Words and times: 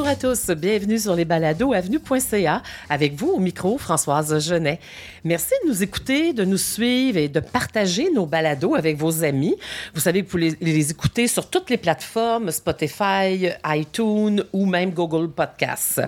Bonjour 0.00 0.12
à 0.12 0.16
tous, 0.16 0.50
bienvenue 0.52 0.98
sur 0.98 1.14
les 1.14 1.26
balados 1.26 1.74
avenue.ca. 1.74 2.62
Avec 2.88 3.12
vous 3.16 3.32
au 3.32 3.38
micro, 3.38 3.76
Françoise 3.76 4.38
Genet. 4.38 4.80
Merci 5.24 5.52
de 5.62 5.68
nous 5.68 5.82
écouter, 5.82 6.32
de 6.32 6.42
nous 6.42 6.56
suivre 6.56 7.18
et 7.18 7.28
de 7.28 7.38
partager 7.38 8.10
nos 8.10 8.24
balados 8.24 8.74
avec 8.74 8.96
vos 8.96 9.22
amis. 9.24 9.56
Vous 9.92 10.00
savez 10.00 10.22
que 10.22 10.24
vous 10.24 10.38
pouvez 10.38 10.56
les 10.62 10.90
écouter 10.90 11.28
sur 11.28 11.50
toutes 11.50 11.68
les 11.68 11.76
plateformes, 11.76 12.50
Spotify, 12.50 13.50
iTunes 13.66 14.42
ou 14.54 14.64
même 14.64 14.92
Google 14.92 15.28
Podcasts. 15.28 16.00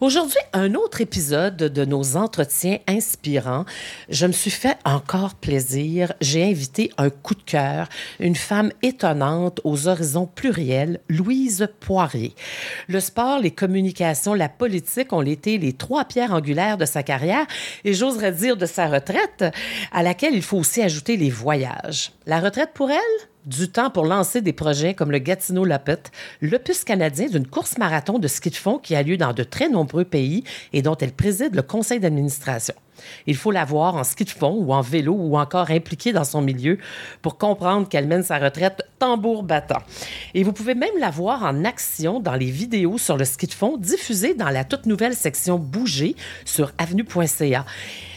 Aujourd'hui, 0.00 0.38
un 0.52 0.74
autre 0.74 1.00
épisode 1.00 1.56
de 1.56 1.84
nos 1.86 2.16
entretiens 2.16 2.78
inspirants. 2.86 3.64
Je 4.10 4.26
me 4.26 4.32
suis 4.32 4.50
fait 4.50 4.76
encore 4.84 5.34
plaisir. 5.34 6.12
J'ai 6.20 6.44
invité 6.44 6.90
un 6.98 7.08
coup 7.08 7.34
de 7.34 7.42
cœur, 7.42 7.88
une 8.20 8.36
femme 8.36 8.72
étonnante 8.82 9.62
aux 9.64 9.88
horizons 9.88 10.26
pluriels, 10.26 11.00
Louise 11.08 11.66
Poirier. 11.80 12.34
Le 12.88 13.00
sport, 13.00 13.38
les 13.38 13.52
communications, 13.52 14.34
la 14.34 14.50
politique 14.50 15.14
ont 15.14 15.22
été 15.22 15.56
les 15.56 15.72
trois 15.72 16.04
pierres 16.04 16.34
angulaires 16.34 16.76
de 16.76 16.84
sa 16.84 17.02
carrière 17.02 17.46
et 17.84 17.94
j'oserais 17.94 18.32
dire 18.32 18.58
de 18.58 18.66
sa 18.66 18.88
retraite, 18.88 19.46
à 19.92 20.02
laquelle 20.02 20.34
il 20.34 20.42
faut 20.42 20.58
aussi 20.58 20.82
ajouter 20.82 21.16
les 21.16 21.30
voyages. 21.30 22.12
La 22.26 22.40
retraite 22.40 22.72
pour 22.74 22.90
elle? 22.90 23.28
Du 23.46 23.70
temps 23.70 23.90
pour 23.90 24.04
lancer 24.04 24.42
des 24.42 24.52
projets 24.52 24.94
comme 24.94 25.10
le 25.10 25.18
Gatineau 25.18 25.64
Lapette, 25.64 26.10
l'opus 26.40 26.84
canadien 26.84 27.28
d'une 27.28 27.46
course 27.46 27.78
marathon 27.78 28.18
de 28.18 28.28
ski 28.28 28.50
de 28.50 28.56
fond 28.56 28.78
qui 28.78 28.94
a 28.94 29.02
lieu 29.02 29.16
dans 29.16 29.32
de 29.32 29.44
très 29.44 29.68
nombreux 29.68 30.04
pays 30.04 30.44
et 30.72 30.82
dont 30.82 30.96
elle 30.96 31.12
préside 31.12 31.54
le 31.54 31.62
conseil 31.62 32.00
d'administration. 32.00 32.74
Il 33.26 33.36
faut 33.36 33.50
la 33.50 33.64
voir 33.64 33.96
en 33.96 34.04
ski 34.04 34.24
de 34.24 34.30
fond 34.30 34.56
ou 34.58 34.72
en 34.72 34.80
vélo 34.80 35.14
ou 35.14 35.36
encore 35.38 35.70
impliquée 35.70 36.12
dans 36.12 36.24
son 36.24 36.42
milieu 36.42 36.78
pour 37.22 37.38
comprendre 37.38 37.88
qu'elle 37.88 38.06
mène 38.06 38.22
sa 38.22 38.38
retraite 38.38 38.82
tambour 38.98 39.42
battant. 39.42 39.82
Et 40.34 40.42
vous 40.42 40.52
pouvez 40.52 40.74
même 40.74 40.98
la 40.98 41.10
voir 41.10 41.42
en 41.42 41.64
action 41.64 42.20
dans 42.20 42.34
les 42.34 42.50
vidéos 42.50 42.98
sur 42.98 43.16
le 43.16 43.24
ski 43.24 43.46
de 43.46 43.52
fond 43.52 43.76
diffusées 43.76 44.34
dans 44.34 44.50
la 44.50 44.64
toute 44.64 44.86
nouvelle 44.86 45.14
section 45.14 45.58
Bouger 45.58 46.16
sur 46.44 46.72
avenue.ca. 46.78 47.64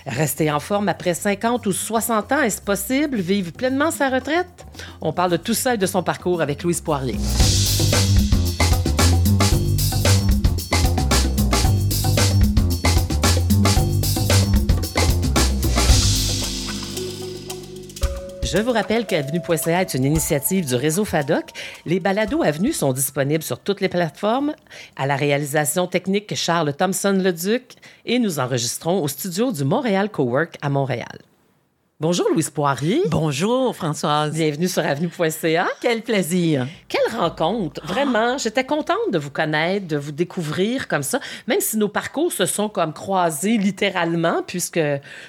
Rester 0.06 0.52
en 0.52 0.60
forme 0.60 0.90
après 0.90 1.14
50 1.14 1.66
ou 1.68 1.72
60 1.72 2.32
ans, 2.32 2.42
est-ce 2.42 2.62
possible? 2.62 3.18
Vivre 3.20 3.52
pleinement 3.52 3.92
sa 3.92 4.10
retraite? 4.10 4.66
On 5.02 5.14
parle 5.14 5.32
de 5.32 5.38
tout 5.38 5.54
ça 5.54 5.76
et 5.76 5.78
de 5.78 5.86
son 5.86 6.04
parcours 6.04 6.42
avec 6.42 6.64
Louise 6.64 6.82
Poirier. 6.82 7.16
Je 18.52 18.58
vous 18.58 18.72
rappelle 18.72 19.06
qu'Avenue.ca 19.06 19.82
est 19.82 19.94
une 19.94 20.06
initiative 20.06 20.66
du 20.66 20.74
réseau 20.74 21.06
FADOC. 21.06 21.52
Les 21.86 22.00
balados 22.00 22.42
Avenue 22.42 22.74
sont 22.74 22.94
disponibles 22.94 23.44
sur 23.44 23.60
toutes 23.60 23.80
les 23.80 23.90
plateformes. 23.90 24.56
À 24.96 25.06
la 25.06 25.16
réalisation 25.16 25.86
technique, 25.86 26.34
Charles 26.34 26.74
Thompson-Leduc. 26.74 27.76
Et 28.06 28.18
nous 28.18 28.40
enregistrons 28.40 29.04
au 29.04 29.08
studio 29.08 29.52
du 29.52 29.64
Montréal 29.64 30.10
Cowork 30.10 30.58
à 30.64 30.70
Montréal. 30.70 31.29
Bonjour 32.02 32.30
Louise 32.30 32.50
Poirier. 32.50 33.02
Bonjour 33.10 33.76
Françoise. 33.76 34.32
Bienvenue 34.34 34.70
sur 34.70 34.86
avenue.ca. 34.86 35.68
Quel 35.82 36.02
plaisir. 36.02 36.66
Quelle 36.88 37.14
rencontre. 37.20 37.86
Vraiment, 37.86 38.38
j'étais 38.38 38.64
contente 38.64 39.12
de 39.12 39.18
vous 39.20 39.32
connaître, 39.32 39.86
de 39.86 39.98
vous 39.98 40.14
découvrir 40.14 40.88
comme 40.88 41.04
ça, 41.04 41.20
même 41.46 41.60
si 41.60 41.76
nos 41.76 41.90
parcours 41.90 42.32
se 42.32 42.46
sont 42.46 42.70
comme 42.70 42.94
croisés 42.94 43.58
littéralement 43.58 44.44
puisque 44.48 44.80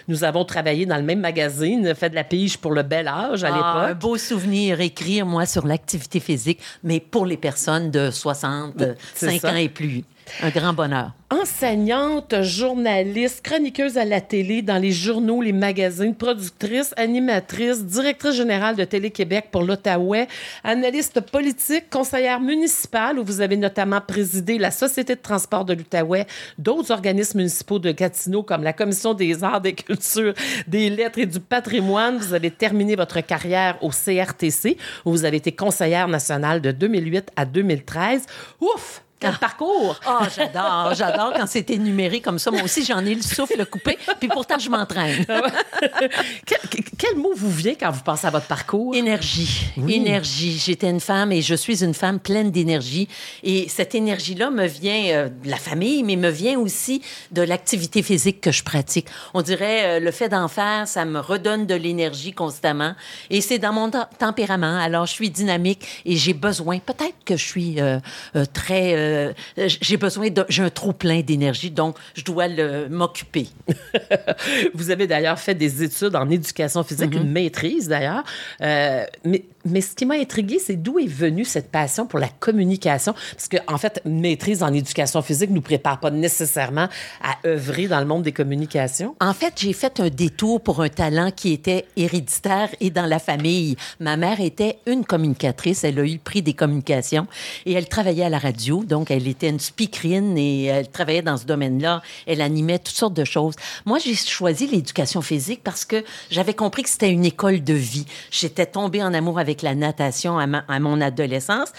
nous 0.06 0.22
avons 0.22 0.44
travaillé 0.44 0.86
dans 0.86 0.96
le 0.96 1.02
même 1.02 1.18
magazine, 1.18 1.92
fait 1.96 2.10
de 2.10 2.14
la 2.14 2.22
pige 2.22 2.56
pour 2.58 2.70
le 2.70 2.84
bel 2.84 3.08
âge 3.08 3.42
à 3.42 3.48
Ah, 3.52 3.52
un 3.80 3.86
l'époque. 3.88 3.98
beau 4.02 4.16
souvenir, 4.16 4.80
écrire 4.80 5.26
moi 5.26 5.46
sur 5.46 5.66
l'activité 5.66 6.20
physique, 6.20 6.60
mais 6.84 7.00
pour 7.00 7.26
les 7.26 7.36
personnes 7.36 7.90
de 7.90 8.12
65 8.12 8.74
C'est 9.16 9.38
ça. 9.40 9.50
ans 9.50 9.56
et 9.56 9.68
plus. 9.68 10.04
Un 10.42 10.50
grand 10.50 10.72
bonheur. 10.72 11.12
Enseignante, 11.30 12.42
journaliste, 12.42 13.42
chroniqueuse 13.42 13.96
à 13.96 14.04
la 14.04 14.20
télé, 14.20 14.62
dans 14.62 14.82
les 14.82 14.90
journaux, 14.90 15.40
les 15.40 15.52
magazines, 15.52 16.14
productrice, 16.14 16.92
animatrice, 16.96 17.84
directrice 17.84 18.34
générale 18.34 18.74
de 18.74 18.82
Télé-Québec 18.82 19.46
pour 19.52 19.62
l'Outaouais, 19.62 20.26
analyste 20.64 21.20
politique, 21.20 21.88
conseillère 21.88 22.40
municipale, 22.40 23.18
où 23.20 23.24
vous 23.24 23.40
avez 23.40 23.56
notamment 23.56 24.00
présidé 24.00 24.58
la 24.58 24.72
Société 24.72 25.14
de 25.14 25.20
transport 25.20 25.64
de 25.64 25.74
l'Outaouais, 25.74 26.26
d'autres 26.58 26.90
organismes 26.90 27.38
municipaux 27.38 27.78
de 27.78 27.92
Gatineau, 27.92 28.42
comme 28.42 28.64
la 28.64 28.72
Commission 28.72 29.14
des 29.14 29.44
arts, 29.44 29.60
des 29.60 29.74
cultures, 29.74 30.34
des 30.66 30.90
lettres 30.90 31.20
et 31.20 31.26
du 31.26 31.38
patrimoine. 31.38 32.18
Vous 32.18 32.34
avez 32.34 32.50
terminé 32.50 32.96
votre 32.96 33.20
carrière 33.20 33.78
au 33.82 33.90
CRTC, 33.90 34.76
où 35.04 35.12
vous 35.12 35.24
avez 35.24 35.36
été 35.36 35.52
conseillère 35.52 36.08
nationale 36.08 36.60
de 36.60 36.72
2008 36.72 37.30
à 37.36 37.44
2013. 37.44 38.26
Ouf! 38.60 39.02
Quel 39.20 39.36
parcours! 39.36 40.00
Ah, 40.06 40.26
j'adore, 40.34 40.94
j'adore 40.94 41.32
quand 41.36 41.46
c'est 41.46 41.68
énuméré 41.68 42.22
comme 42.22 42.38
ça. 42.38 42.50
Moi 42.50 42.62
aussi, 42.62 42.82
j'en 42.86 43.04
ai 43.04 43.14
le 43.14 43.20
souffle 43.20 43.66
coupé, 43.66 43.98
puis 44.18 44.28
pourtant, 44.28 44.58
je 44.58 44.70
m'entraîne. 44.70 45.26
quel, 46.46 46.58
quel 46.96 47.16
mot 47.16 47.32
vous 47.36 47.50
vient 47.50 47.74
quand 47.78 47.90
vous 47.90 48.00
pensez 48.02 48.26
à 48.26 48.30
votre 48.30 48.46
parcours? 48.46 48.94
Énergie. 48.94 49.66
Énergie. 49.86 50.58
J'étais 50.58 50.88
une 50.88 51.00
femme 51.00 51.32
et 51.32 51.42
je 51.42 51.54
suis 51.54 51.84
une 51.84 51.92
femme 51.92 52.18
pleine 52.18 52.50
d'énergie. 52.50 53.08
Et 53.42 53.68
cette 53.68 53.94
énergie-là 53.94 54.48
me 54.50 54.66
vient 54.66 55.04
euh, 55.08 55.28
de 55.28 55.50
la 55.50 55.56
famille, 55.58 56.02
mais 56.02 56.16
me 56.16 56.30
vient 56.30 56.58
aussi 56.58 57.02
de 57.30 57.42
l'activité 57.42 58.02
physique 58.02 58.40
que 58.40 58.52
je 58.52 58.64
pratique. 58.64 59.06
On 59.34 59.42
dirait 59.42 59.98
euh, 59.98 60.00
le 60.00 60.12
fait 60.12 60.30
d'en 60.30 60.48
faire, 60.48 60.88
ça 60.88 61.04
me 61.04 61.20
redonne 61.20 61.66
de 61.66 61.74
l'énergie 61.74 62.32
constamment. 62.32 62.94
Et 63.28 63.42
c'est 63.42 63.58
dans 63.58 63.74
mon 63.74 63.90
tem- 63.90 64.08
tempérament. 64.18 64.78
Alors, 64.78 65.04
je 65.04 65.12
suis 65.12 65.28
dynamique 65.28 65.86
et 66.06 66.16
j'ai 66.16 66.32
besoin, 66.32 66.78
peut-être 66.78 67.16
que 67.26 67.36
je 67.36 67.44
suis 67.44 67.80
euh, 67.82 67.98
euh, 68.34 68.46
très... 68.50 68.94
euh, 68.94 69.09
j'ai 69.56 69.96
besoin 69.96 70.30
de... 70.30 70.44
J'ai 70.48 70.62
un 70.62 70.70
trop 70.70 70.92
plein 70.92 71.20
d'énergie, 71.20 71.70
donc 71.70 71.96
je 72.14 72.24
dois 72.24 72.48
le- 72.48 72.88
m'occuper. 72.88 73.48
Vous 74.74 74.90
avez 74.90 75.06
d'ailleurs 75.06 75.38
fait 75.38 75.54
des 75.54 75.82
études 75.82 76.16
en 76.16 76.28
éducation 76.30 76.82
physique, 76.82 77.10
Mm-hmm. 77.10 77.16
une 77.22 77.30
maîtrise 77.32 77.88
d'ailleurs. 77.88 78.24
Euh, 78.60 79.04
mais, 79.24 79.44
mais 79.64 79.80
ce 79.80 79.94
qui 79.94 80.06
m'a 80.06 80.14
intrigué, 80.14 80.58
c'est 80.58 80.76
d'où 80.76 80.98
est 80.98 81.06
venue 81.06 81.44
cette 81.44 81.70
passion 81.70 82.06
pour 82.06 82.18
la 82.18 82.28
communication? 82.28 83.14
Parce 83.32 83.48
qu'en 83.48 83.74
en 83.74 83.78
fait, 83.78 84.00
maîtrise 84.04 84.62
en 84.62 84.72
éducation 84.72 85.20
physique 85.22 85.50
ne 85.50 85.56
nous 85.56 85.60
prépare 85.60 86.00
pas 86.00 86.10
nécessairement 86.10 86.88
à 87.22 87.36
œuvrer 87.46 87.86
dans 87.86 88.00
le 88.00 88.06
monde 88.06 88.22
des 88.22 88.32
communications. 88.32 89.14
En 89.20 89.34
fait, 89.34 89.54
j'ai 89.56 89.72
fait 89.72 90.00
un 90.00 90.08
détour 90.08 90.60
pour 90.60 90.80
un 90.82 90.88
talent 90.88 91.30
qui 91.30 91.52
était 91.52 91.86
héréditaire 91.96 92.70
et 92.80 92.90
dans 92.90 93.06
la 93.06 93.18
famille. 93.18 93.76
Ma 93.98 94.16
mère 94.16 94.40
était 94.40 94.78
une 94.86 95.04
communicatrice. 95.04 95.84
Elle 95.84 95.98
a 95.98 96.02
eu 96.02 96.14
le 96.14 96.18
prix 96.18 96.42
des 96.42 96.54
communications 96.54 97.26
et 97.66 97.72
elle 97.72 97.88
travaillait 97.88 98.24
à 98.24 98.30
la 98.30 98.38
radio. 98.38 98.84
Donc, 98.84 99.10
elle 99.10 99.28
était 99.28 99.50
une 99.50 99.60
speakerine 99.60 100.38
et 100.38 100.64
elle 100.64 100.88
travaillait 100.88 101.22
dans 101.22 101.36
ce 101.36 101.44
domaine-là. 101.44 102.02
Elle 102.26 102.40
animait 102.40 102.78
toutes 102.78 102.96
sortes 102.96 103.14
de 103.14 103.24
choses. 103.24 103.54
Moi, 103.84 103.98
j'ai 103.98 104.14
choisi 104.14 104.66
l'éducation 104.66 105.20
physique 105.20 105.60
parce 105.62 105.84
que 105.84 106.02
j'avais 106.30 106.54
compris 106.54 106.82
que 106.82 106.88
c'était 106.88 107.10
une 107.10 107.24
école 107.24 107.62
de 107.62 107.74
vie. 107.74 108.06
J'étais 108.30 108.66
tombée 108.66 109.02
en 109.02 109.12
amour 109.12 109.38
avec 109.38 109.49
la 109.62 109.74
natation 109.74 110.38
à 110.38 110.78
mon 110.80 111.00
adolescence 111.00 111.72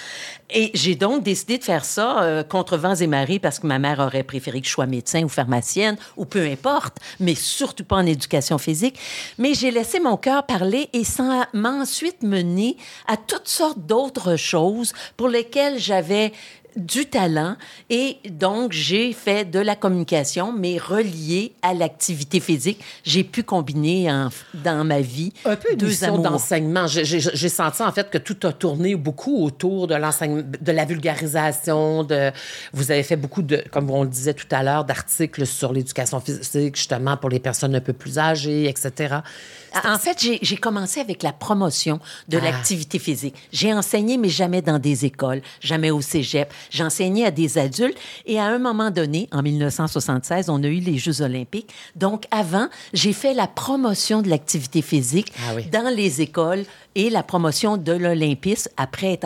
et 0.53 0.71
j'ai 0.73 0.95
donc 0.95 1.23
décidé 1.23 1.57
de 1.57 1.63
faire 1.63 1.85
ça 1.85 2.23
euh, 2.23 2.43
contre 2.43 2.77
vents 2.77 2.95
et 2.95 3.07
marées 3.07 3.39
parce 3.39 3.59
que 3.59 3.67
ma 3.67 3.79
mère 3.79 3.99
aurait 3.99 4.23
préféré 4.23 4.59
que 4.59 4.67
je 4.67 4.71
sois 4.71 4.85
médecin 4.85 5.23
ou 5.23 5.29
pharmacienne 5.29 5.97
ou 6.17 6.25
peu 6.25 6.45
importe, 6.45 6.97
mais 7.19 7.35
surtout 7.35 7.85
pas 7.85 7.97
en 7.97 8.05
éducation 8.05 8.57
physique. 8.57 8.99
Mais 9.37 9.53
j'ai 9.53 9.71
laissé 9.71 9.99
mon 9.99 10.17
cœur 10.17 10.45
parler 10.45 10.89
et 10.93 11.03
ça 11.03 11.47
m'a 11.53 11.71
ensuite 11.71 12.23
mené 12.23 12.77
à 13.07 13.17
toutes 13.17 13.47
sortes 13.47 13.79
d'autres 13.79 14.35
choses 14.35 14.93
pour 15.15 15.29
lesquelles 15.29 15.79
j'avais 15.79 16.33
du 16.75 17.05
talent 17.05 17.55
et 17.89 18.17
donc 18.29 18.71
j'ai 18.71 19.11
fait 19.13 19.43
de 19.49 19.59
la 19.59 19.75
communication 19.75 20.53
mais 20.53 20.77
reliée 20.77 21.53
à 21.61 21.73
l'activité 21.73 22.39
physique. 22.39 22.79
J'ai 23.03 23.23
pu 23.23 23.43
combiner 23.43 24.11
en- 24.11 24.29
dans 24.53 24.83
ma 24.85 25.01
vie 25.01 25.33
Un 25.45 25.55
peu 25.55 25.75
deux 25.75 25.87
d'enseignement. 26.31 26.87
J'ai- 26.87 27.49
senti 27.49 27.81
en 27.83 27.91
fait 27.91 28.09
que 28.09 28.17
tout 28.17 28.37
a 28.47 28.53
tourné 28.53 28.95
beaucoup 28.95 29.43
autour 29.43 29.87
de 29.87 29.95
l'enseignement, 29.95 30.43
de 30.61 30.71
la 30.71 30.85
vulgarisation. 30.85 32.03
De, 32.03 32.31
vous 32.73 32.91
avez 32.91 33.03
fait 33.03 33.15
beaucoup 33.15 33.41
de, 33.41 33.63
comme 33.71 33.89
on 33.89 34.03
le 34.03 34.09
disait 34.09 34.33
tout 34.33 34.47
à 34.51 34.63
l'heure, 34.63 34.85
d'articles 34.85 35.45
sur 35.45 35.73
l'éducation 35.73 36.19
physique, 36.19 36.75
justement 36.75 37.17
pour 37.17 37.29
les 37.29 37.39
personnes 37.39 37.75
un 37.75 37.81
peu 37.81 37.93
plus 37.93 38.17
âgées, 38.17 38.69
etc. 38.69 39.15
En 39.85 39.97
fait, 39.97 40.17
j'ai- 40.41 40.57
commencé 40.57 40.99
avec 40.99 41.23
la 41.23 41.31
promotion 41.33 41.99
de 42.27 42.37
Ah. 42.37 42.41
l'activité 42.41 42.99
physique. 42.99 43.35
J'ai 43.51 43.73
enseigné, 43.73 44.17
mais 44.17 44.29
jamais 44.29 44.61
dans 44.61 44.77
des 44.79 45.05
écoles, 45.05 45.41
jamais 45.61 45.89
au 45.91 46.01
cégep. 46.01 46.53
J'enseignais 46.69 47.25
à 47.25 47.31
des 47.31 47.57
adultes. 47.57 47.97
Et 48.25 48.39
à 48.39 48.45
un 48.45 48.59
moment 48.59 48.91
donné, 48.91 49.27
en 49.31 49.41
1976, 49.41 50.49
on 50.49 50.61
a 50.63 50.67
eu 50.67 50.79
les 50.79 50.97
Jeux 50.97 51.21
olympiques. 51.21 51.69
Donc, 51.95 52.25
avant, 52.31 52.67
j'ai 52.93 53.13
fait 53.13 53.33
la 53.33 53.47
promotion 53.47 54.21
de 54.21 54.29
l'activité 54.29 54.81
physique 54.81 55.31
Ah 55.47 55.53
oui. 55.55 55.65
dans 55.71 55.93
les 55.93 56.21
écoles 56.21 56.65
et 56.95 57.09
la 57.09 57.23
promotion 57.23 57.77
de 57.77 57.91
l'olympisme 57.91 58.69
après 58.77 59.19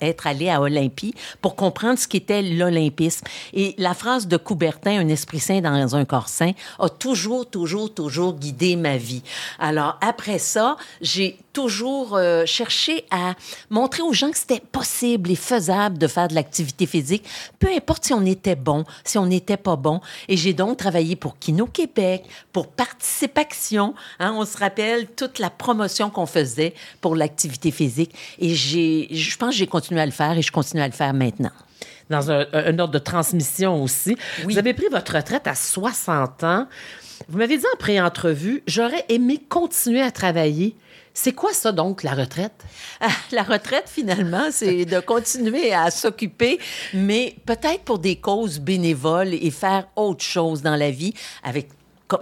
être, 0.00 0.26
allé 0.26 0.48
à 0.48 0.60
Olympie 0.60 1.14
pour 1.40 1.56
comprendre 1.56 1.98
ce 1.98 2.06
qu'était 2.06 2.42
l'olympisme. 2.42 3.26
Et 3.52 3.74
la 3.78 3.94
phrase 3.94 4.28
de 4.28 4.36
Coubertin, 4.36 5.00
un 5.00 5.08
esprit 5.08 5.40
saint 5.40 5.60
dans 5.60 5.96
un 5.96 6.04
corps 6.04 6.28
saint, 6.28 6.52
a 6.78 6.88
toujours, 6.88 7.48
toujours, 7.48 7.92
toujours 7.92 8.34
guidé 8.34 8.76
ma 8.76 8.96
vie. 8.96 9.22
Alors 9.58 9.98
après 10.00 10.38
ça, 10.38 10.76
j'ai 11.00 11.38
toujours 11.52 12.16
euh, 12.16 12.44
cherché 12.46 13.04
à 13.10 13.34
montrer 13.68 14.02
aux 14.02 14.12
gens 14.12 14.30
que 14.30 14.38
c'était 14.38 14.60
possible 14.60 15.30
et 15.30 15.36
faisable 15.36 15.98
de 15.98 16.06
faire 16.06 16.28
de 16.28 16.34
l'activité 16.34 16.86
physique, 16.86 17.24
peu 17.58 17.68
importe 17.74 18.04
si 18.04 18.12
on 18.12 18.24
était 18.24 18.56
bon, 18.56 18.84
si 19.04 19.18
on 19.18 19.26
n'était 19.26 19.56
pas 19.56 19.76
bon. 19.76 20.00
Et 20.28 20.36
j'ai 20.36 20.52
donc 20.52 20.76
travaillé 20.76 21.16
pour 21.16 21.38
Kino 21.38 21.66
Québec, 21.66 22.24
pour 22.52 22.68
Participation. 22.68 23.94
Hein, 24.18 24.34
on 24.36 24.44
se 24.44 24.56
rappelle 24.56 25.06
toute 25.08 25.38
la 25.38 25.50
promotion 25.50 26.10
qu'on 26.10 26.26
faisait 26.26 26.74
pour 27.00 27.16
l'activité 27.16 27.70
physique. 27.70 28.14
Et 28.38 28.54
j'ai, 28.54 29.08
je 29.10 29.36
pense 29.36 29.50
que 29.50 29.56
j'ai 29.56 29.66
continué 29.66 30.00
à 30.00 30.06
le 30.06 30.12
faire 30.12 30.36
et 30.36 30.42
je 30.42 30.52
continue 30.52 30.82
à 30.82 30.88
le 30.88 30.92
faire 30.92 31.14
maintenant 31.14 31.50
dans 32.08 32.30
un, 32.32 32.44
un, 32.52 32.78
ordre 32.80 32.92
de 32.92 32.98
transmission 32.98 33.82
aussi. 33.82 34.16
Oui. 34.44 34.54
Vous 34.54 34.58
avez 34.58 34.74
pris 34.74 34.86
votre 34.90 35.14
retraite 35.14 35.46
à 35.46 35.54
60 35.54 36.42
ans. 36.42 36.66
Vous 37.28 37.38
m'avez 37.38 37.58
dit 37.58 37.64
en 37.72 37.76
pré-entrevue, 37.76 38.62
j'aurais 38.66 39.04
aimé 39.08 39.40
continuer 39.48 40.02
à 40.02 40.10
travailler. 40.10 40.74
C'est 41.12 41.32
quoi 41.32 41.52
ça 41.52 41.72
donc, 41.72 42.02
la 42.02 42.14
retraite? 42.14 42.64
Ah, 43.00 43.08
la 43.32 43.42
retraite, 43.42 43.88
finalement, 43.88 44.48
c'est 44.50 44.84
de 44.84 45.00
continuer 45.00 45.72
à 45.72 45.90
s'occuper, 45.90 46.58
mais 46.94 47.34
peut-être 47.46 47.82
pour 47.82 47.98
des 47.98 48.16
causes 48.16 48.60
bénévoles 48.60 49.34
et 49.34 49.50
faire 49.50 49.88
autre 49.96 50.24
chose 50.24 50.62
dans 50.62 50.76
la 50.76 50.90
vie 50.90 51.14
avec 51.42 51.68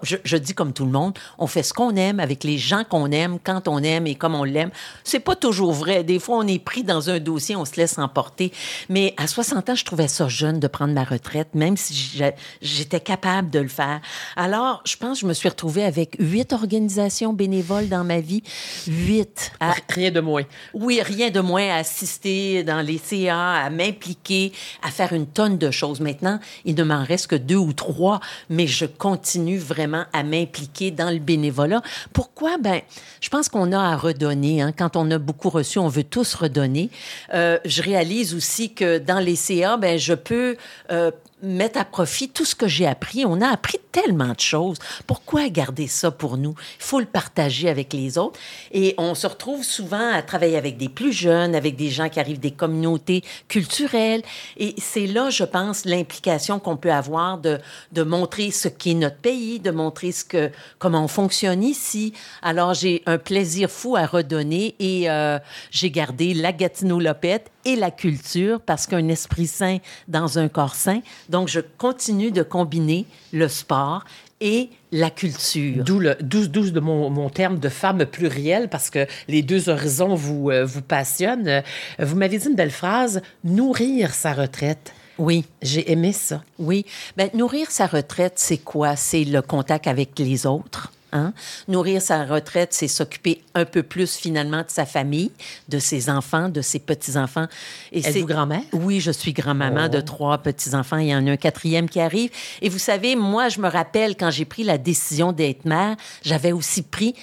je, 0.02 0.16
je, 0.24 0.36
dis 0.36 0.54
comme 0.54 0.72
tout 0.72 0.84
le 0.84 0.90
monde, 0.90 1.18
on 1.38 1.46
fait 1.46 1.62
ce 1.62 1.72
qu'on 1.72 1.94
aime 1.96 2.20
avec 2.20 2.44
les 2.44 2.58
gens 2.58 2.84
qu'on 2.84 3.10
aime, 3.10 3.38
quand 3.42 3.68
on 3.68 3.78
aime 3.82 4.06
et 4.06 4.14
comme 4.14 4.34
on 4.34 4.44
l'aime. 4.44 4.70
C'est 5.04 5.20
pas 5.20 5.36
toujours 5.36 5.72
vrai. 5.72 6.04
Des 6.04 6.18
fois, 6.18 6.38
on 6.38 6.46
est 6.46 6.58
pris 6.58 6.82
dans 6.82 7.10
un 7.10 7.18
dossier, 7.18 7.56
on 7.56 7.64
se 7.64 7.76
laisse 7.76 7.98
emporter. 7.98 8.52
Mais 8.88 9.14
à 9.16 9.26
60 9.26 9.70
ans, 9.70 9.74
je 9.74 9.84
trouvais 9.84 10.08
ça 10.08 10.28
jeune 10.28 10.60
de 10.60 10.66
prendre 10.66 10.92
ma 10.92 11.04
retraite, 11.04 11.54
même 11.54 11.76
si 11.76 12.20
j'étais 12.60 13.00
capable 13.00 13.50
de 13.50 13.60
le 13.60 13.68
faire. 13.68 14.00
Alors, 14.36 14.82
je 14.84 14.96
pense 14.96 15.18
que 15.18 15.22
je 15.22 15.26
me 15.26 15.34
suis 15.34 15.48
retrouvée 15.48 15.84
avec 15.84 16.16
huit 16.18 16.52
organisations 16.52 17.32
bénévoles 17.32 17.88
dans 17.88 18.04
ma 18.04 18.20
vie. 18.20 18.42
Huit. 18.86 19.52
À... 19.60 19.74
Rien 19.88 20.10
de 20.10 20.20
moins. 20.20 20.42
Oui, 20.74 21.00
rien 21.02 21.30
de 21.30 21.40
moins 21.40 21.68
à 21.70 21.76
assister 21.76 22.62
dans 22.64 22.80
les 22.80 22.98
CA, 22.98 23.52
à 23.54 23.70
m'impliquer, 23.70 24.52
à 24.82 24.90
faire 24.90 25.12
une 25.12 25.26
tonne 25.26 25.58
de 25.58 25.70
choses. 25.70 26.00
Maintenant, 26.00 26.40
il 26.64 26.74
ne 26.74 26.84
m'en 26.84 27.04
reste 27.04 27.28
que 27.28 27.36
deux 27.36 27.56
ou 27.56 27.72
trois, 27.72 28.20
mais 28.50 28.66
je 28.66 28.84
continue 28.84 29.58
vraiment 29.58 29.77
à 29.78 30.22
m'impliquer 30.22 30.90
dans 30.90 31.10
le 31.10 31.18
bénévolat. 31.18 31.82
Pourquoi? 32.12 32.58
Ben, 32.58 32.80
je 33.20 33.28
pense 33.28 33.48
qu'on 33.48 33.72
a 33.72 33.78
à 33.78 33.96
redonner. 33.96 34.62
Hein. 34.62 34.72
Quand 34.76 34.96
on 34.96 35.10
a 35.10 35.18
beaucoup 35.18 35.50
reçu, 35.50 35.78
on 35.78 35.88
veut 35.88 36.04
tous 36.04 36.34
redonner. 36.34 36.90
Euh, 37.34 37.58
je 37.64 37.82
réalise 37.82 38.34
aussi 38.34 38.74
que 38.74 38.98
dans 38.98 39.18
les 39.18 39.36
CA, 39.36 39.76
ben, 39.76 39.98
je 39.98 40.14
peux 40.14 40.56
euh, 40.90 41.10
mettre 41.42 41.78
à 41.78 41.84
profit 41.84 42.28
tout 42.28 42.44
ce 42.44 42.54
que 42.54 42.68
j'ai 42.68 42.86
appris. 42.86 43.24
On 43.26 43.40
a 43.40 43.48
appris 43.48 43.78
tellement 43.92 44.32
de 44.32 44.40
choses. 44.40 44.78
Pourquoi 45.06 45.48
garder 45.48 45.86
ça 45.86 46.10
pour 46.10 46.36
nous? 46.36 46.54
Il 46.78 46.84
faut 46.84 47.00
le 47.00 47.06
partager 47.06 47.68
avec 47.68 47.92
les 47.92 48.18
autres. 48.18 48.38
Et 48.72 48.94
on 48.98 49.14
se 49.14 49.26
retrouve 49.26 49.64
souvent 49.64 50.12
à 50.12 50.22
travailler 50.22 50.56
avec 50.56 50.76
des 50.76 50.88
plus 50.88 51.12
jeunes, 51.12 51.54
avec 51.54 51.76
des 51.76 51.90
gens 51.90 52.08
qui 52.08 52.20
arrivent 52.20 52.40
des 52.40 52.50
communautés 52.50 53.22
culturelles. 53.48 54.22
Et 54.56 54.74
c'est 54.78 55.06
là, 55.06 55.30
je 55.30 55.44
pense, 55.44 55.84
l'implication 55.84 56.58
qu'on 56.58 56.76
peut 56.76 56.92
avoir 56.92 57.38
de, 57.38 57.58
de 57.92 58.02
montrer 58.02 58.50
ce 58.50 58.68
qu'est 58.68 58.94
notre 58.94 59.18
pays, 59.18 59.60
de 59.60 59.70
montrer 59.70 60.12
ce 60.12 60.24
que, 60.24 60.50
comment 60.78 61.04
on 61.04 61.08
fonctionne 61.08 61.62
ici. 61.62 62.12
Alors, 62.42 62.74
j'ai 62.74 63.02
un 63.06 63.18
plaisir 63.18 63.70
fou 63.70 63.96
à 63.96 64.06
redonner 64.06 64.74
et 64.78 65.10
euh, 65.10 65.38
j'ai 65.70 65.90
gardé 65.90 66.34
la 66.34 66.52
Gatineau-Lopette 66.52 67.50
et 67.64 67.76
la 67.76 67.90
culture 67.90 68.60
parce 68.60 68.86
qu'un 68.86 69.08
esprit 69.08 69.46
sain 69.46 69.78
dans 70.06 70.38
un 70.38 70.48
corps 70.48 70.74
sain. 70.74 71.00
Donc, 71.28 71.48
je 71.48 71.60
continue 71.60 72.30
de 72.30 72.42
combiner 72.42 73.06
le 73.32 73.48
sport 73.48 74.04
et 74.40 74.70
la 74.92 75.10
culture. 75.10 75.84
D'où 75.84 75.98
le 75.98 76.16
douze 76.20 76.72
de 76.72 76.80
mon, 76.80 77.10
mon, 77.10 77.28
terme 77.28 77.58
de 77.58 77.68
femme 77.68 78.04
plurielle 78.06 78.68
parce 78.68 78.90
que 78.90 79.06
les 79.26 79.42
deux 79.42 79.68
horizons 79.68 80.14
vous, 80.14 80.50
euh, 80.50 80.64
vous 80.64 80.82
passionnent. 80.82 81.62
Vous 81.98 82.16
m'avez 82.16 82.38
dit 82.38 82.46
une 82.46 82.54
belle 82.54 82.70
phrase, 82.70 83.20
nourrir 83.42 84.14
sa 84.14 84.32
retraite. 84.32 84.92
Oui. 85.18 85.44
J'ai 85.62 85.90
aimé 85.90 86.12
ça. 86.12 86.42
Oui. 86.58 86.86
Ben, 87.16 87.28
nourrir 87.34 87.70
sa 87.70 87.86
retraite, 87.86 88.34
c'est 88.36 88.58
quoi? 88.58 88.94
C'est 88.94 89.24
le 89.24 89.42
contact 89.42 89.88
avec 89.88 90.16
les 90.18 90.46
autres 90.46 90.77
Hein? 91.12 91.32
Nourrir 91.68 92.02
sa 92.02 92.24
retraite, 92.24 92.72
c'est 92.72 92.88
s'occuper 92.88 93.42
un 93.54 93.64
peu 93.64 93.82
plus 93.82 94.16
finalement 94.16 94.58
de 94.58 94.68
sa 94.68 94.86
famille, 94.86 95.30
de 95.68 95.78
ses 95.78 96.10
enfants, 96.10 96.48
de 96.48 96.60
ses 96.60 96.78
petits-enfants. 96.78 97.46
Êtes-vous 97.92 98.26
grand-mère? 98.26 98.62
Oui, 98.72 99.00
je 99.00 99.10
suis 99.10 99.32
grand-maman 99.32 99.86
oh. 99.86 99.88
de 99.88 100.00
trois 100.00 100.38
petits-enfants. 100.38 100.98
Il 100.98 101.08
y 101.08 101.14
en 101.14 101.26
a 101.26 101.30
un 101.30 101.36
quatrième 101.36 101.88
qui 101.88 102.00
arrive. 102.00 102.30
Et 102.60 102.68
vous 102.68 102.78
savez, 102.78 103.16
moi, 103.16 103.48
je 103.48 103.60
me 103.60 103.68
rappelle 103.68 104.16
quand 104.16 104.30
j'ai 104.30 104.44
pris 104.44 104.64
la 104.64 104.78
décision 104.78 105.32
d'être 105.32 105.64
mère, 105.64 105.96
j'avais 106.22 106.52
aussi 106.52 106.82
pris 106.82 107.14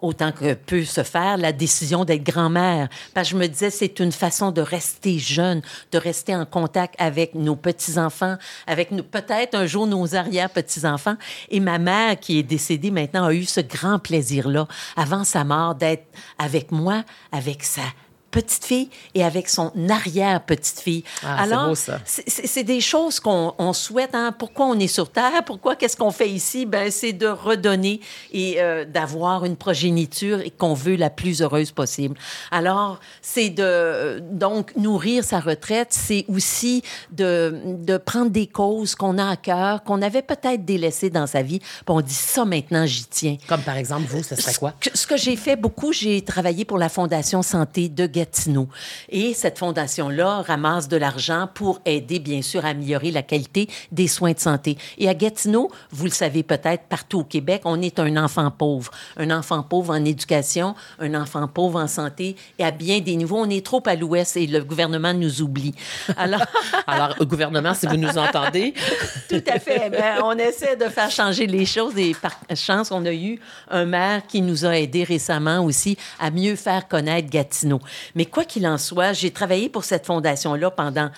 autant 0.00 0.32
que 0.32 0.54
peut 0.54 0.84
se 0.84 1.02
faire, 1.02 1.36
la 1.36 1.52
décision 1.52 2.04
d'être 2.04 2.22
grand-mère. 2.22 2.88
Parce 3.14 3.28
que 3.28 3.32
je 3.34 3.38
me 3.40 3.46
disais, 3.46 3.70
c'est 3.70 3.98
une 4.00 4.12
façon 4.12 4.50
de 4.50 4.60
rester 4.60 5.18
jeune, 5.18 5.62
de 5.92 5.98
rester 5.98 6.34
en 6.34 6.46
contact 6.46 6.94
avec 6.98 7.34
nos 7.34 7.56
petits-enfants, 7.56 8.36
avec 8.66 8.90
peut-être 9.10 9.54
un 9.54 9.66
jour 9.66 9.86
nos 9.86 10.14
arrière-petits-enfants. 10.14 11.16
Et 11.50 11.60
ma 11.60 11.78
mère, 11.78 12.18
qui 12.18 12.38
est 12.38 12.42
décédée 12.42 12.90
maintenant, 12.90 13.24
a 13.26 13.32
eu 13.32 13.44
ce 13.44 13.60
grand 13.60 13.98
plaisir-là, 13.98 14.66
avant 14.96 15.24
sa 15.24 15.44
mort, 15.44 15.74
d'être 15.74 16.06
avec 16.38 16.72
moi, 16.72 17.04
avec 17.32 17.62
sa 17.62 17.82
petite 18.30 18.64
fille 18.64 18.90
et 19.14 19.24
avec 19.24 19.48
son 19.48 19.72
arrière-petite-fille. 19.88 21.04
Ah, 21.24 21.42
Alors, 21.42 21.74
c'est 22.04 22.62
des 22.64 22.80
choses 22.80 23.20
qu'on 23.20 23.54
on 23.58 23.72
souhaite. 23.72 24.14
Hein? 24.14 24.34
Pourquoi 24.38 24.66
on 24.66 24.78
est 24.78 24.86
sur 24.86 25.10
Terre? 25.10 25.44
Pourquoi? 25.44 25.76
Qu'est-ce 25.76 25.96
qu'on 25.96 26.10
fait 26.10 26.28
ici? 26.28 26.66
Ben, 26.66 26.90
c'est 26.90 27.12
de 27.12 27.26
redonner 27.26 28.00
et 28.32 28.60
euh, 28.60 28.84
d'avoir 28.84 29.44
une 29.44 29.56
progéniture 29.56 30.40
et 30.40 30.50
qu'on 30.50 30.74
veut 30.74 30.96
la 30.96 31.10
plus 31.10 31.42
heureuse 31.42 31.72
possible. 31.72 32.16
Alors, 32.50 33.00
c'est 33.22 33.50
de, 33.50 34.20
donc, 34.30 34.76
nourrir 34.76 35.24
sa 35.24 35.40
retraite, 35.40 35.88
c'est 35.90 36.24
aussi 36.28 36.82
de, 37.10 37.60
de 37.64 37.96
prendre 37.96 38.30
des 38.30 38.46
causes 38.46 38.94
qu'on 38.94 39.18
a 39.18 39.30
à 39.30 39.36
cœur, 39.36 39.82
qu'on 39.84 40.02
avait 40.02 40.22
peut-être 40.22 40.64
délaissées 40.64 41.10
dans 41.10 41.26
sa 41.26 41.42
vie, 41.42 41.60
puis 41.60 41.82
on 41.88 42.00
dit 42.00 42.14
ça 42.14 42.44
maintenant, 42.44 42.86
j'y 42.86 43.04
tiens. 43.04 43.36
Comme 43.46 43.62
par 43.62 43.76
exemple, 43.76 44.06
vous, 44.08 44.22
ce 44.22 44.36
serait 44.36 44.54
quoi? 44.54 44.74
Ce 44.82 44.90
que, 44.90 44.98
ce 44.98 45.06
que 45.06 45.16
j'ai 45.16 45.36
fait 45.36 45.56
beaucoup, 45.56 45.92
j'ai 45.92 46.22
travaillé 46.22 46.64
pour 46.64 46.78
la 46.78 46.88
Fondation 46.88 47.42
Santé 47.42 47.88
de 47.88 48.06
Gatineau. 48.18 48.68
Et 49.08 49.32
cette 49.34 49.58
fondation-là 49.58 50.42
ramasse 50.42 50.88
de 50.88 50.96
l'argent 50.96 51.48
pour 51.52 51.80
aider, 51.84 52.18
bien 52.18 52.42
sûr, 52.42 52.64
à 52.64 52.70
améliorer 52.70 53.10
la 53.10 53.22
qualité 53.22 53.68
des 53.92 54.08
soins 54.08 54.32
de 54.32 54.40
santé. 54.40 54.76
Et 54.98 55.08
à 55.08 55.14
Gatineau, 55.14 55.70
vous 55.90 56.04
le 56.04 56.10
savez 56.10 56.42
peut-être, 56.42 56.84
partout 56.88 57.20
au 57.20 57.24
Québec, 57.24 57.62
on 57.64 57.80
est 57.80 57.98
un 58.00 58.16
enfant 58.16 58.50
pauvre. 58.50 58.90
Un 59.16 59.30
enfant 59.30 59.62
pauvre 59.62 59.94
en 59.94 60.04
éducation, 60.04 60.74
un 60.98 61.14
enfant 61.14 61.46
pauvre 61.46 61.80
en 61.80 61.86
santé. 61.86 62.34
Et 62.58 62.64
à 62.64 62.72
bien 62.72 62.98
des 63.00 63.14
niveaux, 63.14 63.38
on 63.38 63.50
est 63.50 63.64
trop 63.64 63.82
à 63.86 63.94
l'ouest 63.94 64.36
et 64.36 64.46
le 64.46 64.64
gouvernement 64.64 65.14
nous 65.14 65.42
oublie. 65.42 65.74
Alors, 66.16 66.44
Alors 66.86 67.14
gouvernement, 67.24 67.74
si 67.74 67.86
vous 67.86 67.96
nous 67.96 68.18
entendez. 68.18 68.74
Tout 69.28 69.42
à 69.46 69.58
fait. 69.58 69.90
Ben, 69.90 70.20
on 70.24 70.36
essaie 70.38 70.76
de 70.76 70.86
faire 70.86 71.10
changer 71.10 71.46
les 71.46 71.66
choses 71.66 71.96
et 71.96 72.14
par 72.14 72.36
chance, 72.56 72.90
on 72.90 73.04
a 73.06 73.12
eu 73.12 73.38
un 73.70 73.84
maire 73.84 74.22
qui 74.26 74.42
nous 74.42 74.64
a 74.64 74.76
aidés 74.76 75.04
récemment 75.04 75.64
aussi 75.64 75.96
à 76.18 76.30
mieux 76.30 76.56
faire 76.56 76.88
connaître 76.88 77.28
Gatineau. 77.30 77.80
Mais 78.18 78.26
quoi 78.26 78.44
qu'il 78.44 78.66
en 78.66 78.78
soit, 78.78 79.12
j'ai 79.12 79.30
travaillé 79.30 79.68
pour 79.68 79.84
cette 79.84 80.04
fondation-là 80.04 80.72
pendant 80.72 81.08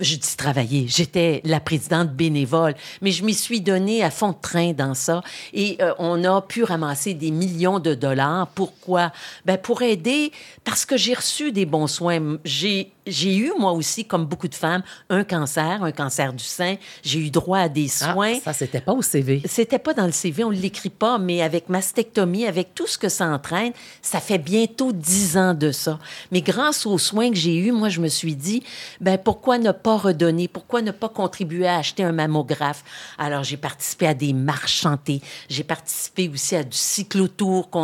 je 0.00 0.16
dis 0.16 0.36
travailler, 0.36 0.86
j'étais 0.88 1.40
la 1.44 1.60
présidente 1.60 2.10
bénévole, 2.10 2.74
mais 3.00 3.10
je 3.10 3.24
m'y 3.24 3.34
suis 3.34 3.60
donnée 3.60 4.02
à 4.02 4.10
fond 4.10 4.30
de 4.30 4.36
train 4.40 4.72
dans 4.72 4.94
ça 4.94 5.22
et 5.52 5.76
euh, 5.80 5.92
on 5.98 6.24
a 6.24 6.40
pu 6.40 6.64
ramasser 6.64 7.14
des 7.14 7.30
millions 7.30 7.78
de 7.78 7.94
dollars. 7.94 8.48
Pourquoi? 8.48 9.12
Ben 9.44 9.58
pour 9.58 9.82
aider, 9.82 10.32
parce 10.64 10.84
que 10.86 10.96
j'ai 10.96 11.14
reçu 11.14 11.52
des 11.52 11.66
bons 11.66 11.86
soins. 11.86 12.38
J'ai 12.44 12.92
j'ai 13.06 13.36
eu, 13.36 13.52
moi 13.58 13.72
aussi, 13.72 14.04
comme 14.04 14.26
beaucoup 14.26 14.48
de 14.48 14.54
femmes, 14.54 14.82
un 15.10 15.24
cancer, 15.24 15.82
un 15.82 15.92
cancer 15.92 16.32
du 16.32 16.44
sein. 16.44 16.76
J'ai 17.02 17.18
eu 17.18 17.30
droit 17.30 17.58
à 17.58 17.68
des 17.68 17.90
ah, 18.02 18.12
soins. 18.12 18.34
Ah, 18.38 18.40
ça, 18.44 18.52
c'était 18.52 18.80
pas 18.80 18.92
au 18.92 19.02
CV. 19.02 19.42
C'était 19.44 19.78
pas 19.78 19.94
dans 19.94 20.06
le 20.06 20.12
CV, 20.12 20.44
on 20.44 20.50
l'écrit 20.50 20.90
pas, 20.90 21.18
mais 21.18 21.42
avec 21.42 21.68
mastectomie, 21.68 22.46
avec 22.46 22.74
tout 22.74 22.86
ce 22.86 22.98
que 22.98 23.08
ça 23.08 23.26
entraîne, 23.26 23.72
ça 24.02 24.20
fait 24.20 24.38
bientôt 24.38 24.92
dix 24.92 25.36
ans 25.36 25.54
de 25.54 25.72
ça. 25.72 25.98
Mais 26.30 26.42
grâce 26.42 26.86
aux 26.86 26.98
soins 26.98 27.30
que 27.30 27.36
j'ai 27.36 27.56
eus, 27.56 27.72
moi, 27.72 27.88
je 27.88 28.00
me 28.00 28.08
suis 28.08 28.36
dit, 28.36 28.62
ben 29.00 29.18
pourquoi 29.18 29.58
ne 29.58 29.72
pas 29.72 29.96
redonner? 29.96 30.48
Pourquoi 30.48 30.82
ne 30.82 30.92
pas 30.92 31.08
contribuer 31.08 31.66
à 31.66 31.76
acheter 31.76 32.04
un 32.04 32.12
mammographe? 32.12 32.84
Alors, 33.18 33.42
j'ai 33.42 33.56
participé 33.56 34.06
à 34.06 34.14
des 34.14 34.32
marches 34.32 34.80
chantées. 34.80 35.20
J'ai 35.48 35.64
participé 35.64 36.30
aussi 36.32 36.56
à 36.56 36.62
du 36.62 36.76
cyclotour 36.76 37.70
qu'on 37.70 37.82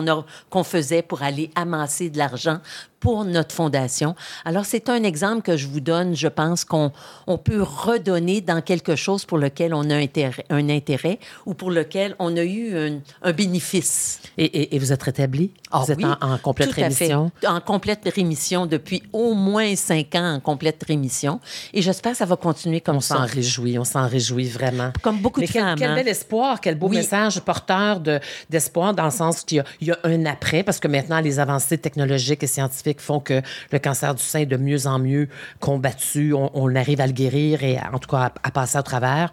qu'on 0.48 0.64
faisait 0.64 1.02
pour 1.02 1.22
aller 1.22 1.50
amasser 1.54 2.08
de 2.08 2.18
l'argent 2.18 2.60
pour 3.00 3.24
notre 3.24 3.54
fondation. 3.54 4.14
Alors, 4.44 4.64
c'est 4.64 4.88
un 4.88 5.02
exemple 5.02 5.42
que 5.42 5.56
je 5.56 5.66
vous 5.66 5.80
donne. 5.80 6.16
Je 6.16 6.28
pense 6.28 6.64
qu'on 6.64 6.92
on 7.26 7.38
peut 7.38 7.62
redonner 7.62 8.40
dans 8.40 8.60
quelque 8.60 8.96
chose 8.96 9.24
pour 9.24 9.38
lequel 9.38 9.74
on 9.74 9.88
a 9.90 9.94
intérêt, 9.96 10.44
un 10.50 10.68
intérêt 10.68 11.18
ou 11.46 11.54
pour 11.54 11.70
lequel 11.70 12.16
on 12.18 12.36
a 12.36 12.42
eu 12.42 12.76
un, 12.76 12.98
un 13.22 13.32
bénéfice. 13.32 14.20
Et, 14.36 14.74
et, 14.74 14.78
vous 14.78 14.92
êtes 14.92 15.02
rétabli? 15.02 15.52
Ah, 15.70 15.80
vous 15.84 15.92
êtes 15.92 15.98
oui, 15.98 16.04
en, 16.04 16.32
en, 16.32 16.38
complète 16.38 16.70
tout 16.70 16.80
à 16.80 16.84
rémission? 16.84 17.30
Fait. 17.40 17.46
En 17.46 17.60
complète 17.60 18.08
rémission 18.14 18.66
depuis 18.66 19.02
au 19.12 19.34
moins 19.34 19.76
cinq 19.76 20.14
ans 20.14 20.34
en 20.34 20.40
complète 20.40 20.82
rémission. 20.86 21.40
Et 21.72 21.82
j'espère 21.82 22.12
que 22.12 22.18
ça 22.18 22.24
va 22.24 22.36
continuer 22.36 22.80
comme 22.80 22.96
on 22.96 23.00
ça. 23.00 23.16
On 23.22 23.26
s'en 23.26 23.34
réjouit, 23.34 23.78
on 23.78 23.84
s'en 23.84 24.08
réjouit 24.08 24.48
vraiment. 24.48 24.92
Comme 25.02 25.18
beaucoup 25.18 25.40
Mais 25.40 25.46
de 25.46 25.52
quel, 25.52 25.62
femmes. 25.62 25.78
Quel 25.78 25.90
hein? 25.90 25.94
bel 25.94 26.08
espoir, 26.08 26.60
quel 26.60 26.76
beau 26.76 26.88
Oui. 26.88 26.96
message 26.96 27.40
porteur 27.40 28.00
de, 28.00 28.18
d'espoir 28.50 28.94
dans 28.94 29.04
le 29.04 29.10
sens 29.10 29.42
qu'il 29.42 29.62
y 29.82 29.90
a 29.90 29.98
un 30.04 30.26
après, 30.26 30.62
parce 30.62 30.80
que 30.80 30.88
maintenant, 30.88 31.20
les 31.20 31.38
avancées 31.38 31.78
technologiques 31.78 32.42
et 32.42 32.46
scientifiques 32.46 32.87
font 32.96 33.20
que 33.20 33.42
le 33.72 33.78
cancer 33.78 34.14
du 34.14 34.22
sein 34.22 34.40
est 34.40 34.46
de 34.46 34.56
mieux 34.56 34.86
en 34.86 34.98
mieux 34.98 35.28
combattu. 35.60 36.32
On, 36.34 36.74
arrive 36.74 37.00
à 37.00 37.06
le 37.06 37.12
guérir 37.12 37.62
et 37.62 37.78
en 37.92 37.98
tout 37.98 38.08
cas 38.08 38.18
à, 38.18 38.32
à 38.42 38.50
passer 38.50 38.78
au 38.78 38.82
travers. 38.82 39.30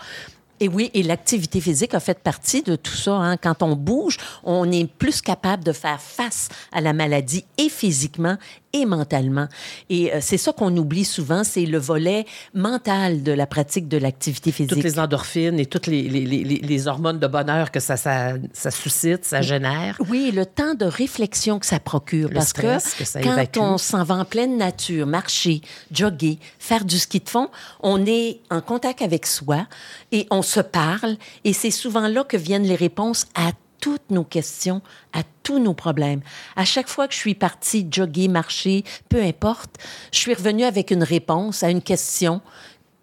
Et 0.62 0.70
oui, 0.70 0.90
et 0.94 1.04
l'activité 1.04 1.60
physique 1.60 1.94
a 1.94 2.00
fait 2.00 2.18
partie 2.18 2.64
de 2.64 2.78
tout 2.78 2.94
ça. 2.94 3.14
Hein. 3.16 3.36
Quand 3.36 3.62
on 3.62 3.76
bouge, 3.76 4.18
on 4.44 4.72
est 4.72 4.90
plus 4.90 5.22
capable 5.22 5.66
de 5.66 5.74
faire 5.74 6.00
face 6.00 6.48
à 6.72 6.80
la 6.80 6.94
maladie 6.94 7.46
et 7.58 7.68
physiquement 7.68 8.38
et 8.76 8.86
mentalement. 8.86 9.48
Et 9.90 10.14
euh, 10.14 10.18
c'est 10.22 10.38
ça 10.38 10.52
qu'on 10.52 10.76
oublie 10.76 11.06
souvent, 11.06 11.44
c'est 11.44 11.66
le 11.66 11.78
volet 11.78 12.26
mental 12.54 13.24
de 13.24 13.32
la 13.32 13.48
pratique 13.48 13.88
de 13.88 13.98
l'activité 13.98 14.52
physique. 14.52 14.74
Toutes 14.74 14.84
les 14.84 15.00
endorphines 15.00 15.60
et 15.60 15.66
toutes 15.66 15.88
les, 15.88 16.04
les, 16.04 16.26
les, 16.26 16.44
les 16.44 16.88
hormones 16.88 17.20
de 17.20 17.28
bonheur 17.28 17.72
que 17.72 17.80
ça, 17.80 17.96
ça, 17.96 18.34
ça, 18.54 18.72
suscite, 18.72 19.24
ça 19.24 19.42
génère. 19.42 19.98
Oui, 20.10 20.32
le 20.34 20.46
temps 20.46 20.74
de 20.74 20.86
réflexion 20.86 21.60
que 21.60 21.66
ça 21.66 21.80
procure. 21.80 22.30
Le 22.30 22.36
parce 22.36 22.50
stress 22.50 22.94
que, 22.94 23.00
que 23.00 23.06
ça 23.06 23.22
quand 23.22 23.34
évacue. 23.34 23.60
on 23.60 23.78
s'en 23.78 24.04
va 24.04 24.16
en 24.16 24.26
pleine 24.26 24.58
nature, 24.58 25.08
marcher, 25.08 25.62
jogger, 25.92 26.38
faire 26.60 26.84
du 26.84 27.00
ski 27.00 27.20
de 27.22 27.30
fond, 27.30 27.50
on 27.82 28.06
est 28.06 28.40
en 28.50 28.62
contact 28.62 29.02
avec 29.02 29.26
soi 29.26 29.68
et 30.12 30.28
on 30.32 30.42
se 30.42 30.60
parle. 30.60 31.16
Et 31.46 31.54
c'est 31.54 31.72
souvent 31.72 32.08
là 32.08 32.24
que 32.26 32.38
viennent 32.38 32.64
les 32.68 32.76
réponses 32.76 33.26
à 33.36 33.52
toutes 33.80 34.10
nos 34.10 34.24
questions, 34.24 34.82
à 35.14 35.22
tous 35.44 35.60
nos 35.60 35.74
problèmes. 35.74 36.22
À 36.56 36.66
chaque 36.66 36.88
fois 36.88 37.08
que 37.08 37.14
je 37.14 37.20
suis 37.20 37.36
partie 37.36 37.88
jogger, 37.90 38.28
marcher, 38.28 38.84
peu 39.10 39.22
importe, 39.22 39.78
je 40.12 40.20
suis 40.20 40.34
revenue 40.34 40.64
avec 40.64 40.92
une 40.92 41.04
réponse 41.04 41.64
à 41.64 41.70
une 41.70 41.82
question 41.82 42.42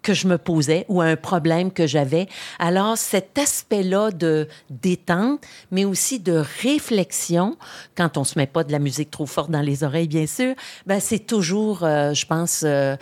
que 0.03 0.13
je 0.13 0.27
me 0.27 0.37
posais 0.37 0.85
ou 0.89 1.01
à 1.01 1.05
un 1.05 1.15
problème 1.15 1.71
que 1.71 1.87
j'avais. 1.87 2.27
Alors, 2.59 2.97
cet 2.97 3.37
aspect-là 3.37 4.11
de 4.11 4.47
détente, 4.69 5.41
mais 5.71 5.85
aussi 5.85 6.19
de 6.19 6.43
réflexion, 6.61 7.57
quand 7.95 8.17
on 8.17 8.23
se 8.23 8.37
met 8.37 8.45
pas 8.45 8.63
de 8.63 8.71
la 8.71 8.79
musique 8.79 9.09
trop 9.09 9.25
forte 9.25 9.49
dans 9.49 9.61
les 9.61 9.83
oreilles, 9.83 10.07
bien 10.07 10.27
sûr, 10.27 10.53
ben 10.85 10.99
c'est 10.99 11.25
toujours, 11.25 11.83
euh, 11.83 12.13
je 12.13 12.25
pense, 12.25 12.63
euh, 12.65 12.95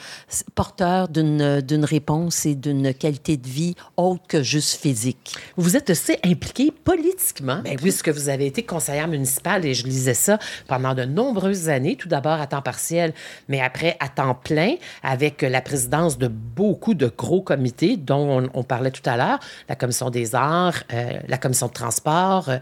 porteur 0.56 1.10
d'une, 1.10 1.62
d'une 1.62 1.86
réponse 1.86 2.46
et 2.46 2.56
d'une 2.56 2.94
qualité 2.94 3.36
de 3.36 3.48
vie 3.48 3.76
autre 3.98 4.24
que 4.28 4.44
juste 4.44 4.80
physique. 4.80 5.36
Vous 5.58 5.76
êtes 5.76 5.90
aussi 5.90 6.16
impliquée 6.24 6.72
politiquement, 6.72 7.62
ben, 7.64 7.76
puisque 7.78 8.10
vous 8.10 8.30
avez 8.30 8.46
été 8.46 8.64
conseillère 8.64 9.08
municipale 9.08 9.66
et 9.66 9.74
je 9.74 9.86
lisais 9.86 10.14
ça 10.14 10.38
pendant 10.68 10.94
de 10.94 11.04
nombreuses 11.04 11.70
années, 11.70 11.96
tout 11.96 12.08
d'abord 12.08 12.40
à 12.40 12.48
temps 12.48 12.62
partiel, 12.62 13.14
mais 13.48 13.60
après 13.60 13.98
à 14.00 14.08
temps 14.08 14.36
plein, 14.36 14.76
avec 15.02 15.42
la 15.42 15.62
présidence 15.62 16.18
de 16.18 16.28
beaucoup 16.28 16.91
de 16.96 17.12
gros 17.16 17.42
comités 17.42 17.98
dont 17.98 18.50
on, 18.54 18.64
parlait 18.64 18.92
tout 18.92 19.08
à 19.10 19.18
l'heure, 19.18 19.40
la 19.68 19.76
commission 19.76 20.10
des 20.10 20.36
arts, 20.36 20.84
euh, 20.94 21.20
la 21.28 21.38
commission 21.38 21.68
de 21.68 21.74
transport. 21.74 22.50
Euh, 22.50 22.58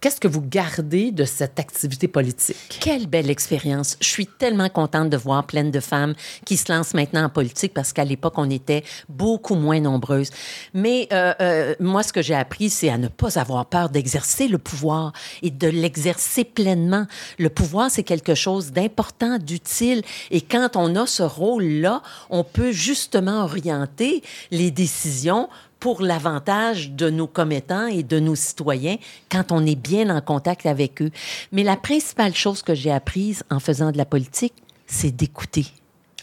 Qu'est-ce 0.00 0.20
que 0.20 0.26
vous 0.26 0.42
gardez 0.42 1.12
de 1.12 1.24
cette 1.24 1.60
activité 1.60 2.08
politique? 2.08 2.56
Quelle 2.80 3.06
belle 3.06 3.30
expérience. 3.30 3.96
Je 4.00 4.08
suis 4.08 4.26
tellement 4.26 4.68
contente 4.68 5.10
de 5.10 5.16
voir 5.16 5.46
plein 5.46 5.62
de 5.62 5.78
femmes 5.78 6.14
qui 6.44 6.56
se 6.56 6.72
lancent 6.72 6.94
maintenant 6.94 7.22
en 7.22 7.28
politique 7.28 7.72
parce 7.72 7.92
qu'à 7.92 8.04
l'époque, 8.04 8.34
on 8.36 8.50
était 8.50 8.82
beaucoup 9.08 9.54
moins 9.54 9.78
nombreuses. 9.78 10.30
Mais 10.74 11.06
euh, 11.12 11.76
moi, 11.78 12.02
ce 12.02 12.12
que 12.12 12.20
j'ai 12.20 12.34
appris, 12.34 12.68
c'est 12.68 12.88
à 12.88 12.98
ne 12.98 13.06
pas 13.06 13.38
avoir 13.38 13.66
peur 13.66 13.90
d'exercer 13.90 14.48
le 14.48 14.58
pouvoir 14.58 15.12
et 15.40 15.50
de 15.50 15.68
l'exercer 15.68 16.42
pleinement. 16.42 17.06
Le 17.38 17.48
pouvoir, 17.48 17.88
c'est 17.88 18.02
quelque 18.02 18.34
chose 18.34 18.72
d'important, 18.72 19.38
d'utile. 19.38 20.02
Et 20.32 20.40
quand 20.40 20.76
on 20.76 20.96
a 20.96 21.06
ce 21.06 21.22
rôle-là, 21.22 22.02
on 22.28 22.42
peut 22.42 22.72
justement 22.72 23.46
orienter 23.52 24.22
les 24.50 24.70
décisions 24.70 25.48
pour 25.78 26.02
l'avantage 26.02 26.92
de 26.92 27.10
nos 27.10 27.26
commettants 27.26 27.86
et 27.86 28.02
de 28.02 28.20
nos 28.20 28.34
citoyens 28.34 28.96
quand 29.30 29.52
on 29.52 29.66
est 29.66 29.76
bien 29.76 30.10
en 30.10 30.20
contact 30.20 30.66
avec 30.66 31.02
eux. 31.02 31.10
Mais 31.50 31.62
la 31.62 31.76
principale 31.76 32.34
chose 32.34 32.62
que 32.62 32.74
j'ai 32.74 32.92
apprise 32.92 33.42
en 33.50 33.60
faisant 33.60 33.90
de 33.90 33.98
la 33.98 34.04
politique, 34.04 34.54
c'est 34.86 35.10
d'écouter. 35.10 35.66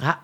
Ah. 0.01 0.19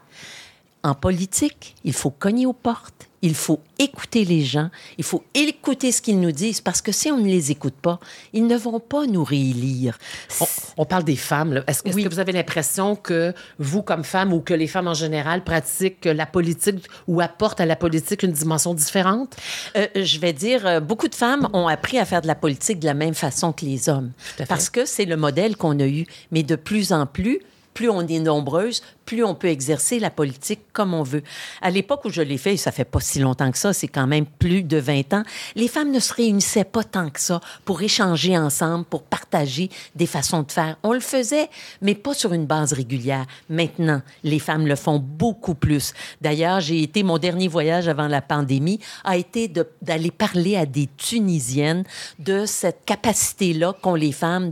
En 0.84 0.94
politique, 0.94 1.76
il 1.84 1.94
faut 1.94 2.12
cogner 2.12 2.46
aux 2.46 2.54
portes, 2.54 3.10
il 3.26 3.34
faut 3.34 3.60
écouter 3.80 4.24
les 4.24 4.44
gens, 4.44 4.70
il 5.00 5.04
faut 5.04 5.24
écouter 5.34 5.92
ce 5.92 6.00
qu'ils 6.00 6.20
nous 6.20 6.32
disent, 6.32 6.62
parce 6.62 6.82
que 6.82 6.92
si 6.92 7.12
on 7.12 7.18
ne 7.18 7.26
les 7.26 7.50
écoute 7.50 7.74
pas, 7.82 8.00
ils 8.34 8.46
ne 8.46 8.56
vont 8.56 8.80
pas 8.80 9.08
nous 9.08 9.24
réélire. 9.24 9.98
On, 10.40 10.46
on 10.78 10.86
parle 10.86 11.04
des 11.04 11.16
femmes. 11.16 11.64
Est-ce 11.66 11.82
est 11.88 11.94
Oui. 11.96 12.04
que 12.04 12.10
vous 12.10 12.20
avez 12.20 12.32
l'impression 12.34 12.96
que 12.96 13.34
vous, 13.58 13.82
comme 13.82 14.04
femme, 14.04 14.32
ou 14.32 14.42
que 14.42 14.54
les 14.54 14.68
femmes 14.68 14.88
en 14.88 14.94
général 14.94 15.44
pratiquent 15.44 16.06
la 16.06 16.28
politique 16.28 16.86
ou 17.08 17.20
apportent 17.20 17.60
à 17.60 17.66
la 17.66 17.76
politique 17.76 18.22
une 18.22 18.32
dimension 18.32 18.76
différente? 18.76 19.36
Euh, 19.76 19.88
je 19.96 20.20
vais 20.20 20.34
dire, 20.34 20.66
euh, 20.68 20.80
beaucoup 20.80 21.08
de 21.08 21.16
femmes 21.16 21.50
ont 21.54 21.68
appris 21.68 21.98
à 21.98 22.06
faire 22.06 22.22
de 22.22 22.28
la 22.28 22.36
politique 22.36 22.80
de 22.80 22.86
la 22.86 22.94
même 22.94 23.16
façon 23.16 23.52
que 23.54 23.66
les 23.66 23.90
hommes, 23.90 24.12
parce 24.48 24.70
que 24.70 24.86
c'est 24.86 25.06
le 25.06 25.18
modèle 25.18 25.58
qu'on 25.58 25.80
a 25.80 25.88
eu. 25.88 26.06
Mais 26.32 26.44
de 26.44 26.56
plus 26.56 26.94
en 26.94 27.08
plus, 27.08 27.40
plus 27.74 27.90
on 27.90 28.08
est 28.08 28.20
nombreuses, 28.20 28.82
plus 29.06 29.24
on 29.24 29.36
peut 29.36 29.48
exercer 29.48 30.00
la 30.00 30.10
politique 30.10 30.62
comme 30.74 30.94
on 30.94 31.04
veut. 31.04 31.24
À 31.62 31.70
l'époque 31.70 32.06
où 32.06 32.10
je 32.10 32.22
l'ai 32.22 32.38
fait, 32.38 32.58
ça 32.58 32.72
fait 32.72 32.86
pas 32.86 33.00
si 33.00 33.20
longtemps 33.20 33.52
que 33.52 33.58
ça, 33.58 33.74
c'est 33.74 33.88
quand 33.88 34.08
même 34.08 34.26
plus 34.26 34.64
de 34.64 34.78
20 34.78 35.14
ans, 35.14 35.24
les 35.56 35.68
femmes 35.68 35.92
ne 35.92 36.00
se 36.00 36.14
réunissaient 36.14 36.64
pas 36.64 36.84
tant 36.84 37.10
que 37.10 37.20
ça 37.20 37.40
pour 37.64 37.82
échanger 37.82 38.38
ensemble, 38.38 38.86
pour 38.86 39.04
partager 39.04 39.70
des 39.96 40.06
façons 40.06 40.44
de 40.44 40.52
faire. 40.52 40.78
On 40.84 40.94
le 40.94 41.00
faisait, 41.00 41.50
mais 41.82 41.96
pas 41.96 42.14
sur 42.14 42.34
une 42.34 42.46
base 42.46 42.74
régulière. 42.74 43.26
Maintenant, 43.50 44.02
les 44.24 44.40
femmes 44.40 44.68
le 44.68 44.76
font 44.76 45.00
beaucoup 45.00 45.56
plus. 45.56 45.94
D'ailleurs, 46.22 46.60
j'ai 46.60 46.82
été, 46.82 47.04
mon 47.04 47.18
dernier 47.18 47.48
voyage 47.48 47.88
avant 47.88 48.08
la 48.08 48.22
pandémie 48.22 48.80
a 49.04 49.18
été 49.18 49.52
d'aller 49.82 50.12
parler 50.12 50.56
à 50.56 50.66
des 50.66 50.90
Tunisiennes 50.98 51.84
de 52.20 52.46
cette 52.46 52.86
capacité-là 52.86 53.74
qu'ont 53.82 53.96
les 53.96 54.12
femmes 54.12 54.52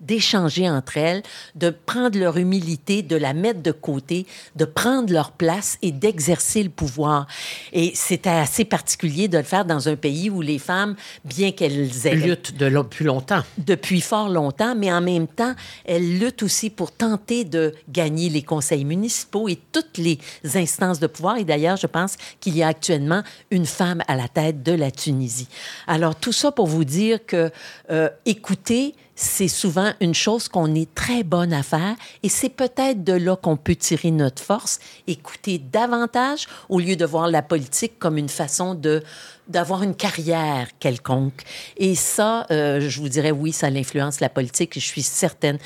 d'échanger 0.00 0.68
entre 0.68 0.96
elles, 0.96 1.22
de 1.54 1.70
prendre 1.70 2.18
leur 2.18 2.36
humilité, 2.36 3.02
de 3.02 3.16
la 3.16 3.34
mettre 3.34 3.62
de 3.62 3.72
côté, 3.72 3.91
de 4.00 4.64
prendre 4.64 5.12
leur 5.12 5.32
place 5.32 5.78
et 5.82 5.92
d'exercer 5.92 6.62
le 6.62 6.70
pouvoir. 6.70 7.26
Et 7.72 7.92
c'était 7.94 8.30
assez 8.30 8.64
particulier 8.64 9.28
de 9.28 9.38
le 9.38 9.44
faire 9.44 9.64
dans 9.64 9.88
un 9.88 9.96
pays 9.96 10.30
où 10.30 10.40
les 10.40 10.58
femmes, 10.58 10.94
bien 11.24 11.52
qu'elles 11.52 12.06
aient 12.06 12.14
Lutte 12.14 12.56
de 12.56 12.66
lo- 12.66 12.84
plus 12.84 13.04
longtemps. 13.04 13.42
depuis 13.58 14.00
fort 14.00 14.28
longtemps, 14.28 14.74
mais 14.74 14.92
en 14.92 15.00
même 15.00 15.26
temps, 15.26 15.54
elles 15.84 16.18
luttent 16.18 16.42
aussi 16.42 16.70
pour 16.70 16.92
tenter 16.92 17.44
de 17.44 17.74
gagner 17.88 18.28
les 18.28 18.42
conseils 18.42 18.84
municipaux 18.84 19.48
et 19.48 19.58
toutes 19.72 19.98
les 19.98 20.18
instances 20.54 21.00
de 21.00 21.06
pouvoir. 21.06 21.36
Et 21.38 21.44
d'ailleurs, 21.44 21.76
je 21.76 21.86
pense 21.86 22.16
qu'il 22.40 22.56
y 22.56 22.62
a 22.62 22.68
actuellement 22.68 23.22
une 23.50 23.66
femme 23.66 24.02
à 24.08 24.16
la 24.16 24.28
tête 24.28 24.62
de 24.62 24.72
la 24.72 24.90
Tunisie. 24.90 25.48
Alors, 25.86 26.14
tout 26.14 26.32
ça 26.32 26.52
pour 26.52 26.66
vous 26.66 26.84
dire 26.84 27.24
que 27.26 27.50
euh, 27.90 28.08
écouter, 28.26 28.94
c'est 29.22 29.48
souvent 29.48 29.92
une 30.00 30.14
chose 30.14 30.48
qu'on 30.48 30.74
est 30.74 30.92
très 30.94 31.22
bonne 31.22 31.52
à 31.52 31.62
faire 31.62 31.94
et 32.22 32.28
c'est 32.28 32.48
peut-être 32.48 33.04
de 33.04 33.12
là 33.12 33.36
qu'on 33.36 33.56
peut 33.56 33.76
tirer 33.76 34.10
notre 34.10 34.42
force, 34.42 34.80
écouter 35.06 35.58
davantage 35.58 36.48
au 36.68 36.80
lieu 36.80 36.96
de 36.96 37.04
voir 37.04 37.28
la 37.28 37.40
politique 37.40 37.98
comme 37.98 38.18
une 38.18 38.28
façon 38.28 38.74
de 38.74 39.02
d'avoir 39.48 39.82
une 39.82 39.94
carrière 39.94 40.68
quelconque. 40.78 41.42
Et 41.76 41.94
ça, 41.96 42.46
euh, 42.50 42.80
je 42.80 43.00
vous 43.00 43.08
dirais 43.08 43.32
oui, 43.32 43.52
ça 43.52 43.70
l'influence 43.70 44.20
la 44.20 44.28
politique. 44.28 44.74
Je 44.74 44.86
suis 44.86 45.02
certaine 45.02 45.58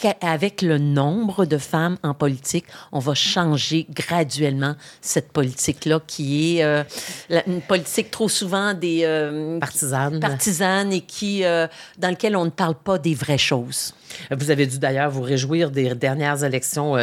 qu'avec 0.00 0.62
le 0.62 0.78
nombre 0.78 1.44
de 1.44 1.58
femmes 1.58 1.96
en 2.02 2.14
politique, 2.14 2.64
on 2.92 2.98
va 3.00 3.14
changer 3.14 3.86
graduellement 3.90 4.74
cette 5.00 5.32
politique-là 5.32 6.00
qui 6.06 6.58
est 6.58 6.62
euh, 6.64 6.84
la- 7.28 7.46
une 7.48 7.60
politique 7.60 8.10
trop 8.10 8.28
souvent 8.28 8.74
des 8.74 9.00
euh, 9.02 9.58
Partisane. 9.58 10.20
partisanes 10.20 10.92
et 10.92 11.00
qui 11.00 11.44
euh, 11.44 11.66
dans 11.98 12.10
lequel 12.10 12.36
on 12.36 12.44
ne 12.44 12.50
parle 12.50 12.76
pas 12.76 12.98
des 12.98 13.14
vraies 13.14 13.38
choses. 13.38 13.92
Vous 14.30 14.50
avez 14.50 14.66
dû 14.66 14.78
d'ailleurs 14.78 15.10
vous 15.10 15.20
réjouir 15.20 15.70
des 15.70 15.94
dernières 15.94 16.42
élections 16.42 16.94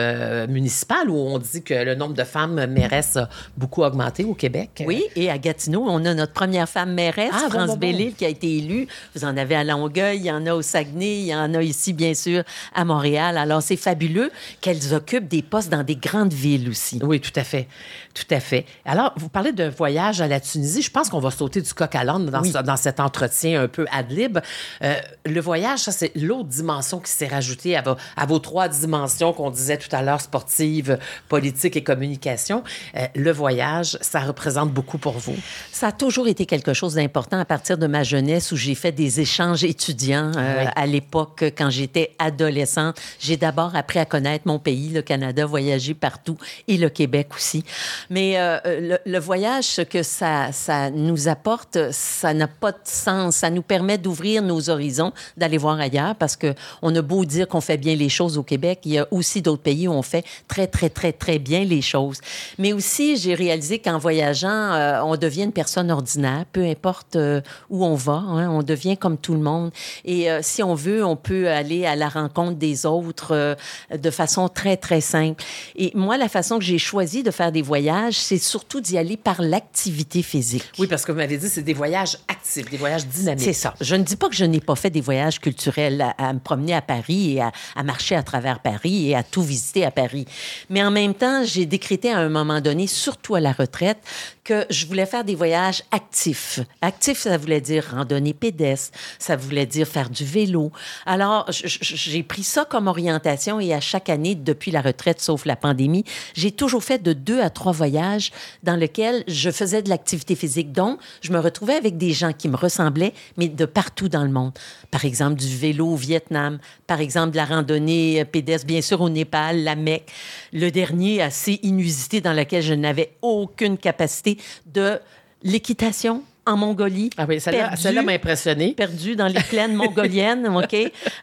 municipales 0.48 1.08
où 1.08 1.16
on 1.18 1.38
dit 1.38 1.62
que 1.62 1.76
le 1.76 1.94
nombre 1.94 2.16
de 2.16 2.24
femmes 2.24 2.66
mairesses 2.66 3.16
a 3.18 3.30
beaucoup 3.56 3.84
augmenté 3.84 4.24
au 4.24 4.34
Québec. 4.34 4.84
Oui, 4.88 5.04
et 5.16 5.30
à 5.30 5.38
Gatineau, 5.38 5.86
on 5.88 6.04
a 6.06 6.16
notre 6.16 6.34
première 6.34 6.68
femme 6.68 6.94
mairesse, 6.94 7.30
Ah, 7.32 7.42
bon, 7.44 7.50
France 7.50 7.68
bon, 7.68 7.74
bon. 7.74 7.80
Bellil, 7.80 8.16
qui 8.16 8.26
a 8.26 8.30
été 8.30 8.58
élue. 8.58 8.88
Vous 9.14 9.24
en 9.24 9.38
avez 9.38 9.56
à 9.56 9.64
Longueuil, 9.64 10.18
il 10.18 10.26
y 10.26 10.32
en 10.32 10.48
a 10.48 10.54
au 10.56 10.64
Saguenay, 10.64 11.20
il 11.20 11.26
y 11.28 11.36
en 11.36 11.54
a 11.54 11.62
ici, 11.62 11.94
bien 11.94 12.16
sûr, 12.16 12.44
à 12.74 12.85
à 12.86 12.94
Montréal. 12.94 13.38
Alors, 13.38 13.62
c'est 13.62 13.76
fabuleux 13.78 14.32
qu'elles 14.62 14.94
occupent 14.94 15.28
des 15.28 15.42
postes 15.42 15.70
dans 15.70 15.84
des 15.84 15.96
grandes 15.96 16.34
villes 16.34 16.70
aussi. 16.70 17.00
Oui, 17.04 17.20
tout 17.20 17.32
à 17.36 17.44
fait. 17.44 17.68
Tout 18.14 18.24
à 18.32 18.40
fait. 18.40 18.66
Alors, 18.86 19.14
vous 19.18 19.30
parlez 19.30 19.52
d'un 19.52 19.70
voyage 19.70 20.22
à 20.22 20.28
la 20.28 20.40
Tunisie. 20.40 20.82
Je 20.82 20.92
pense 20.92 21.10
qu'on 21.10 21.20
va 21.20 21.32
sauter 21.32 21.62
du 21.62 21.74
coq 21.74 21.94
à 21.96 22.04
l'âne 22.04 22.28
dans, 22.28 22.44
ce- 22.44 22.58
dans 22.64 22.78
cet 22.78 23.00
entretien 23.00 23.64
un 23.64 23.68
peu 23.68 23.86
ad 23.92 24.12
lib. 24.12 24.40
Euh, 24.84 24.96
le 25.26 25.42
voyage, 25.42 25.80
ça, 25.80 25.92
c'est 25.92 26.12
l'autre 26.16 26.48
dimension 26.50 27.00
qui 27.00 27.12
s'est 27.12 27.28
rajoutée 27.28 27.76
à 27.76 27.82
vos, 27.82 27.96
à 28.16 28.26
vos 28.26 28.40
trois 28.40 28.68
dimensions 28.70 29.34
qu'on 29.34 29.50
disait 29.50 29.78
tout 29.78 29.94
à 29.94 30.02
l'heure, 30.02 30.22
sportive, 30.22 30.98
politique 31.30 31.76
et 31.76 31.84
communication. 31.84 32.64
Euh, 32.96 33.06
le 33.16 33.32
voyage, 33.32 33.98
ça 34.02 34.20
représente 34.20 34.72
beaucoup 34.72 34.98
pour 34.98 35.18
vous. 35.18 35.36
Ça 35.72 35.88
a 35.88 35.92
toujours 35.92 36.28
été 36.28 36.46
quelque 36.46 36.74
chose 36.74 36.96
d'important 36.96 37.40
à 37.40 37.46
partir 37.46 37.78
de 37.78 37.88
ma 37.88 38.04
jeunesse 38.04 38.52
où 38.52 38.56
j'ai 38.56 38.76
fait 38.76 38.92
des 38.92 39.20
échanges 39.20 39.64
étudiants 39.64 40.32
euh, 40.38 40.64
Oui. 40.64 40.70
à 40.76 40.86
l'époque 40.86 41.44
quand 41.58 41.70
j'étais 41.70 42.16
adolescente. 42.20 42.75
J'ai 43.20 43.38
d'abord 43.38 43.76
appris 43.76 44.00
à 44.00 44.06
connaître 44.06 44.48
mon 44.48 44.60
pays, 44.60 44.90
le 44.90 45.02
Canada, 45.02 45.46
voyager 45.46 45.94
partout 45.94 46.38
et 46.68 46.78
le 46.78 46.90
Québec 46.90 47.30
aussi. 47.36 47.64
Mais 48.10 48.38
euh, 48.38 48.60
le, 48.66 48.98
le 49.06 49.20
voyage, 49.20 49.66
ce 49.66 49.82
que 49.82 50.04
ça, 50.04 50.50
nous 50.92 51.28
apporte, 51.28 51.78
ça 51.92 52.34
n'a 52.34 52.48
pas 52.48 52.72
de 52.72 52.78
sens. 52.84 53.38
Ça 53.38 53.50
nous 53.50 53.62
permet 53.62 53.98
d'ouvrir 53.98 54.42
nos 54.42 54.70
horizons, 54.70 55.14
d'aller 55.38 55.58
voir 55.58 55.80
ailleurs 55.80 56.16
parce 56.16 56.36
que 56.36 56.54
on 56.82 56.96
a 56.96 57.02
beau 57.02 57.26
dire 57.26 57.48
qu'on 57.48 57.62
fait 57.62 57.78
bien 57.78 57.96
les 57.96 58.10
choses 58.10 58.38
au 58.38 58.44
Québec, 58.44 58.80
il 58.86 58.94
y 58.94 59.00
a 59.00 59.08
aussi 59.12 59.42
d'autres 59.42 59.62
pays 59.62 59.88
où 59.88 59.92
on 59.92 60.02
fait 60.02 60.26
très, 60.48 60.68
très, 60.68 60.90
très, 60.90 61.12
très 61.12 61.40
bien 61.40 61.64
les 61.64 61.82
choses. 61.82 62.20
Mais 62.58 62.74
aussi, 62.74 63.18
j'ai 63.18 63.36
réalisé 63.36 63.80
qu'en 63.80 63.98
voyageant, 63.98 64.74
euh, 64.74 65.02
on 65.04 65.16
devient 65.16 65.44
une 65.44 65.52
personne 65.52 65.92
ordinaire, 65.92 66.46
peu 66.52 66.64
importe 66.64 67.16
euh, 67.16 67.42
où 67.70 67.86
on 67.86 67.96
va, 67.96 68.14
hein, 68.14 68.50
on 68.50 68.64
devient 68.64 68.98
comme 68.98 69.18
tout 69.18 69.34
le 69.34 69.40
monde. 69.40 69.72
Et 70.04 70.32
euh, 70.32 70.40
si 70.42 70.64
on 70.64 70.76
veut, 70.76 71.06
on 71.06 71.16
peut 71.16 71.50
aller 71.50 71.86
à 71.86 71.96
la 71.96 72.10
rencontre 72.10 72.58
des 72.58 72.65
autres 72.86 73.32
euh, 73.32 73.56
de 73.96 74.10
façon 74.10 74.48
très, 74.48 74.78
très 74.78 75.02
simple. 75.02 75.44
Et 75.76 75.92
moi, 75.94 76.18
la 76.18 76.30
façon 76.30 76.58
que 76.58 76.66
j'ai 76.66 76.78
choisi 76.78 77.24
de 77.24 77.32
faire 77.32 77.52
des 77.52 77.62
voyages, 77.62 78.16
c'est 78.16 78.38
surtout 78.38 78.82
d'y 78.82 78.98
aller 78.98 79.18
par 79.18 79.42
l'activité 79.42 80.22
physique. 80.24 80.64
Oui, 80.80 80.88
parce 80.88 81.06
que 81.06 81.12
vous 81.12 81.18
m'avez 81.18 81.38
dit, 81.38 81.50
c'est 81.50 81.62
des 81.62 81.74
voyages 81.74 82.18
actifs, 82.28 82.70
des 82.70 82.78
voyages 82.78 83.06
dynamiques. 83.06 83.46
C'est 83.46 83.54
ça. 83.54 83.74
Je 83.82 83.96
ne 83.96 84.04
dis 84.04 84.16
pas 84.16 84.30
que 84.30 84.36
je 84.36 84.46
n'ai 84.46 84.60
pas 84.60 84.76
fait 84.76 84.90
des 84.90 85.02
voyages 85.02 85.40
culturels 85.40 86.02
à, 86.02 86.30
à 86.30 86.34
me 86.34 86.40
promener 86.40 86.74
à 86.74 86.82
Paris 86.82 87.34
et 87.34 87.42
à, 87.42 87.52
à 87.76 87.84
marcher 87.84 88.16
à 88.16 88.24
travers 88.24 88.60
Paris 88.60 89.10
et 89.10 89.16
à 89.16 89.24
tout 89.24 89.44
visiter 89.44 89.86
à 89.86 89.92
Paris. 89.92 90.26
Mais 90.70 90.84
en 90.84 90.92
même 90.92 91.14
temps, 91.14 91.44
j'ai 91.44 91.66
décrété 91.66 92.12
à 92.12 92.20
un 92.20 92.30
moment 92.30 92.62
donné, 92.62 92.88
surtout 92.88 93.36
à 93.36 93.40
la 93.40 93.52
retraite, 93.52 94.00
que 94.44 94.66
je 94.70 94.86
voulais 94.86 95.06
faire 95.06 95.24
des 95.24 95.36
voyages 95.36 95.84
actifs. 95.92 96.60
Actifs, 96.82 97.20
ça 97.20 97.38
voulait 97.38 97.62
dire 97.62 97.84
randonnée 97.92 98.34
pédestre, 98.34 98.98
ça 99.20 99.36
voulait 99.36 99.66
dire 99.66 99.88
faire 99.88 100.10
du 100.10 100.24
vélo. 100.24 100.72
Alors, 101.06 101.46
j'ai 101.50 102.24
pris 102.24 102.44
comme 102.64 102.88
orientation 102.88 103.60
et 103.60 103.74
à 103.74 103.82
chaque 103.82 104.10
année, 104.10 104.36
depuis 104.36 104.72
la 104.72 104.82
retraite, 104.82 105.20
sauf 105.20 105.46
la 105.46 105.58
pandémie, 105.58 106.06
j'ai 106.34 106.52
toujours 106.52 106.84
fait 106.84 107.04
de 107.04 107.12
deux 107.12 107.42
à 107.42 107.50
trois 107.50 107.74
voyages 107.74 108.32
dans 108.64 108.76
lesquels 108.76 109.24
je 109.28 109.50
faisais 109.50 109.82
de 109.82 109.90
l'activité 109.90 110.36
physique. 110.36 110.72
Donc, 110.72 111.00
je 111.22 111.34
me 111.34 111.40
retrouvais 111.40 111.74
avec 111.74 111.98
des 111.98 112.14
gens 112.14 112.32
qui 112.32 112.48
me 112.48 112.56
ressemblaient, 112.56 113.14
mais 113.36 113.50
de 113.50 113.66
partout 113.66 114.08
dans 114.08 114.24
le 114.24 114.30
monde. 114.30 114.54
Par 114.92 115.04
exemple, 115.04 115.36
du 115.36 115.58
vélo 115.58 115.88
au 115.88 115.96
Vietnam, 115.96 116.60
par 116.88 117.02
exemple, 117.02 117.32
de 117.32 117.38
la 117.38 117.46
randonnée 117.46 118.22
euh, 118.22 118.26
pédestre, 118.26 118.68
bien 118.68 118.82
sûr, 118.82 119.02
au 119.02 119.10
Népal, 119.10 119.64
la 119.64 119.76
Mecque. 119.76 120.12
Le 120.54 120.70
dernier, 120.70 121.22
assez 121.22 121.60
inusité, 121.64 122.22
dans 122.22 122.34
lequel 122.34 122.62
je 122.62 122.74
n'avais 122.74 123.12
aucune 123.22 123.78
capacité, 123.78 124.38
de 124.68 125.00
l'équitation 125.44 126.24
en 126.46 126.58
Mongolie. 126.58 127.10
Ah 127.18 127.26
oui, 127.28 127.40
celle-là 127.40 128.02
m'a 128.02 128.14
impressionné. 128.14 128.74
perdu 128.74 129.16
dans 129.16 129.28
les 129.28 129.42
plaines 129.42 129.74
mongoliennes, 129.76 130.48
OK, 130.48 130.76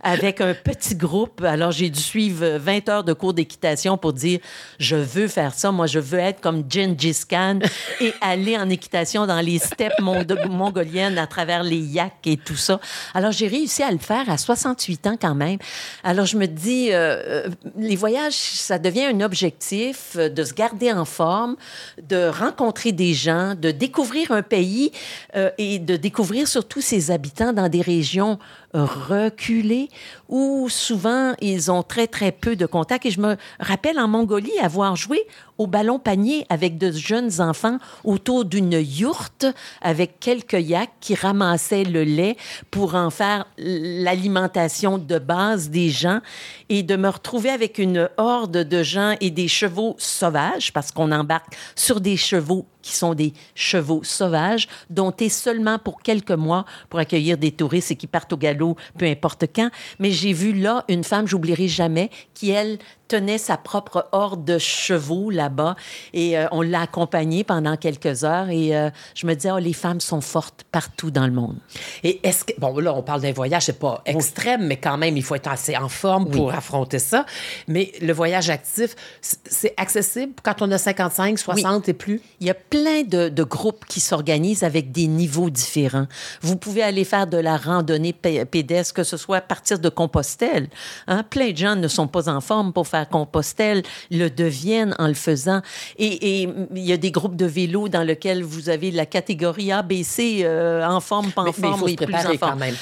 avec 0.02 0.40
un 0.40 0.54
petit 0.54 0.94
groupe. 0.94 1.42
Alors, 1.44 1.70
j'ai 1.72 1.90
dû 1.90 2.00
suivre 2.00 2.58
20 2.58 2.88
heures 2.88 3.04
de 3.04 3.12
cours 3.12 3.34
d'équitation 3.34 3.96
pour 3.96 4.12
dire, 4.12 4.40
je 4.78 4.96
veux 4.96 5.28
faire 5.28 5.54
ça. 5.54 5.70
Moi, 5.72 5.86
je 5.86 5.98
veux 5.98 6.18
être 6.18 6.40
comme 6.40 6.64
Gengis 6.68 7.22
Khan 7.28 7.58
et 8.00 8.12
aller 8.20 8.56
en 8.56 8.68
équitation 8.68 9.26
dans 9.26 9.40
les 9.40 9.58
steppes 9.58 10.00
mon- 10.00 10.24
mongoliennes 10.48 11.18
à 11.18 11.26
travers 11.26 11.62
les 11.62 11.78
yaks 11.78 12.26
et 12.26 12.36
tout 12.36 12.56
ça. 12.56 12.80
Alors, 13.14 13.32
j'ai 13.32 13.46
réussi 13.48 13.82
à 13.82 13.90
le 13.90 13.98
faire 13.98 14.28
à 14.28 14.38
68 14.38 15.06
ans 15.06 15.16
quand 15.20 15.34
même. 15.34 15.58
Alors, 16.04 16.26
je 16.26 16.36
me 16.36 16.46
dis, 16.46 16.88
euh, 16.92 17.46
euh, 17.46 17.48
les 17.78 17.96
voyages, 17.96 18.32
ça 18.34 18.78
devient 18.78 19.04
un 19.06 19.20
objectif 19.20 20.12
euh, 20.16 20.28
de 20.28 20.44
se 20.44 20.52
garder 20.54 20.92
en 20.92 21.04
forme, 21.04 21.56
de 22.02 22.28
rencontrer 22.28 22.92
des 22.92 23.14
gens, 23.14 23.54
de 23.54 23.70
découvrir 23.70 24.30
un 24.32 24.42
pays 24.42 24.90
euh, 25.36 25.50
et 25.58 25.78
de 25.78 25.96
découvrir 25.96 26.48
surtout 26.48 26.80
ses 26.80 27.10
habitants 27.10 27.52
dans 27.52 27.68
des 27.68 27.82
régions 27.82 28.38
reculées 28.74 29.88
où 30.28 30.68
souvent 30.70 31.34
ils 31.40 31.70
ont 31.70 31.82
très, 31.82 32.06
très 32.06 32.32
peu 32.32 32.56
de 32.56 32.66
contacts. 32.66 33.06
Et 33.06 33.10
je 33.10 33.20
me 33.20 33.36
rappelle 33.60 33.98
en 33.98 34.08
Mongolie 34.08 34.58
avoir 34.62 34.96
joué 34.96 35.26
au 35.58 35.66
ballon 35.66 35.98
panier 35.98 36.46
avec 36.48 36.78
de 36.78 36.90
jeunes 36.90 37.40
enfants 37.40 37.78
autour 38.04 38.44
d'une 38.44 38.72
yourte 38.72 39.46
avec 39.80 40.18
quelques 40.20 40.54
yaks 40.54 40.90
qui 41.00 41.14
ramassaient 41.14 41.84
le 41.84 42.02
lait 42.02 42.36
pour 42.70 42.94
en 42.94 43.10
faire 43.10 43.46
l'alimentation 43.58 44.98
de 44.98 45.18
base 45.18 45.70
des 45.70 45.90
gens 45.90 46.20
et 46.68 46.82
de 46.82 46.96
me 46.96 47.08
retrouver 47.08 47.50
avec 47.50 47.78
une 47.78 48.08
horde 48.16 48.56
de 48.56 48.82
gens 48.82 49.16
et 49.20 49.30
des 49.30 49.48
chevaux 49.48 49.94
sauvages 49.98 50.72
parce 50.72 50.90
qu'on 50.90 51.12
embarque 51.12 51.54
sur 51.76 52.00
des 52.00 52.16
chevaux 52.16 52.66
qui 52.82 52.94
sont 52.94 53.14
des 53.14 53.32
chevaux 53.54 54.02
sauvages, 54.02 54.68
seulement 55.28 55.78
pour 55.78 56.02
quelques 56.02 56.30
mois 56.30 56.64
pour 56.88 57.00
accueillir 57.00 57.38
des 57.38 57.52
touristes 57.52 57.90
et 57.90 57.96
qui 57.96 58.06
partent 58.06 58.32
au 58.32 58.36
galop 58.36 58.76
peu 58.98 59.06
importe 59.06 59.46
quand. 59.54 59.70
Mais 59.98 60.10
j'ai 60.10 60.32
vu 60.32 60.52
là 60.52 60.84
une 60.88 61.04
femme, 61.04 61.26
j'oublierai 61.26 61.68
jamais, 61.68 62.10
qui, 62.34 62.50
elle, 62.50 62.78
tenait 63.12 63.36
sa 63.36 63.58
propre 63.58 64.08
horde 64.12 64.42
de 64.46 64.56
chevaux 64.56 65.28
là-bas 65.28 65.76
et 66.14 66.38
euh, 66.38 66.46
on 66.50 66.62
l'a 66.62 66.80
accompagnée 66.82 67.44
pendant 67.44 67.76
quelques 67.76 68.24
heures 68.24 68.48
et 68.48 68.74
euh, 68.74 68.88
je 69.14 69.26
me 69.26 69.34
disais, 69.34 69.50
oh, 69.50 69.58
les 69.58 69.74
femmes 69.74 70.00
sont 70.00 70.22
fortes 70.22 70.64
partout 70.72 71.10
dans 71.10 71.26
le 71.26 71.32
monde. 71.32 71.56
Et 72.04 72.26
est-ce 72.26 72.46
que, 72.46 72.52
bon, 72.58 72.78
là, 72.78 72.94
on 72.94 73.02
parle 73.02 73.20
d'un 73.20 73.32
voyage, 73.32 73.64
c'est 73.66 73.78
pas 73.78 74.00
extrême, 74.06 74.66
mais 74.66 74.78
quand 74.78 74.96
même, 74.96 75.14
il 75.18 75.22
faut 75.22 75.34
être 75.34 75.48
assez 75.50 75.76
en 75.76 75.90
forme 75.90 76.30
pour 76.30 76.54
affronter 76.54 76.98
ça. 76.98 77.26
Mais 77.68 77.92
le 78.00 78.14
voyage 78.14 78.48
actif, 78.48 78.96
c'est 79.20 79.74
accessible 79.76 80.32
quand 80.42 80.62
on 80.62 80.70
a 80.70 80.78
55, 80.78 81.38
60 81.38 81.88
et 81.90 81.92
plus? 81.92 82.22
Il 82.40 82.46
y 82.46 82.50
a 82.50 82.54
plein 82.54 83.02
de, 83.02 83.28
de 83.28 83.42
groupes 83.42 83.84
qui 83.86 84.00
s'organisent 84.00 84.62
avec 84.64 84.90
des 84.90 85.06
niveaux 85.06 85.50
différents. 85.50 86.06
Vous 86.40 86.56
pouvez 86.56 86.82
aller 86.82 87.04
faire 87.04 87.26
de 87.26 87.36
la 87.36 87.58
randonnée 87.58 88.14
pé- 88.14 88.46
pédestre, 88.46 88.94
que 88.94 89.04
ce 89.04 89.18
soit 89.18 89.36
à 89.36 89.40
partir 89.42 89.78
de 89.78 89.90
Compostelle. 89.90 90.68
Hein? 91.08 91.24
Plein 91.24 91.50
de 91.52 91.56
gens 91.58 91.76
ne 91.76 91.88
sont 91.88 92.08
pas 92.08 92.30
en 92.30 92.40
forme 92.40 92.72
pour 92.72 92.86
faire 92.88 93.01
Compostelle, 93.04 93.82
le 94.10 94.28
deviennent 94.28 94.94
en 94.98 95.08
le 95.08 95.14
faisant. 95.14 95.60
Et, 95.98 96.42
et 96.42 96.48
il 96.74 96.82
y 96.84 96.92
a 96.92 96.96
des 96.96 97.10
groupes 97.10 97.36
de 97.36 97.46
vélo 97.46 97.88
dans 97.88 98.02
lesquels 98.02 98.42
vous 98.42 98.68
avez 98.68 98.90
la 98.90 99.06
catégorie 99.06 99.72
A, 99.72 99.82
B, 99.82 100.02
C, 100.02 100.40
euh, 100.42 100.86
en 100.86 101.00
forme, 101.00 101.30
pas 101.32 101.42
en 101.42 101.44
Mais- 101.46 101.52
mais 101.58 101.68
il 101.68 101.70
forme, 101.70 101.80
faut 101.80 101.88
se 101.88 101.94
préparer 101.94 102.34
en 102.34 102.38
forme. 102.38 102.50
quand 102.52 102.56
même. 102.58 102.74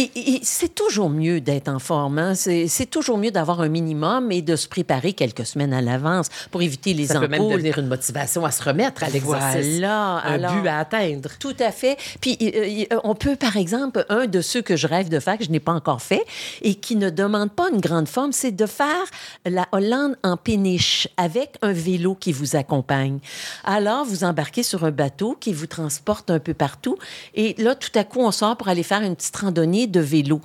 Et, 0.00 0.10
et 0.14 0.40
c'est 0.44 0.74
toujours 0.76 1.10
mieux 1.10 1.40
d'être 1.40 1.68
en 1.68 1.80
forme. 1.80 2.18
hein. 2.20 2.34
C'est 2.36 2.86
toujours 2.88 3.18
mieux 3.18 3.32
d'avoir 3.32 3.60
un 3.60 3.68
minimum 3.68 4.30
et 4.30 4.42
de 4.42 4.54
se 4.54 4.68
préparer 4.68 5.12
quelques 5.12 5.44
semaines 5.44 5.72
à 5.72 5.80
l'avance 5.80 6.28
pour 6.52 6.62
éviter 6.62 6.94
les 6.94 7.06
Ça 7.08 7.18
peut 7.18 7.26
même 7.26 7.48
devenir 7.48 7.78
une 7.78 7.88
motivation 7.88 8.44
à 8.44 8.52
se 8.52 8.62
remettre 8.62 9.02
à 9.02 9.08
l'exercice. 9.08 9.24
Voilà, 9.78 10.18
Un 10.24 10.34
alors- 10.34 10.52
but 10.54 10.68
à 10.68 10.78
atteindre. 10.78 11.30
Tout 11.40 11.56
à 11.58 11.72
fait. 11.72 11.96
Puis, 12.20 12.38
euh, 12.40 12.84
euh, 12.94 13.00
on 13.02 13.16
peut, 13.16 13.34
par 13.34 13.56
exemple, 13.56 14.06
un 14.08 14.26
de 14.26 14.40
ceux 14.40 14.62
que 14.62 14.76
je 14.76 14.86
rêve 14.86 15.08
de 15.08 15.18
faire, 15.18 15.36
que 15.36 15.42
je 15.44 15.50
n'ai 15.50 15.58
pas 15.58 15.72
encore 15.72 16.00
fait, 16.00 16.24
et 16.62 16.76
qui 16.76 16.94
ne 16.94 17.10
demande 17.10 17.50
pas 17.50 17.68
une 17.72 17.80
grande 17.80 18.06
forme, 18.06 18.30
c'est 18.30 18.52
de 18.52 18.66
faire 18.66 18.86
la 19.46 19.66
Hollande 19.72 20.16
en 20.22 20.36
péniche 20.36 21.08
avec 21.16 21.56
un 21.62 21.72
vélo 21.72 22.14
qui 22.14 22.30
vous 22.30 22.54
accompagne. 22.54 23.18
Alors, 23.64 24.04
vous 24.04 24.22
embarquez 24.22 24.62
sur 24.62 24.84
un 24.84 24.92
bateau 24.92 25.36
qui 25.40 25.52
vous 25.52 25.66
transporte 25.66 26.30
un 26.30 26.38
peu 26.38 26.54
partout, 26.54 26.96
et 27.34 27.56
là, 27.58 27.74
tout 27.74 27.90
à 27.96 28.04
coup, 28.04 28.20
on 28.20 28.30
sort 28.30 28.56
pour 28.56 28.68
aller 28.68 28.84
faire 28.84 29.02
une 29.02 29.16
petite 29.16 29.36
randonnée 29.36 29.87
de 29.88 30.00
vélo. 30.00 30.40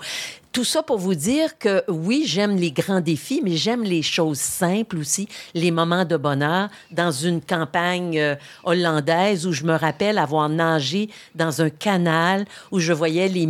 Tout 0.54 0.64
ça 0.64 0.84
pour 0.84 1.00
vous 1.00 1.16
dire 1.16 1.58
que 1.58 1.84
oui, 1.88 2.26
j'aime 2.28 2.58
les 2.58 2.72
grands 2.72 3.02
défis, 3.02 3.42
mais 3.44 3.56
j'aime 3.56 3.82
les 3.82 4.04
choses 4.04 4.38
simples 4.38 5.00
aussi, 5.00 5.28
les 5.56 5.72
moments 5.72 6.06
de 6.06 6.16
bonheur 6.16 6.70
dans 6.92 7.12
une 7.12 7.42
campagne 7.42 8.20
euh, 8.20 8.36
hollandaise 8.64 9.48
où 9.48 9.52
je 9.52 9.64
me 9.64 9.74
rappelle 9.74 10.20
avoir 10.20 10.50
nagé 10.50 11.10
dans 11.34 11.64
un 11.64 11.72
canal 11.72 12.46
où 12.72 12.78
je 12.78 12.94
voyais 12.94 13.30
les, 13.30 13.48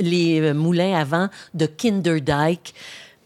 les 0.00 0.40
euh, 0.40 0.54
moulins 0.54 0.98
à 0.98 1.04
vent 1.04 1.28
de 1.52 1.66
Kinderdijk 1.66 2.72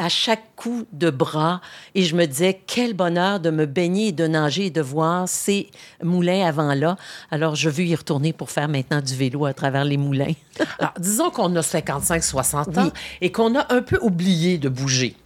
à 0.02 0.08
chaque 0.08 0.54
coup 0.56 0.84
de 0.92 1.10
bras 1.10 1.60
et 1.94 2.02
je 2.02 2.16
me 2.16 2.26
disais 2.26 2.60
quel 2.66 2.94
bonheur 2.94 3.38
de 3.40 3.50
me 3.50 3.66
baigner 3.66 4.08
et 4.08 4.12
de 4.12 4.26
nager 4.26 4.66
et 4.66 4.70
de 4.70 4.80
voir 4.80 5.28
ces 5.28 5.70
moulins 6.02 6.44
avant 6.46 6.74
là. 6.74 6.96
Alors 7.30 7.54
je 7.54 7.68
veux 7.70 7.84
y 7.84 7.94
retourner 7.94 8.32
pour 8.32 8.50
faire 8.50 8.68
maintenant 8.68 9.00
du 9.00 9.14
vélo 9.14 9.44
à 9.46 9.54
travers 9.54 9.84
les 9.84 9.96
moulins. 9.96 10.32
Alors, 10.78 10.92
disons 10.98 11.30
qu'on 11.30 11.54
a 11.56 11.62
55, 11.62 12.22
60 12.22 12.78
ans 12.78 12.84
Oui. 12.84 12.90
et 13.20 13.30
qu'on 13.32 13.54
a 13.58 13.72
un 13.72 13.82
peu 13.82 13.98
oublié 14.02 14.58
de 14.58 14.68
bouger. 14.68 15.16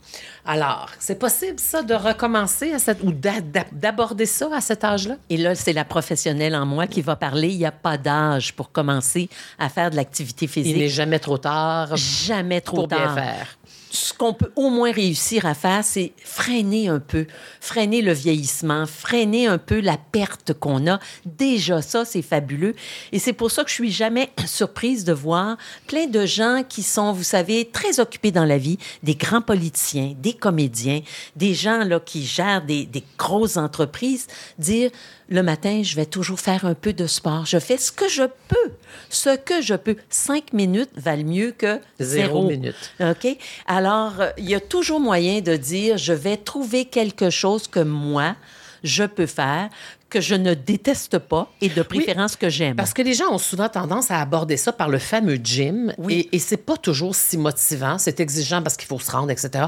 Alors, 0.48 0.90
c'est 1.00 1.18
possible, 1.18 1.58
ça, 1.58 1.82
de 1.82 1.92
recommencer 1.94 2.72
à 2.72 2.78
cette, 2.78 3.02
ou 3.02 3.10
d'a- 3.10 3.40
d'a- 3.40 3.64
d'aborder 3.72 4.26
ça 4.26 4.48
à 4.54 4.60
cet 4.60 4.84
âge-là? 4.84 5.16
Et 5.28 5.36
là, 5.36 5.56
c'est 5.56 5.72
la 5.72 5.84
professionnelle 5.84 6.54
en 6.54 6.64
moi 6.64 6.86
qui 6.86 7.02
va 7.02 7.16
parler. 7.16 7.48
Il 7.48 7.58
n'y 7.58 7.66
a 7.66 7.72
pas 7.72 7.98
d'âge 7.98 8.52
pour 8.54 8.70
commencer 8.70 9.28
à 9.58 9.68
faire 9.68 9.90
de 9.90 9.96
l'activité 9.96 10.48
Il 10.54 10.62
n'est 10.62 10.72
physique. 10.74 10.88
jamais 10.90 11.18
trop 11.18 11.38
tard 11.38 11.96
Jamais 11.96 12.60
trop 12.60 12.76
pour 12.76 12.88
bien 12.88 12.98
tard. 12.98 13.14
faire. 13.14 13.58
Ce 13.96 14.12
qu'on 14.12 14.34
peut 14.34 14.52
au 14.56 14.70
moins 14.70 14.92
réussir 14.92 15.46
à 15.46 15.54
faire, 15.54 15.82
c'est 15.84 16.12
freiner 16.22 16.88
un 16.88 17.00
peu, 17.00 17.26
freiner 17.60 18.02
le 18.02 18.12
vieillissement, 18.12 18.86
freiner 18.86 19.46
un 19.46 19.58
peu 19.58 19.80
la 19.80 19.96
perte 19.96 20.52
qu'on 20.52 20.86
a. 20.86 21.00
Déjà, 21.24 21.82
ça, 21.82 22.04
c'est 22.04 22.22
fabuleux. 22.22 22.74
Et 23.12 23.18
c'est 23.18 23.32
pour 23.32 23.50
ça 23.50 23.64
que 23.64 23.70
je 23.70 23.74
suis 23.74 23.90
jamais 23.90 24.30
surprise 24.46 25.04
de 25.04 25.12
voir 25.12 25.56
plein 25.86 26.06
de 26.06 26.26
gens 26.26 26.62
qui 26.68 26.82
sont, 26.82 27.12
vous 27.12 27.22
savez, 27.22 27.68
très 27.70 28.00
occupés 28.00 28.32
dans 28.32 28.44
la 28.44 28.58
vie, 28.58 28.78
des 29.02 29.14
grands 29.14 29.42
politiciens, 29.42 30.14
des 30.18 30.34
comédiens, 30.34 31.00
des 31.34 31.54
gens 31.54 31.84
là, 31.84 32.00
qui 32.00 32.24
gèrent 32.24 32.64
des, 32.64 32.86
des 32.86 33.04
grosses 33.18 33.56
entreprises, 33.56 34.26
dire 34.58 34.90
le 35.28 35.42
matin, 35.42 35.82
je 35.82 35.96
vais 35.96 36.06
toujours 36.06 36.38
faire 36.38 36.64
un 36.64 36.74
peu 36.74 36.92
de 36.92 37.06
sport. 37.06 37.46
Je 37.46 37.58
fais 37.58 37.76
ce 37.78 37.90
que 37.90 38.08
je 38.08 38.22
peux. 38.48 38.70
Ce 39.10 39.36
que 39.36 39.60
je 39.60 39.74
peux. 39.74 39.96
Cinq 40.08 40.52
minutes 40.52 40.90
valent 40.96 41.24
mieux 41.24 41.50
que 41.56 41.80
Zéro 41.98 42.42
zéro. 42.42 42.48
minute. 42.48 42.92
OK? 43.00 43.36
Alors, 43.66 44.20
euh, 44.20 44.30
il 44.38 44.48
y 44.48 44.54
a 44.54 44.60
toujours 44.60 45.00
moyen 45.00 45.40
de 45.40 45.56
dire, 45.56 45.98
je 45.98 46.12
vais 46.12 46.36
trouver 46.36 46.84
quelque 46.84 47.30
chose 47.30 47.66
que 47.66 47.80
moi, 47.80 48.36
je 48.84 49.02
peux 49.02 49.26
faire, 49.26 49.68
que 50.10 50.20
je 50.20 50.36
ne 50.36 50.54
déteste 50.54 51.18
pas 51.18 51.50
et 51.60 51.68
de 51.68 51.82
préférence 51.82 52.36
que 52.36 52.48
j'aime. 52.48 52.76
Parce 52.76 52.92
que 52.94 53.02
les 53.02 53.14
gens 53.14 53.32
ont 53.32 53.38
souvent 53.38 53.68
tendance 53.68 54.12
à 54.12 54.20
aborder 54.20 54.56
ça 54.56 54.72
par 54.72 54.88
le 54.88 54.98
fameux 54.98 55.40
gym. 55.42 55.92
Oui. 55.98 56.28
Et, 56.30 56.36
et 56.36 56.38
c'est 56.38 56.56
pas 56.56 56.76
toujours 56.76 57.16
si 57.16 57.36
motivant. 57.36 57.98
C'est 57.98 58.20
exigeant 58.20 58.62
parce 58.62 58.76
qu'il 58.76 58.86
faut 58.86 59.00
se 59.00 59.10
rendre, 59.10 59.30
etc. 59.32 59.64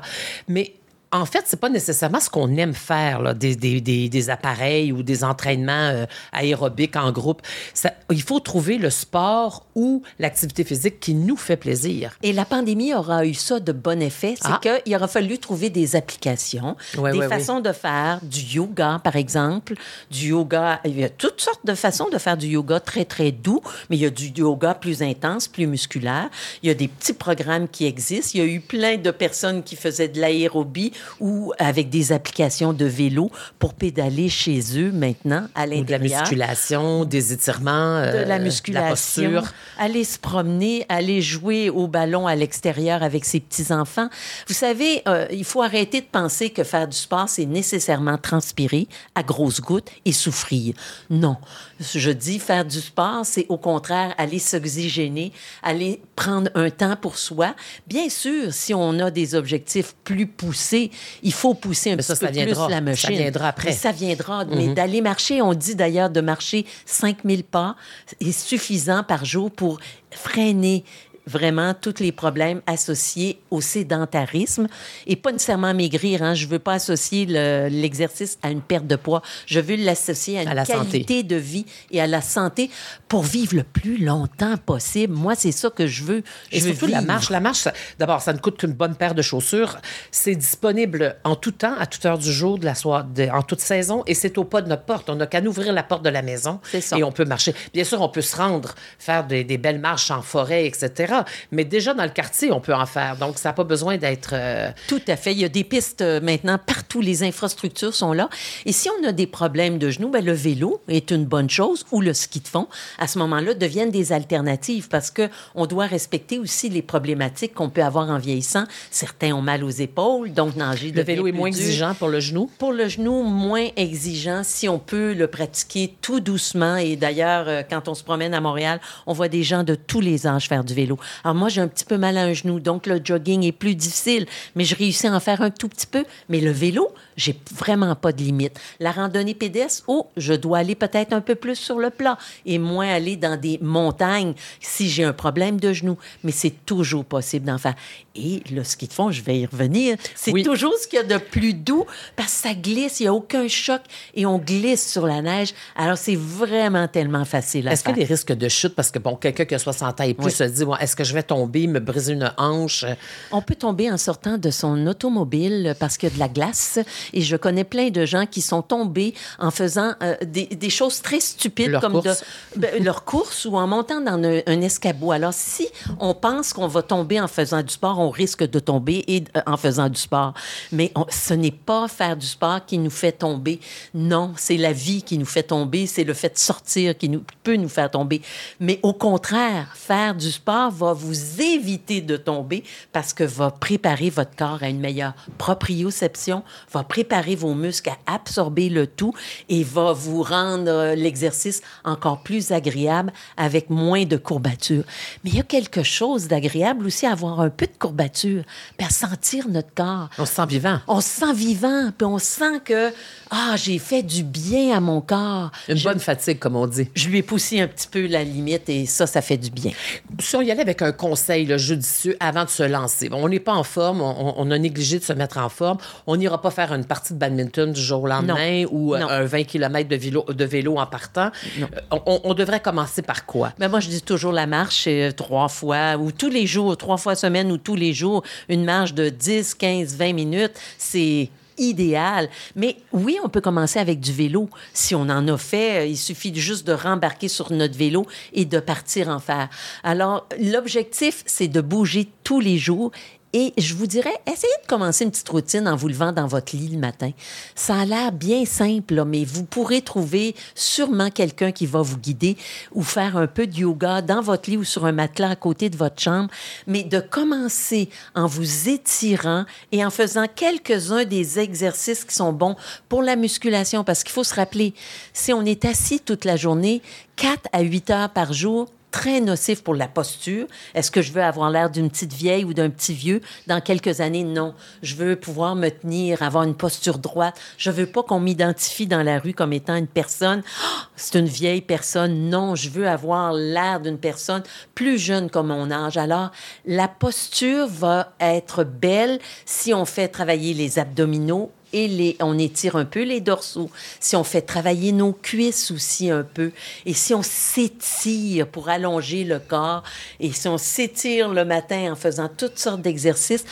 Mais 0.47 0.75
en 1.11 1.25
fait, 1.25 1.44
c'est 1.47 1.59
pas 1.59 1.71
nécessairement 1.71 2.21
ce 2.21 2.29
qu'on 2.29 2.55
aime 2.57 2.75
faire, 2.75 3.23
là, 3.23 3.33
des, 3.33 3.57
des, 3.57 3.81
des, 3.81 4.09
des 4.11 4.31
appareils 4.31 4.92
ou 4.92 5.03
des 5.03 5.25
entraînements 5.25 5.73
euh, 5.88 6.05
aérobiques 6.33 6.97
en 6.97 7.11
groupe. 7.12 7.40
Ça- 7.73 7.94
il 8.11 8.23
faut 8.23 8.40
trouver 8.40 8.77
le 8.79 8.90
sport 8.90 9.64
ou 9.75 10.03
l'activité 10.18 10.64
physique 10.64 11.01
qui 11.01 11.14
nous 11.14 11.37
fait 11.37 11.57
plaisir. 11.57 12.16
Et 12.23 12.33
la 12.33 12.44
pandémie 12.44 12.92
aura 12.94 13.25
eu 13.25 13.33
ça 13.35 13.59
de 13.61 13.73
bon 13.73 14.03
effet, 14.03 14.35
c'est 14.37 14.49
Ah. 14.51 14.61
qu'il 14.85 14.94
aura 14.94 15.09
fallu 15.09 15.38
trouver 15.38 15.71
des 15.71 15.97
applications, 15.97 16.77
des 16.94 17.23
façons 17.29 17.61
de 17.61 17.73
faire 17.73 18.21
du 18.23 18.40
yoga, 18.40 19.01
par 19.03 19.16
exemple. 19.16 19.75
Du 20.11 20.29
yoga, 20.29 20.81
il 20.85 20.99
y 20.99 21.05
a 21.05 21.09
toutes 21.09 21.40
sortes 21.40 21.64
de 21.64 21.75
façons 21.75 22.09
de 22.11 22.18
faire 22.18 22.37
du 22.37 22.49
yoga 22.49 22.81
très, 22.81 23.05
très 23.05 23.33
doux, 23.33 23.62
mais 23.88 23.97
il 23.97 24.01
y 24.03 24.07
a 24.07 24.11
du 24.11 24.27
yoga 24.29 24.75
plus 24.75 25.03
intense, 25.03 25.49
plus 25.49 25.66
musculaire. 25.66 26.29
Il 26.62 26.68
y 26.68 26.71
a 26.71 26.75
des 26.75 26.88
petits 26.88 27.12
programmes 27.14 27.66
qui 27.68 27.87
existent. 27.87 28.33
Il 28.35 28.40
y 28.40 28.42
a 28.42 28.47
eu 28.47 28.61
plein 28.61 28.97
de 28.97 29.11
personnes 29.11 29.62
qui 29.62 29.77
faisaient 29.77 30.09
de 30.09 30.21
l'aérobie 30.21 30.92
ou 31.20 31.52
avec 31.58 31.90
des 31.90 32.12
applications 32.12 32.72
de 32.72 32.84
vélo 32.84 33.30
pour 33.58 33.74
pédaler 33.74 34.28
chez 34.28 34.61
eux 34.78 34.92
maintenant 34.92 35.46
à 35.54 35.64
Ou 35.66 35.66
de 35.66 35.90
la 35.90 35.98
l'intérieur 35.98 36.22
musculation, 36.22 37.04
des 37.04 37.32
étirements, 37.32 38.00
de 38.02 38.06
euh, 38.06 38.24
la 38.24 38.38
musculation, 38.38 38.88
posture. 38.90 39.52
aller 39.78 40.04
se 40.04 40.18
promener, 40.18 40.87
aller 40.88 41.22
jouer 41.22 41.70
au 41.70 41.87
ballon 41.87 42.26
à 42.26 42.34
l'extérieur 42.34 43.02
avec 43.02 43.24
ses 43.24 43.40
petits-enfants. 43.40 44.08
Vous 44.46 44.54
savez, 44.54 45.02
euh, 45.08 45.26
il 45.30 45.44
faut 45.44 45.62
arrêter 45.62 46.00
de 46.00 46.06
penser 46.06 46.50
que 46.50 46.64
faire 46.64 46.88
du 46.88 46.96
sport, 46.96 47.28
c'est 47.28 47.46
nécessairement 47.46 48.18
transpirer 48.18 48.87
à 49.14 49.22
grosses 49.22 49.61
gouttes 49.61 49.90
et 50.04 50.12
souffrir. 50.12 50.74
Non. 51.11 51.37
Je 51.81 52.11
dis 52.11 52.38
faire 52.38 52.64
du 52.64 52.81
sport, 52.81 53.21
c'est 53.25 53.47
au 53.49 53.57
contraire 53.57 54.14
aller 54.19 54.38
s'oxygéner, 54.38 55.33
aller 55.62 56.01
prendre 56.17 56.51
un 56.55 56.71
temps 56.71 56.97
pour 56.97 57.19
soi. 57.19 57.55
Bien 57.87 58.09
sûr, 58.09 58.53
si 58.53 58.75
on 58.75 58.99
a 58.99 59.11
des 59.11 59.35
objectifs 59.35 59.95
plus 60.05 60.27
poussés, 60.27 60.91
il 61.23 61.33
faut 61.33 61.55
pousser 61.55 61.93
un 61.93 61.97
Mais 61.97 62.03
ça, 62.03 62.14
petit 62.14 62.21
peu 62.21 62.27
ça 62.27 62.33
viendra. 62.33 62.67
plus 62.67 62.71
la 62.73 62.77
Ça 62.79 62.81
machine. 62.83 63.11
viendra 63.17 63.49
après. 63.49 63.69
Mais 63.69 63.75
ça 63.77 63.93
viendra. 63.93 64.45
Mais 64.47 64.75
d'aller 64.75 65.01
marcher, 65.01 65.41
on 65.43 65.55
dit 65.55 65.75
d'ailleurs 65.75 66.11
de 66.11 66.21
marcher 66.21 66.67
5000 66.87 67.45
pas 67.45 67.77
est 68.21 68.33
suffisant 68.33 69.03
par 69.05 69.25
jour 69.25 69.51
pour 69.51 69.79
freiner 70.11 70.85
vraiment 71.29 71.75
tous 71.75 72.01
les 72.01 72.11
problèmes 72.12 72.61
associés 72.67 73.38
au 73.51 73.61
sédentarisme 73.61 74.67
et 75.07 75.17
pas 75.17 75.33
nécessairement 75.33 75.75
maigrir. 75.75 76.23
Hein. 76.23 76.35
Je 76.35 76.47
veux 76.47 76.59
pas 76.59 76.75
associer 76.75 77.27
le- 77.27 77.69
l'exercice 77.69 78.38
à 78.43 78.51
une 78.51 78.61
perte 78.62 78.87
de 78.87 78.97
poids. 78.97 79.23
Je 79.47 79.61
veux 79.61 79.77
l'associer 79.77 80.38
à 80.38 80.43
une 80.43 80.49
À 80.49 80.55
la 80.55 80.64
santé. 80.64 80.91
qualité 81.05 81.23
de 81.23 81.37
vie 81.37 81.67
et 81.91 82.01
à 82.01 82.07
la 82.07 82.23
santé 82.23 82.71
pour 83.09 83.23
vivre 83.23 83.57
le 83.57 83.62
plus 83.62 83.99
longtemps 84.05 84.57
possible. 84.57 85.14
Moi, 85.14 85.35
c'est 85.35 85.53
ça 85.53 85.71
que 85.71 85.87
je 85.87 86.03
veux. 86.05 86.23
Et 86.53 86.61
je 86.61 86.64
veux 86.67 86.73
surtout 86.73 86.87
la 86.87 87.03
marche. 87.03 87.31
La 87.31 87.41
marche, 87.41 87.69
d'abord, 87.99 88.21
ça 88.23 88.33
ne 88.33 88.38
coûte 88.38 88.57
qu'une 88.59 88.73
bonne 88.73 88.95
paire 88.97 89.14
de 89.14 89.23
chaussures. 89.23 89.77
C'est 90.11 90.35
disponible 90.35 91.17
en 91.25 91.37
tout 91.37 91.53
temps, 91.53 91.75
à 91.79 91.87
toute 91.87 92.05
heure 92.07 92.19
du 92.19 92.33
jour, 92.33 92.59
de 92.59 92.64
la 92.64 92.75
soirée, 92.75 93.05
de- 93.14 93.29
en 93.29 93.43
toute 93.43 93.61
saison, 93.61 94.03
et 94.07 94.14
c'est 94.14 94.38
au 94.38 94.45
pas 94.45 94.62
de 94.62 94.69
notre 94.69 94.85
porte. 94.85 95.11
On 95.11 95.17
n'a 95.17 95.27
qu'à 95.27 95.41
ouvrir 95.43 95.73
la 95.73 95.83
porte 95.83 96.05
de 96.05 96.11
la 96.11 96.23
maison 96.23 96.61
et 96.99 97.05
on 97.05 97.12
peut 97.12 97.25
marcher. 97.25 97.55
Bien 97.73 97.85
sûr, 97.85 98.01
on 98.01 98.09
peut 98.09 98.23
se 98.23 98.37
rendre, 98.37 98.75
faire 98.99 99.27
des, 99.27 99.45
des 99.45 99.59
belles 99.59 99.79
marches 99.81 100.11
en 100.11 100.23
forêt, 100.23 100.67
etc. 100.67 101.14
Mais 101.52 101.64
déjà 101.64 101.94
dans 101.94 102.04
le 102.04 102.11
quartier, 102.11 102.52
on 102.52 102.61
peut 102.61 102.74
en 102.74 102.87
faire. 102.87 103.16
Donc, 103.16 103.38
ça 103.38 103.50
n'a 103.50 103.52
pas 103.52 103.64
besoin 103.64 103.96
d'être. 103.96 104.31
euh, 104.33 104.70
Tout 104.88 105.00
à 105.09 105.16
fait. 105.16 105.33
Il 105.33 105.38
y 105.38 105.44
a 105.44 105.48
des 105.48 105.64
pistes 105.64 106.02
euh, 106.02 106.20
maintenant 106.20 106.59
partout. 106.59 107.00
Les 107.00 107.22
infrastructures 107.22 107.94
sont 107.94 108.12
là. 108.12 108.28
Et 108.66 108.72
si 108.72 108.88
on 109.00 109.07
a 109.07 109.12
des 109.12 109.26
problèmes 109.26 109.78
de 109.78 109.90
genoux, 109.90 110.11
ben, 110.11 110.24
le 110.24 110.33
vélo 110.33 110.81
est 110.88 111.11
une 111.11 111.24
bonne 111.24 111.50
chose 111.50 111.85
ou 111.92 112.00
le 112.00 112.12
ski 112.12 112.40
de 112.40 112.48
fond, 112.48 112.68
à 112.98 113.07
ce 113.07 113.18
moment-là, 113.18 113.54
deviennent 113.54 113.90
des 113.90 114.12
alternatives 114.12 114.88
parce 114.88 115.11
que 115.11 115.28
on 115.54 115.66
doit 115.66 115.87
respecter 115.87 116.38
aussi 116.38 116.68
les 116.68 116.83
problématiques 116.83 117.54
qu'on 117.54 117.70
peut 117.70 117.83
avoir 117.83 118.09
en 118.11 118.18
vieillissant. 118.18 118.64
Certains 118.90 119.33
ont 119.33 119.42
mal 119.42 119.64
aux 119.64 119.70
épaules, 119.70 120.33
donc 120.33 120.57
nager 120.57 120.90
le 120.92 121.02
vélo 121.02 121.26
est 121.26 121.33
moins 121.33 121.50
dur. 121.50 121.59
exigeant 121.59 121.94
pour 121.94 122.09
le 122.09 122.20
genou? 122.20 122.50
Pour 122.59 122.72
le 122.72 122.88
genou, 122.88 123.22
moins 123.22 123.66
exigeant 123.76 124.42
si 124.44 124.68
on 124.68 124.78
peut 124.78 125.12
le 125.14 125.26
pratiquer 125.26 125.94
tout 126.02 126.20
doucement. 126.20 126.76
Et 126.76 126.96
d'ailleurs, 126.96 127.48
euh, 127.48 127.62
quand 127.68 127.88
on 127.88 127.94
se 127.94 128.02
promène 128.04 128.35
à 128.35 128.40
Montréal, 128.40 128.81
on 129.07 129.12
voit 129.12 129.28
des 129.28 129.42
gens 129.42 129.62
de 129.64 129.74
tous 129.74 130.00
les 130.00 130.26
âges 130.26 130.48
faire 130.48 130.64
du 130.64 130.74
vélo. 130.74 130.97
Alors 131.24 131.34
moi, 131.34 131.48
j'ai 131.48 131.61
un 131.61 131.68
petit 131.68 131.84
peu 131.84 131.96
mal 131.98 132.16
à 132.16 132.22
un 132.22 132.32
genou, 132.32 132.61
donc 132.61 132.87
le 132.87 133.00
jogging 133.02 133.44
est 133.44 133.52
plus 133.52 133.74
difficile, 133.74 134.26
mais 134.54 134.64
je 134.64 134.74
réussis 134.76 135.06
à 135.06 135.12
en 135.14 135.20
faire 135.20 135.40
un 135.42 135.50
tout 135.50 135.68
petit 135.68 135.87
peu. 135.87 136.04
Mais 136.28 136.40
le 136.40 136.50
vélo, 136.50 136.88
j'ai 137.16 137.38
vraiment 137.54 137.94
pas 137.94 138.12
de 138.12 138.22
limite. 138.22 138.58
La 138.80 138.92
randonnée 138.92 139.34
pédestre, 139.34 139.84
oh, 139.88 140.06
je 140.16 140.34
dois 140.34 140.58
aller 140.58 140.74
peut-être 140.74 141.12
un 141.12 141.20
peu 141.20 141.34
plus 141.34 141.56
sur 141.56 141.78
le 141.78 141.90
plat 141.90 142.18
et 142.46 142.58
moins 142.58 142.88
aller 142.88 143.16
dans 143.16 143.38
des 143.38 143.58
montagnes 143.62 144.34
si 144.61 144.88
j'ai 144.88 145.04
un 145.04 145.12
problème 145.12 145.58
de 145.61 145.72
genou. 145.72 145.96
Mais 146.24 146.32
c'est 146.32 146.64
toujours 146.66 147.04
possible 147.04 147.46
d'en 147.46 147.58
faire. 147.58 147.74
Et 148.14 148.42
le 148.50 148.64
ski 148.64 148.88
de 148.88 148.92
fond, 148.92 149.11
je 149.11 149.22
vais 149.22 149.38
y 149.38 149.46
revenir, 149.46 149.96
c'est 150.14 150.32
Oui. 150.32 150.42
toujours 150.42 150.74
ce 150.80 150.88
qu'il 150.88 150.98
y 150.98 151.02
a 151.02 151.04
de 151.04 151.18
plus 151.18 151.54
doux 151.54 151.84
parce 152.16 152.32
que 152.34 152.48
ça 152.48 152.54
glisse, 152.54 153.00
il 153.00 153.04
n'y 153.04 153.08
a 153.08 153.14
aucun 153.14 153.46
choc 153.48 153.80
et 154.14 154.26
on 154.26 154.38
glisse 154.38 154.90
sur 154.90 155.06
la 155.06 155.22
neige. 155.22 155.54
Alors, 155.76 155.96
c'est 155.96 156.16
vraiment 156.16 156.88
tellement 156.88 157.24
facile 157.24 157.68
à 157.68 157.72
Est-ce 157.72 157.82
faire. 157.82 157.92
qu'il 157.94 158.02
y 158.02 158.04
a 158.04 158.08
des 158.08 158.12
risques 158.14 158.32
de 158.32 158.48
chute? 158.48 158.74
Parce 158.74 158.90
que, 158.90 158.98
bon, 158.98 159.16
quelqu'un 159.16 159.44
qui 159.44 159.54
a 159.54 159.58
60 159.58 160.00
ans 160.00 160.04
et 160.04 160.14
plus 160.14 160.26
Oui. 160.26 160.32
se 160.32 160.44
dit, 160.44 160.64
bon, 160.64 160.76
est-ce 160.88 160.96
que 160.96 161.05
je 161.05 161.12
vais 161.12 161.22
tomber, 161.22 161.66
me 161.66 161.81
briser 161.81 162.14
une 162.14 162.33
hanche? 162.38 162.87
On 163.31 163.42
peut 163.42 163.55
tomber 163.55 163.90
en 163.90 163.98
sortant 163.98 164.38
de 164.38 164.51
son 164.51 164.87
automobile 164.87 165.77
parce 165.79 165.98
qu'il 165.98 166.09
y 166.09 166.12
a 166.12 166.14
de 166.14 166.18
la 166.18 166.29
glace. 166.29 166.79
Et 167.12 167.20
je 167.20 167.37
connais 167.37 167.64
plein 167.64 167.90
de 167.90 168.07
gens 168.07 168.24
qui 168.24 168.40
sont 168.40 168.62
tombés 168.62 169.12
en 169.38 169.51
faisant 169.51 169.92
euh, 170.03 170.16
des, 170.24 170.46
des 170.46 170.70
choses 170.70 171.03
très 171.03 171.20
stupides 171.20 171.68
Leur 171.72 171.83
comme 171.83 171.92
course. 172.01 172.24
de 172.57 172.61
ben, 172.61 172.83
leur 172.83 173.05
course 173.05 173.44
ou 173.44 173.57
en 173.59 173.66
montant 173.66 174.01
dans 174.01 174.14
un, 174.14 174.40
un 174.46 174.61
escabeau. 174.62 175.12
Alors, 175.12 175.35
si 175.35 175.68
on 176.01 176.14
pense 176.14 176.55
qu'on 176.55 176.66
va 176.68 176.81
tomber 176.81 177.20
en 177.20 177.29
faisant 177.29 177.62
du 177.62 177.72
sport, 177.74 177.98
on 177.98 178.09
risque 178.09 178.48
de 178.48 178.59
tomber 178.59 179.05
et, 179.09 179.24
euh, 179.37 179.40
en 179.46 179.59
faisant 179.59 179.90
du 179.90 180.01
sport. 180.01 180.33
Mais 180.72 180.90
on- 180.94 181.05
ce 181.11 181.35
n'est 181.35 181.51
pas 181.51 181.87
faire 181.87 182.16
du 182.16 182.27
sport 182.27 182.64
qui 182.64 182.79
nous 182.79 182.88
fait 182.88 183.12
tomber. 183.12 183.61
Non, 183.92 184.33
c'est 184.38 184.57
la 184.57 184.72
vie 184.72 185.03
qui 185.03 185.18
nous 185.18 185.27
fait 185.27 185.42
tomber. 185.42 185.87
C'est 185.87 186.05
le 186.05 186.14
fait 186.14 186.31
de 186.33 186.38
sortir 186.38 186.96
qui 186.96 187.11
nous, 187.11 187.22
peut 187.42 187.57
nous 187.57 187.68
faire 187.68 187.90
tomber. 187.90 188.22
Mais 188.59 188.81
au 188.83 188.94
contraire, 188.94 189.66
faire 189.74 190.14
du 190.14 190.31
sport 190.31 190.70
va 190.79 190.93
vous 190.93 191.41
éviter 191.43 192.01
de 192.01 192.17
tomber 192.17 192.62
parce 192.93 193.12
que 193.12 193.25
va 193.25 193.51
préparer 193.51 194.11
votre 194.11 194.35
corps 194.37 194.62
à 194.62 194.69
une 194.69 194.81
meilleure 194.81 195.14
proprioception, 195.38 196.43
va 196.73 196.83
préparer 196.85 197.35
vos 197.35 197.55
muscles 197.55 197.91
à 198.07 198.14
absorber 198.14 198.69
le 198.69 198.87
tout 198.87 199.12
et 199.49 199.62
va 199.64 199.93
vous 199.93 200.23
rendre 200.23 200.71
euh, 200.71 200.95
l'exercice 200.95 201.61
encore 201.85 202.23
plus 202.23 202.53
agréable 202.53 203.12
avec 203.37 203.71
moins 203.71 204.05
de 204.05 204.17
courbatures. 204.17 204.85
Mais 205.25 205.31
il 205.31 205.37
y 205.37 205.41
a 205.41 205.45
quelque 205.45 205.83
chose 205.83 206.29
d'agréable 206.29 206.87
aussi 206.87 207.07
à 207.07 207.12
avoir 207.12 207.41
un 207.41 207.51
peu 207.51 207.67
de 207.67 207.73
courbature, 207.79 208.45
puis 208.77 208.87
à 208.87 208.91
sentir 208.91 209.49
notre 209.49 209.75
corps. 209.75 210.09
On 210.19 210.25
se 210.27 210.35
sent 210.35 210.47
vivant. 210.47 210.79
On 210.87 211.01
se 211.01 211.09
sent 211.09 211.33
vivant, 211.35 211.91
puis 211.97 212.07
on 212.07 212.19
sent 212.19 212.61
que 212.64 212.93
ah, 213.31 213.55
j'ai 213.57 213.79
fait 213.79 214.03
du 214.03 214.23
bien 214.23 214.77
à 214.77 214.81
mon 214.81 215.01
corps. 215.01 215.51
Une 215.69 215.77
Je- 215.77 215.85
bonne 215.85 215.99
fatigue, 216.01 216.38
comme 216.38 216.57
on 216.57 216.67
dit. 216.67 216.88
je 216.95 217.09
lui 217.09 217.19
ai 217.19 217.23
poussé 217.23 217.61
un 217.61 217.67
petit 217.69 217.88
peu 217.88 218.07
la 218.07 218.23
limite 218.25 218.69
et 218.69 218.87
ça, 218.87 219.07
ça 219.07 219.21
fait 219.23 219.37
du 219.37 219.51
bien. 219.51 219.73
Si 220.21 220.37
on 220.37 220.41
y 220.43 220.51
allait 220.51 220.64
avec 220.68 220.83
un 220.83 220.92
conseil 220.92 221.46
là, 221.46 221.57
judicieux 221.57 222.16
avant 222.20 222.44
de 222.44 222.50
se 222.50 222.62
lancer, 222.62 223.09
bon, 223.09 223.24
on 223.24 223.28
n'est 223.28 223.40
pas 223.40 223.54
en 223.54 223.62
forme, 223.64 224.02
on, 224.02 224.35
on 224.37 224.50
a 224.50 224.59
négligé 224.59 224.98
de 224.98 225.04
se 225.04 225.14
mettre 225.14 225.38
en 225.38 225.48
forme, 225.48 225.78
on 226.07 226.16
n'ira 226.16 226.40
pas 226.42 226.50
faire 226.50 226.72
une 226.74 226.85
partie 226.85 227.14
de 227.14 227.18
badminton 227.18 227.72
du 227.72 227.81
jour 227.81 228.02
au 228.02 228.07
lendemain 228.07 228.64
ou 228.70 228.94
euh, 228.94 228.98
Non. 228.98 229.09
un 229.09 229.24
20 229.24 229.44
km 229.44 229.88
de 229.88 229.96
vélo, 229.96 230.24
de 230.28 230.44
vélo 230.44 230.76
en 230.78 230.87
partant. 230.87 231.31
Euh, 231.61 231.64
On, 232.07 232.20
on 232.24 232.35
devrait 232.35 232.61
commencer 232.61 233.00
par 233.02 233.24
quoi? 233.24 233.52
Ben 233.59 233.68
moi, 233.68 233.81
je 233.81 233.88
dis 233.88 234.02
toujours 234.02 234.33
la 234.33 234.46
marche 234.46 234.85
euh, 234.87 235.11
trois 235.11 235.48
fois 235.48 235.96
ou 235.96 236.12
tous 236.12 236.28
les 236.28 236.46
jours, 236.46 236.76
trois 236.76 236.98
fois 236.98 237.14
semaine 237.14 237.50
ou 237.50 237.57
tous 237.57 237.74
les 237.76 237.94
jours, 237.94 238.22
une 238.50 238.64
marche 238.64 238.92
de 238.92 239.09
10, 239.09 239.54
15, 239.54 239.96
20 239.96 240.12
minutes, 240.12 240.52
c'est 240.76 241.31
idéal. 241.59 242.29
Mais 242.57 242.77
oui, 242.92 243.18
on 243.25 243.29
peut 243.29 243.40
commencer 243.40 243.79
avec 243.79 244.01
du 244.01 244.12
vélo. 244.12 244.49
Si 244.73 244.94
on 244.94 245.03
en 245.03 245.27
a 245.29 245.38
fait, 245.38 245.81
euh, 245.81 245.87
il 245.87 245.97
suffit 245.97 246.35
juste 246.35 246.66
de 246.66 246.73
rembarquer 246.73 247.29
sur 247.29 247.53
notre 247.53 247.77
vélo 247.77 248.07
et 248.33 248.44
de 248.44 248.61
partir 248.61 249.09
en 249.09 249.18
faire. 249.18 249.49
Alors, 249.83 250.27
l'objectif, 250.40 251.23
c'est 251.27 251.49
de 251.49 251.61
bouger 251.61 252.09
tous 252.25 252.40
les 252.40 252.59
jours 252.59 252.90
Et 253.35 253.53
je 253.59 253.75
vous 253.75 253.87
dirais, 253.87 254.14
essayez 254.27 254.53
de 254.62 254.67
commencer 254.67 255.05
une 255.05 255.11
petite 255.11 255.29
routine 255.29 255.69
en 255.69 255.77
vous 255.77 255.88
levant 255.88 256.12
dans 256.12 256.27
votre 256.27 256.57
lit 256.57 256.69
le 256.69 256.79
matin. 256.79 257.11
Ça 257.55 257.77
a 257.81 257.85
l'air 257.85 258.11
bien 258.11 258.47
simple, 258.47 259.05
mais 259.05 259.25
vous 259.25 259.45
pourrez 259.45 259.83
trouver 259.83 260.35
sûrement 260.55 261.11
quelqu'un 261.11 261.53
qui 261.53 261.67
va 261.67 261.83
vous 261.83 261.99
guider 261.99 262.38
ou 262.73 262.83
faire 262.83 263.19
un 263.19 263.27
peu 263.27 263.47
de 263.47 263.55
yoga 263.55 264.01
dans 264.01 264.23
votre 264.23 264.49
lit 264.49 264.57
ou 264.57 264.64
sur 264.64 264.87
un 264.87 264.93
matelas 264.93 265.31
à 265.31 265.37
côté 265.37 265.69
de 265.69 265.77
votre 265.77 266.01
chambre. 266.01 266.31
Mais 266.67 266.85
de 266.85 267.01
commencer 267.01 267.91
en 268.14 268.27
vous 268.27 268.71
étirant 268.71 269.45
et 269.73 269.85
en 269.85 269.91
faisant 269.91 270.27
quelques-uns 270.35 271.05
des 271.05 271.38
exercices 271.38 272.07
qui 272.07 272.14
sont 272.14 272.33
bons 272.33 272.57
pour 272.88 273.03
la 273.03 273.14
musculation. 273.14 273.85
Parce 273.85 274.05
qu'il 274.05 274.12
faut 274.12 274.25
se 274.25 274.35
rappeler, 274.35 274.73
si 275.12 275.35
on 275.35 275.45
est 275.45 275.67
assis 275.67 276.01
toute 276.01 276.25
la 276.25 276.37
journée, 276.37 276.81
4 277.17 277.43
à 277.53 277.61
8 277.61 277.91
heures 277.91 278.11
par 278.11 278.33
jour, 278.33 278.69
très 278.90 279.20
nocif 279.20 279.62
pour 279.62 279.74
la 279.74 279.88
posture. 279.88 280.46
Est-ce 280.74 280.90
que 280.90 281.03
je 281.03 281.12
veux 281.12 281.22
avoir 281.22 281.51
l'air 281.51 281.70
d'une 281.70 281.90
petite 281.90 282.12
vieille 282.12 282.44
ou 282.44 282.55
d'un 282.55 282.70
petit 282.70 282.94
vieux? 282.94 283.20
Dans 283.46 283.61
quelques 283.61 284.01
années? 284.01 284.24
Non. 284.24 284.55
Je 284.83 284.94
veux 284.94 285.16
pouvoir 285.16 285.55
me 285.55 285.68
tenir, 285.68 286.22
avoir 286.22 286.44
une 286.44 286.55
posture 286.55 286.98
droite. 286.98 287.38
Je 287.57 287.70
veux 287.70 287.87
pas 287.87 288.03
qu'on 288.03 288.20
m'identifie 288.20 288.87
dans 288.87 289.03
la 289.03 289.18
rue 289.18 289.35
comme 289.35 289.53
étant 289.53 289.77
une 289.77 289.87
personne. 289.87 290.42
Oh, 290.64 290.81
c'est 290.96 291.18
une 291.18 291.27
vieille 291.27 291.61
personne. 291.61 292.31
Non, 292.31 292.55
je 292.55 292.70
veux 292.70 292.88
avoir 292.88 293.33
l'air 293.33 293.81
d'une 293.81 293.98
personne 293.98 294.42
plus 294.74 294.98
jeune 294.98 295.31
comme 295.31 295.48
mon 295.48 295.70
âge. 295.70 295.96
Alors, 295.96 296.31
la 296.64 296.88
posture 296.88 297.66
va 297.66 298.12
être 298.20 298.64
belle 298.64 299.18
si 299.44 299.74
on 299.74 299.85
fait 299.85 300.09
travailler 300.09 300.55
les 300.55 300.79
abdominaux 300.79 301.51
et 301.72 302.16
on 302.20 302.38
étire 302.38 302.76
un 302.76 302.85
peu 302.85 303.02
les 303.02 303.20
dorsaux, 303.20 303.70
si 304.00 304.16
on 304.16 304.24
fait 304.24 304.42
travailler 304.42 304.92
nos 304.92 305.12
cuisses 305.12 305.70
aussi 305.70 306.11
un 306.11 306.22
peu, 306.22 306.52
et 306.87 306.94
si 306.94 307.14
on 307.14 307.22
s'étire 307.22 308.46
pour 308.46 308.68
allonger 308.68 309.24
le 309.24 309.38
corps, 309.38 309.83
et 310.20 310.33
si 310.33 310.48
on 310.48 310.59
s'étire 310.59 311.28
le 311.28 311.44
matin 311.44 311.92
en 311.92 311.96
faisant 311.96 312.28
toutes 312.28 312.59
sortes 312.59 312.83
d'exercices, 312.83 313.44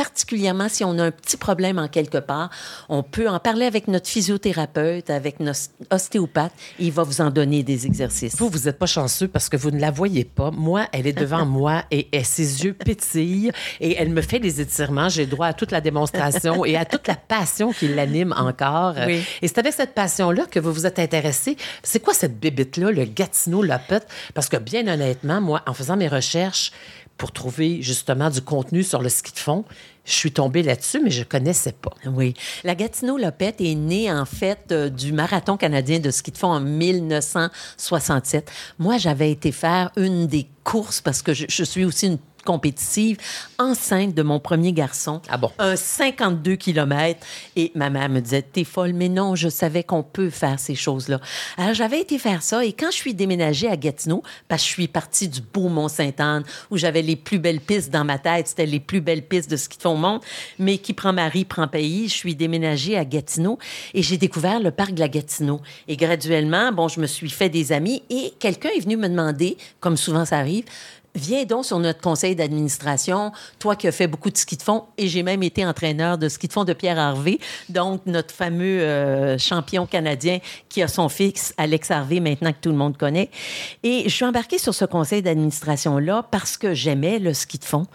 particulièrement 0.00 0.70
si 0.70 0.82
on 0.82 0.98
a 0.98 1.04
un 1.04 1.10
petit 1.10 1.36
problème 1.36 1.78
en 1.78 1.86
quelque 1.86 2.16
part, 2.16 2.48
on 2.88 3.02
peut 3.02 3.28
en 3.28 3.38
parler 3.38 3.66
avec 3.66 3.86
notre 3.86 4.08
physiothérapeute, 4.08 5.10
avec 5.10 5.40
notre 5.40 5.60
ostéopathe, 5.90 6.54
et 6.78 6.86
il 6.86 6.92
va 6.92 7.02
vous 7.02 7.20
en 7.20 7.28
donner 7.28 7.62
des 7.62 7.84
exercices. 7.84 8.34
Vous, 8.36 8.48
vous 8.48 8.60
n'êtes 8.60 8.78
pas 8.78 8.86
chanceux 8.86 9.28
parce 9.28 9.50
que 9.50 9.58
vous 9.58 9.70
ne 9.70 9.78
la 9.78 9.90
voyez 9.90 10.24
pas. 10.24 10.52
Moi, 10.52 10.86
elle 10.92 11.06
est 11.06 11.12
devant 11.12 11.44
moi 11.60 11.84
et, 11.90 12.08
ses 12.24 12.64
yeux 12.64 12.72
pétillent 12.72 13.52
et 13.78 13.94
elle 13.98 14.08
me 14.08 14.22
fait 14.22 14.38
des 14.38 14.62
étirements. 14.62 15.10
J'ai 15.10 15.26
droit 15.26 15.48
à 15.48 15.52
toute 15.52 15.70
la 15.70 15.82
démonstration 15.82 16.64
et 16.64 16.78
à 16.78 16.86
toute 16.86 17.06
la 17.06 17.16
passion 17.16 17.70
qui 17.70 17.88
l'anime 17.88 18.34
encore. 18.38 18.96
Et 18.96 19.22
c'est 19.42 19.58
avec 19.58 19.74
cette 19.74 19.92
passion-là 19.92 20.46
que 20.50 20.60
vous 20.60 20.72
vous 20.72 20.86
êtes 20.86 20.98
intéressé. 20.98 21.58
C'est 21.82 22.00
quoi 22.00 22.14
cette 22.14 22.40
bébite-là, 22.40 22.90
le 22.90 23.04
Gatineau 23.04 23.62
Lopette? 23.62 24.08
Parce 24.32 24.48
que 24.48 24.56
bien 24.56 24.88
honnêtement, 24.88 25.42
moi, 25.42 25.60
en 25.66 25.74
faisant 25.74 25.98
mes 25.98 26.08
recherches, 26.08 26.72
pour 27.20 27.32
trouver 27.32 27.82
justement 27.82 28.30
du 28.30 28.40
contenu 28.40 28.82
sur 28.82 29.02
le 29.02 29.10
ski 29.10 29.30
de 29.34 29.38
fond. 29.38 29.66
Je 30.06 30.12
suis 30.12 30.32
tombée 30.32 30.62
là-dessus, 30.62 31.00
mais 31.04 31.10
je 31.10 31.20
ne 31.20 31.24
connaissais 31.24 31.72
pas. 31.72 31.92
Oui. 32.06 32.32
La 32.64 32.74
Gatineau 32.74 33.18
Lopette 33.18 33.60
est 33.60 33.74
née, 33.74 34.10
en 34.10 34.24
fait, 34.24 34.72
euh, 34.72 34.88
du 34.88 35.12
marathon 35.12 35.58
canadien 35.58 35.98
de 35.98 36.10
ski 36.10 36.32
de 36.32 36.38
fond 36.38 36.48
en 36.48 36.60
1967. 36.60 38.50
Moi, 38.78 38.96
j'avais 38.96 39.30
été 39.30 39.52
faire 39.52 39.90
une 39.98 40.28
des 40.28 40.48
courses 40.64 41.02
parce 41.02 41.20
que 41.20 41.34
je, 41.34 41.44
je 41.46 41.62
suis 41.62 41.84
aussi 41.84 42.06
une 42.06 42.18
compétitive, 42.44 43.16
enceinte 43.58 44.14
de 44.14 44.22
mon 44.22 44.40
premier 44.40 44.72
garçon. 44.72 45.20
Ah 45.28 45.36
bon? 45.36 45.50
Un 45.58 45.76
52 45.76 46.56
km. 46.56 47.20
Et 47.56 47.72
ma 47.74 47.90
mère 47.90 48.08
me 48.08 48.20
disait, 48.20 48.42
t'es 48.42 48.64
folle, 48.64 48.92
mais 48.92 49.08
non, 49.08 49.34
je 49.34 49.48
savais 49.48 49.84
qu'on 49.84 50.02
peut 50.02 50.30
faire 50.30 50.58
ces 50.58 50.74
choses-là. 50.74 51.20
Alors, 51.56 51.74
j'avais 51.74 52.00
été 52.00 52.18
faire 52.18 52.42
ça. 52.42 52.64
Et 52.64 52.72
quand 52.72 52.90
je 52.90 52.96
suis 52.96 53.14
déménagée 53.14 53.68
à 53.68 53.76
Gatineau, 53.76 54.22
parce 54.48 54.62
que 54.62 54.68
je 54.68 54.72
suis 54.72 54.88
partie 54.88 55.28
du 55.28 55.40
beau 55.40 55.68
Mont-Sainte-Anne, 55.68 56.44
où 56.70 56.76
j'avais 56.76 57.02
les 57.02 57.16
plus 57.16 57.38
belles 57.38 57.60
pistes 57.60 57.90
dans 57.90 58.04
ma 58.04 58.18
tête, 58.18 58.48
c'était 58.48 58.66
les 58.66 58.80
plus 58.80 59.00
belles 59.00 59.26
pistes 59.26 59.50
de 59.50 59.56
ce 59.56 59.68
qui 59.68 59.78
font 59.78 59.90
au 59.90 59.96
monde, 59.96 60.20
mais 60.58 60.78
qui 60.78 60.92
prend 60.92 61.12
mari, 61.12 61.44
prend 61.44 61.68
pays, 61.68 62.08
je 62.08 62.14
suis 62.14 62.34
déménagée 62.34 62.96
à 62.96 63.04
Gatineau 63.04 63.58
et 63.94 64.02
j'ai 64.02 64.16
découvert 64.16 64.60
le 64.60 64.70
parc 64.70 64.92
de 64.92 65.00
la 65.00 65.08
Gatineau. 65.08 65.60
Et 65.88 65.96
graduellement, 65.96 66.72
bon, 66.72 66.88
je 66.88 67.00
me 67.00 67.06
suis 67.06 67.30
fait 67.30 67.48
des 67.48 67.72
amis 67.72 68.02
et 68.10 68.32
quelqu'un 68.38 68.70
est 68.76 68.80
venu 68.80 68.96
me 68.96 69.08
demander, 69.08 69.56
comme 69.80 69.96
souvent 69.96 70.24
ça 70.24 70.38
arrive, 70.38 70.64
Viens 71.14 71.44
donc 71.44 71.64
sur 71.64 71.78
notre 71.80 72.00
conseil 72.00 72.36
d'administration, 72.36 73.32
toi 73.58 73.74
qui 73.74 73.88
as 73.88 73.92
fait 73.92 74.06
beaucoup 74.06 74.30
de 74.30 74.36
ski 74.36 74.56
de 74.56 74.62
fond, 74.62 74.84
et 74.96 75.08
j'ai 75.08 75.24
même 75.24 75.42
été 75.42 75.66
entraîneur 75.66 76.18
de 76.18 76.28
ski 76.28 76.46
de 76.46 76.52
fond 76.52 76.64
de 76.64 76.72
Pierre 76.72 76.98
Harvey, 76.98 77.38
donc 77.68 78.02
notre 78.06 78.32
fameux 78.32 78.80
euh, 78.80 79.36
champion 79.36 79.86
canadien 79.86 80.38
qui 80.68 80.82
a 80.82 80.88
son 80.88 81.08
fils, 81.08 81.52
Alex 81.56 81.90
Harvey, 81.90 82.20
maintenant 82.20 82.52
que 82.52 82.58
tout 82.60 82.70
le 82.70 82.76
monde 82.76 82.96
connaît. 82.96 83.28
Et 83.82 84.04
je 84.04 84.14
suis 84.14 84.24
embarquée 84.24 84.58
sur 84.58 84.72
ce 84.72 84.84
conseil 84.84 85.20
d'administration-là 85.20 86.26
parce 86.30 86.56
que 86.56 86.74
j'aimais 86.74 87.18
le 87.18 87.34
ski 87.34 87.58
de 87.58 87.64
fond. 87.64 87.86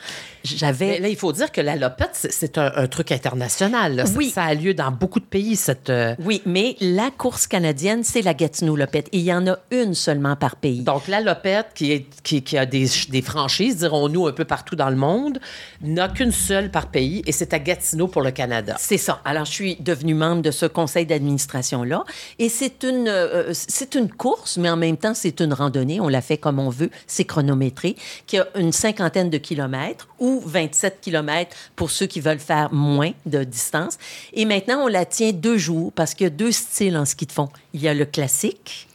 J'avais... 0.44 1.00
là, 1.00 1.08
il 1.08 1.16
faut 1.16 1.32
dire 1.32 1.52
que 1.52 1.62
la 1.62 1.76
lopette, 1.76 2.28
c'est 2.30 2.58
un, 2.58 2.88
truc 2.88 3.12
international. 3.12 4.04
Oui. 4.16 4.30
Ça, 4.30 4.44
a 4.44 4.54
lieu 4.54 4.74
dans 4.74 4.92
beaucoup 4.92 5.20
de 5.20 5.26
pays, 5.26 5.56
cette... 5.56 5.90
Euh, 5.90 6.16
oui, 6.20 6.42
mais 6.46 6.76
la 6.82 7.10
course 7.12 7.48
canadienne, 7.48 8.04
c'est 8.04 8.22
la 8.22 8.34
Gatineau 8.34 8.76
Lopette. 8.76 9.08
Et 9.12 9.20
il 9.20 9.24
y 9.24 9.34
en 9.34 9.48
a 9.48 9.58
une 9.72 9.94
seulement 9.94 10.36
par 10.36 10.58
pays. 10.58 10.82
Donc, 10.82 11.08
la 11.08 11.22
lopette, 11.22 11.68
qui, 11.74 11.92
est, 11.92 12.06
qui, 12.22 12.44
qui 12.44 12.58
a 12.58 12.66
des 12.66 12.86
des 13.10 13.22
franchises, 13.22 13.78
dirons-nous, 13.78 14.28
un 14.28 14.32
peu 14.32 14.46
partout 14.46 14.76
dans 14.76 14.90
le 14.90 14.96
monde, 14.96 15.40
n'a 15.82 16.08
qu'une 16.08 16.32
seule 16.32 16.72
par 16.72 16.88
pays 16.88 17.22
et 17.26 17.32
c'est 17.32 17.54
à 17.54 17.60
Gatineau 17.60 18.08
pour 18.08 18.22
le 18.22 18.32
Canada. 18.32 18.76
C'est 18.80 18.98
ça. 18.98 19.22
Alors, 19.26 19.46
je 19.46 19.52
suis 19.52 19.76
devenue 19.78 20.14
membre 20.14 20.42
de 20.42 20.52
ce 20.52 20.66
conseil 20.66 21.06
d'administration-là 21.06 22.04
et 22.40 22.50
c'est 22.50 22.84
une, 22.84 23.08
euh, 23.08 23.54
une 23.96 24.12
course, 24.12 24.58
mais 24.58 24.70
en 24.70 24.78
même 24.78 24.98
temps, 24.98 25.14
c'est 25.14 25.40
une 25.42 25.54
randonnée. 25.54 26.00
On 26.00 26.08
la 26.08 26.22
fait 26.22 26.38
comme 26.38 26.60
on 26.60 26.70
veut. 26.70 26.90
C'est 27.08 27.26
chronométré, 27.26 27.96
qui 28.28 28.38
a 28.38 28.48
une 28.56 28.72
cinquantaine 28.72 29.30
de 29.30 29.38
kilomètres 29.38 30.08
ou 30.20 30.42
27 30.46 31.02
kilomètres 31.02 31.56
pour 31.76 31.92
ceux 31.92 32.06
qui 32.06 32.20
veulent 32.20 32.40
faire 32.40 32.72
moins 32.74 33.12
de 33.26 33.44
distance. 33.44 33.98
Et 34.34 34.46
maintenant, 34.46 34.84
on 34.84 34.88
la 34.88 35.06
tient 35.06 35.32
deux 35.32 35.58
jours 35.58 35.92
parce 35.94 36.14
qu'il 36.14 36.26
y 36.26 36.28
a 36.28 36.32
deux 36.32 36.52
styles 36.52 36.98
en 36.98 37.06
ski 37.06 37.26
de 37.26 37.32
fond. 37.32 37.50
Il 37.74 37.82
y 37.82 37.88
a 37.88 37.94
le 37.94 38.06
classique, 38.06 38.88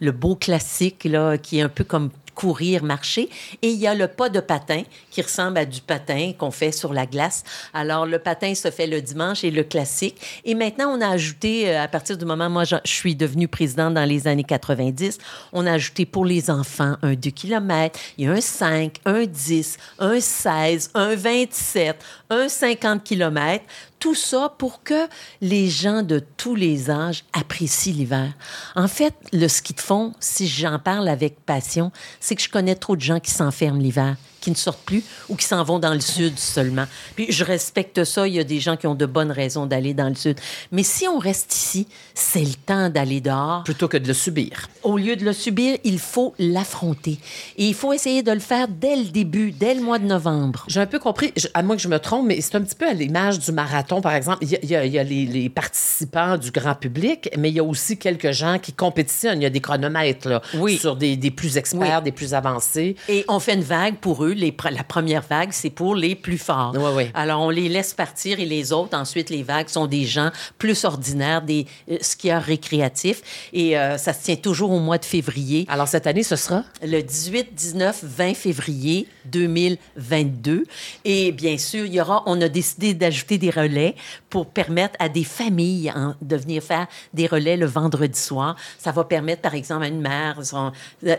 le 0.00 0.12
beau 0.12 0.36
classique, 0.36 1.04
là, 1.04 1.38
qui 1.38 1.58
est 1.58 1.62
un 1.62 1.68
peu 1.68 1.84
comme 1.84 2.10
courir, 2.36 2.84
marcher. 2.84 3.28
Et 3.62 3.70
il 3.70 3.78
y 3.78 3.88
a 3.88 3.94
le 3.94 4.06
pas 4.06 4.28
de 4.28 4.38
patin 4.38 4.82
qui 5.16 5.22
ressemble 5.22 5.56
à 5.56 5.64
du 5.64 5.80
patin 5.80 6.32
qu'on 6.36 6.50
fait 6.50 6.72
sur 6.72 6.92
la 6.92 7.06
glace. 7.06 7.42
Alors, 7.72 8.04
le 8.04 8.18
patin 8.18 8.54
se 8.54 8.70
fait 8.70 8.86
le 8.86 9.00
dimanche 9.00 9.44
et 9.44 9.50
le 9.50 9.64
classique. 9.64 10.42
Et 10.44 10.54
maintenant, 10.54 10.94
on 10.94 11.00
a 11.00 11.08
ajouté, 11.08 11.70
euh, 11.70 11.82
à 11.82 11.88
partir 11.88 12.18
du 12.18 12.26
moment, 12.26 12.50
moi, 12.50 12.64
je, 12.64 12.76
suis 12.84 13.16
devenue 13.16 13.48
présidente 13.48 13.94
dans 13.94 14.04
les 14.04 14.28
années 14.28 14.44
90, 14.44 15.16
on 15.54 15.66
a 15.66 15.72
ajouté 15.72 16.04
pour 16.04 16.26
les 16.26 16.50
enfants 16.50 16.98
un 17.00 17.14
2 17.14 17.30
km, 17.30 17.98
il 18.18 18.26
y 18.26 18.28
a 18.28 18.32
un 18.32 18.42
5, 18.42 18.98
un 19.06 19.24
10, 19.24 19.78
un 20.00 20.20
16, 20.20 20.90
un 20.92 21.14
27, 21.14 21.96
un 22.28 22.48
50 22.50 23.02
km. 23.02 23.64
Tout 23.98 24.14
ça 24.14 24.54
pour 24.58 24.82
que 24.82 25.08
les 25.40 25.70
gens 25.70 26.02
de 26.02 26.22
tous 26.36 26.54
les 26.54 26.90
âges 26.90 27.24
apprécient 27.32 27.94
l'hiver. 27.94 28.34
En 28.74 28.86
fait, 28.86 29.14
le 29.32 29.48
ski 29.48 29.72
de 29.72 29.80
fond, 29.80 30.12
si 30.20 30.46
j'en 30.46 30.78
parle 30.78 31.08
avec 31.08 31.40
passion, 31.46 31.90
c'est 32.20 32.36
que 32.36 32.42
je 32.42 32.50
connais 32.50 32.74
trop 32.74 32.96
de 32.96 33.00
gens 33.00 33.18
qui 33.18 33.30
s'enferment 33.30 33.80
l'hiver 33.80 34.16
qui 34.46 34.52
ne 34.52 34.56
sortent 34.56 34.84
plus 34.84 35.02
ou 35.28 35.34
qui 35.34 35.44
s'en 35.44 35.64
vont 35.64 35.80
dans 35.80 35.92
le 35.92 35.98
sud 35.98 36.38
seulement. 36.38 36.84
Puis 37.16 37.26
je 37.30 37.42
respecte 37.42 38.04
ça. 38.04 38.28
Il 38.28 38.34
y 38.34 38.38
a 38.38 38.44
des 38.44 38.60
gens 38.60 38.76
qui 38.76 38.86
ont 38.86 38.94
de 38.94 39.04
bonnes 39.04 39.32
raisons 39.32 39.66
d'aller 39.66 39.92
dans 39.92 40.08
le 40.08 40.14
sud. 40.14 40.38
Mais 40.70 40.84
si 40.84 41.08
on 41.08 41.18
reste 41.18 41.52
ici, 41.52 41.88
c'est 42.14 42.44
le 42.44 42.54
temps 42.54 42.88
d'aller 42.88 43.20
dehors. 43.20 43.64
Plutôt 43.64 43.88
que 43.88 43.96
de 43.96 44.06
le 44.06 44.14
subir. 44.14 44.68
Au 44.84 44.98
lieu 44.98 45.16
de 45.16 45.24
le 45.24 45.32
subir, 45.32 45.78
il 45.82 45.98
faut 45.98 46.32
l'affronter. 46.38 47.18
Et 47.56 47.66
il 47.66 47.74
faut 47.74 47.92
essayer 47.92 48.22
de 48.22 48.30
le 48.30 48.38
faire 48.38 48.68
dès 48.68 48.94
le 48.94 49.06
début, 49.06 49.50
dès 49.50 49.74
le 49.74 49.80
mois 49.80 49.98
de 49.98 50.06
novembre. 50.06 50.64
J'ai 50.68 50.78
un 50.78 50.86
peu 50.86 51.00
compris, 51.00 51.32
à 51.52 51.64
moins 51.64 51.74
que 51.74 51.82
je 51.82 51.88
me 51.88 51.98
trompe, 51.98 52.26
mais 52.28 52.40
c'est 52.40 52.54
un 52.54 52.60
petit 52.60 52.76
peu 52.76 52.86
à 52.86 52.92
l'image 52.92 53.40
du 53.40 53.50
marathon, 53.50 54.00
par 54.00 54.14
exemple. 54.14 54.38
Il 54.42 54.70
y 54.70 54.76
a, 54.76 54.84
il 54.84 54.92
y 54.92 54.98
a 54.98 55.02
les, 55.02 55.48
participants 55.48 56.36
du 56.36 56.52
grand 56.52 56.76
public, 56.76 57.30
mais 57.36 57.50
il 57.50 57.56
y 57.56 57.60
a 57.60 57.64
aussi 57.64 57.98
quelques 57.98 58.30
gens 58.30 58.60
qui 58.60 58.72
compétitionnent. 58.72 59.40
Il 59.40 59.44
y 59.44 59.46
a 59.46 59.50
des 59.50 59.60
chronomètres 59.60 60.28
là, 60.28 60.42
oui. 60.54 60.78
sur 60.78 60.94
des, 60.94 61.16
des 61.16 61.32
plus 61.32 61.56
experts, 61.56 62.02
des 62.02 62.12
plus 62.12 62.32
avancés. 62.32 62.94
Et 63.08 63.24
on 63.26 63.40
fait 63.40 63.54
une 63.54 63.62
vague 63.62 63.96
pour 63.96 64.24
eux 64.24 64.35
la 64.36 64.84
première 64.84 65.22
vague, 65.22 65.50
c'est 65.52 65.70
pour 65.70 65.94
les 65.94 66.14
plus 66.14 66.38
forts. 66.38 66.74
Alors, 67.14 67.40
on 67.40 67.50
les 67.50 67.68
laisse 67.68 67.94
partir 67.94 68.40
et 68.40 68.44
les 68.44 68.72
autres, 68.72 68.96
ensuite, 68.96 69.30
les 69.30 69.42
vagues 69.42 69.68
sont 69.68 69.86
des 69.86 70.04
gens 70.04 70.30
plus 70.58 70.84
ordinaires, 70.84 71.42
des 71.42 71.66
euh, 71.90 71.96
skieurs 72.00 72.42
récréatifs. 72.42 73.48
Et 73.52 73.78
euh, 73.78 73.98
ça 73.98 74.12
se 74.12 74.24
tient 74.24 74.36
toujours 74.36 74.70
au 74.70 74.80
mois 74.80 74.98
de 74.98 75.04
février. 75.04 75.66
Alors, 75.68 75.88
cette 75.88 76.06
année, 76.06 76.22
ce 76.22 76.36
sera? 76.36 76.64
Le 76.82 77.00
18, 77.02 77.54
19, 77.54 78.04
20 78.04 78.34
février 78.34 79.08
2022. 79.26 80.64
Et 81.04 81.32
bien 81.32 81.58
sûr, 81.58 81.86
il 81.86 81.94
y 81.94 82.00
aura, 82.00 82.22
on 82.26 82.40
a 82.40 82.48
décidé 82.48 82.94
d'ajouter 82.94 83.38
des 83.38 83.50
relais 83.50 83.94
pour 84.30 84.46
permettre 84.46 84.96
à 84.98 85.08
des 85.08 85.24
familles 85.24 85.92
hein, 85.94 86.16
de 86.20 86.36
venir 86.36 86.62
faire 86.62 86.86
des 87.14 87.26
relais 87.26 87.56
le 87.56 87.66
vendredi 87.66 88.18
soir. 88.18 88.56
Ça 88.78 88.92
va 88.92 89.04
permettre, 89.04 89.42
par 89.42 89.54
exemple, 89.54 89.84
à 89.84 89.88
une 89.88 90.00
mère, 90.00 90.44
son, 90.44 90.72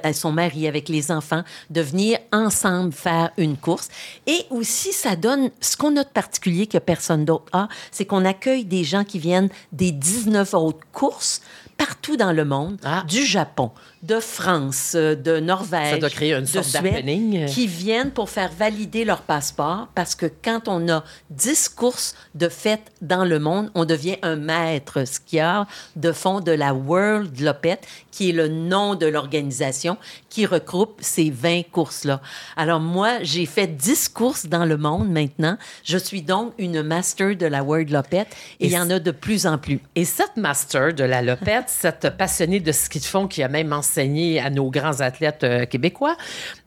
à 0.03 0.13
son 0.13 0.31
mari 0.31 0.67
avec 0.67 0.89
les 0.89 1.11
enfants, 1.11 1.43
de 1.69 1.81
venir 1.81 2.19
ensemble 2.31 2.93
faire 2.93 3.06
une 3.37 3.57
course. 3.57 3.89
Et 4.25 4.45
aussi, 4.49 4.93
ça 4.93 5.15
donne 5.15 5.49
ce 5.61 5.77
qu'on 5.77 5.95
a 5.97 6.03
de 6.03 6.09
particulier 6.09 6.67
que 6.67 6.77
personne 6.77 7.25
d'autre 7.25 7.45
a, 7.53 7.67
c'est 7.91 8.05
qu'on 8.05 8.25
accueille 8.25 8.65
des 8.65 8.83
gens 8.83 9.03
qui 9.03 9.19
viennent 9.19 9.49
des 9.71 9.91
19 9.91 10.53
autres 10.53 10.85
courses 10.91 11.41
partout 11.77 12.17
dans 12.17 12.31
le 12.31 12.43
monde, 12.43 12.79
Ah. 12.83 13.03
du 13.07 13.23
Japon, 13.23 13.71
de 14.07 14.21
France, 14.21 14.93
euh, 14.95 15.15
de 15.15 15.39
Norvège, 15.39 15.91
Ça 15.91 15.97
doit 15.97 16.09
créer 16.09 16.33
une 16.33 16.41
de 16.41 16.61
Suède, 16.61 17.47
qui 17.47 17.67
viennent 17.67 18.11
pour 18.11 18.29
faire 18.29 18.49
valider 18.57 19.03
leur 19.03 19.21
passeport 19.21 19.89
parce 19.95 20.15
que 20.15 20.25
quand 20.43 20.67
on 20.67 20.87
a 20.87 21.03
10 21.31 21.69
courses 21.69 22.15
de 22.33 22.47
fête 22.47 22.91
dans 23.01 23.25
le 23.25 23.37
monde, 23.37 23.69
on 23.75 23.83
devient 23.83 24.15
un 24.21 24.37
maître 24.37 25.05
skieur 25.05 25.65
de 25.97 26.13
fond 26.13 26.39
de 26.39 26.53
la 26.53 26.73
World 26.73 27.37
Lopette, 27.41 27.85
qui 28.11 28.29
est 28.29 28.33
le 28.33 28.47
nom 28.47 28.95
de 28.95 29.05
l'organisation 29.05 29.97
qui 30.29 30.45
regroupe 30.45 30.99
ces 31.01 31.29
20 31.29 31.63
courses-là. 31.71 32.21
Alors 32.55 32.79
moi, 32.79 33.17
j'ai 33.23 33.45
fait 33.45 33.67
10 33.67 34.09
courses 34.09 34.45
dans 34.45 34.63
le 34.63 34.77
monde 34.77 35.09
maintenant. 35.09 35.57
Je 35.83 35.97
suis 35.97 36.21
donc 36.21 36.53
une 36.57 36.81
master 36.81 37.35
de 37.35 37.45
la 37.45 37.61
World 37.61 37.89
Lopette 37.89 38.29
et 38.61 38.67
il 38.67 38.71
y 38.71 38.79
en 38.79 38.89
a 38.89 38.99
de 38.99 39.11
plus 39.11 39.45
en 39.45 39.57
plus. 39.57 39.81
Et 39.95 40.05
cette 40.05 40.37
master 40.37 40.93
de 40.93 41.03
la 41.03 41.21
Lopette, 41.21 41.65
cette 41.67 42.17
passionnée 42.17 42.61
de 42.61 42.71
ski 42.71 42.99
de 42.99 43.05
fond 43.05 43.27
qui 43.27 43.43
a 43.43 43.49
même 43.49 43.73
enseigné 43.73 43.96
à 43.97 44.49
nos 44.49 44.69
grands 44.69 45.01
athlètes 45.01 45.43
euh, 45.43 45.65
québécois, 45.65 46.15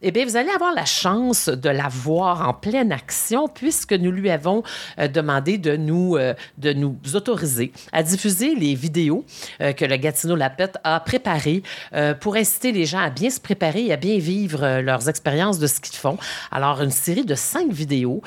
eh 0.03 0.11
bien, 0.11 0.25
vous 0.25 0.37
allez 0.37 0.51
avoir 0.51 0.75
la 0.75 0.85
chance 0.85 1.49
de 1.49 1.69
la 1.69 1.89
voir 1.89 2.49
en 2.49 2.55
pleine 2.55 2.93
action 2.93 3.49
puisque 3.49 3.93
nous 3.93 4.11
lui 4.11 4.31
avons 4.31 4.63
euh, 4.99 5.07
demandé 5.07 5.59
de 5.59 5.77
nous, 5.77 6.17
euh, 6.17 6.35
de 6.59 6.73
nous 6.73 6.97
autoriser 7.15 7.73
à 7.93 8.03
diffuser 8.03 8.55
les 8.55 8.75
vidéos 8.75 9.25
que 9.59 9.85
le 9.85 9.97
Gatineau 9.97 10.37
Lapette 10.37 10.79
a 10.85 11.01
préparées 11.01 11.63
pour 12.21 12.37
inciter 12.37 12.73
les 12.73 12.85
gens 12.85 12.99
à 12.99 13.11
bien 13.11 13.31
se 13.31 13.41
préparer 13.41 13.87
et 13.87 13.93
à 13.93 13.97
bien 13.97 14.19
vivre 14.19 14.81
leurs 14.81 15.09
expériences 15.09 15.59
de 15.59 15.67
ski 15.67 15.91
de 15.91 15.97
fond. 15.97 16.19
Alors, 16.51 16.81
une 16.83 16.91
série 16.91 17.25
de 17.25 17.35
cinq 17.35 17.71
vidéos, 17.71 18.23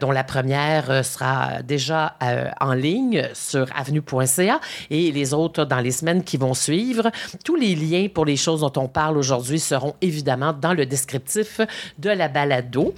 dont 0.00 0.10
la 0.10 0.24
première 0.24 1.04
sera 1.04 1.62
déjà 1.62 2.16
en 2.60 2.72
ligne 2.72 3.28
sur 3.34 3.66
avenue.ca 3.74 4.60
et 4.90 5.12
les 5.12 5.34
autres 5.34 5.64
dans 5.64 5.80
les 5.80 5.92
semaines 5.92 6.22
qui 6.22 6.36
vont 6.36 6.54
suivre. 6.54 7.10
Tous 7.44 7.56
les 7.56 7.74
liens 7.74 8.08
pour 8.12 8.24
les 8.28 8.36
choses 8.36 8.60
dont 8.60 8.72
on 8.76 8.88
parle 8.88 9.16
aujourd'hui 9.16 9.58
seront 9.58 9.94
évidemment 10.00 10.52
dans 10.52 10.74
le 10.74 10.86
descriptif 10.86 11.60
de 11.98 12.10
la 12.10 12.28
balado. 12.28 12.94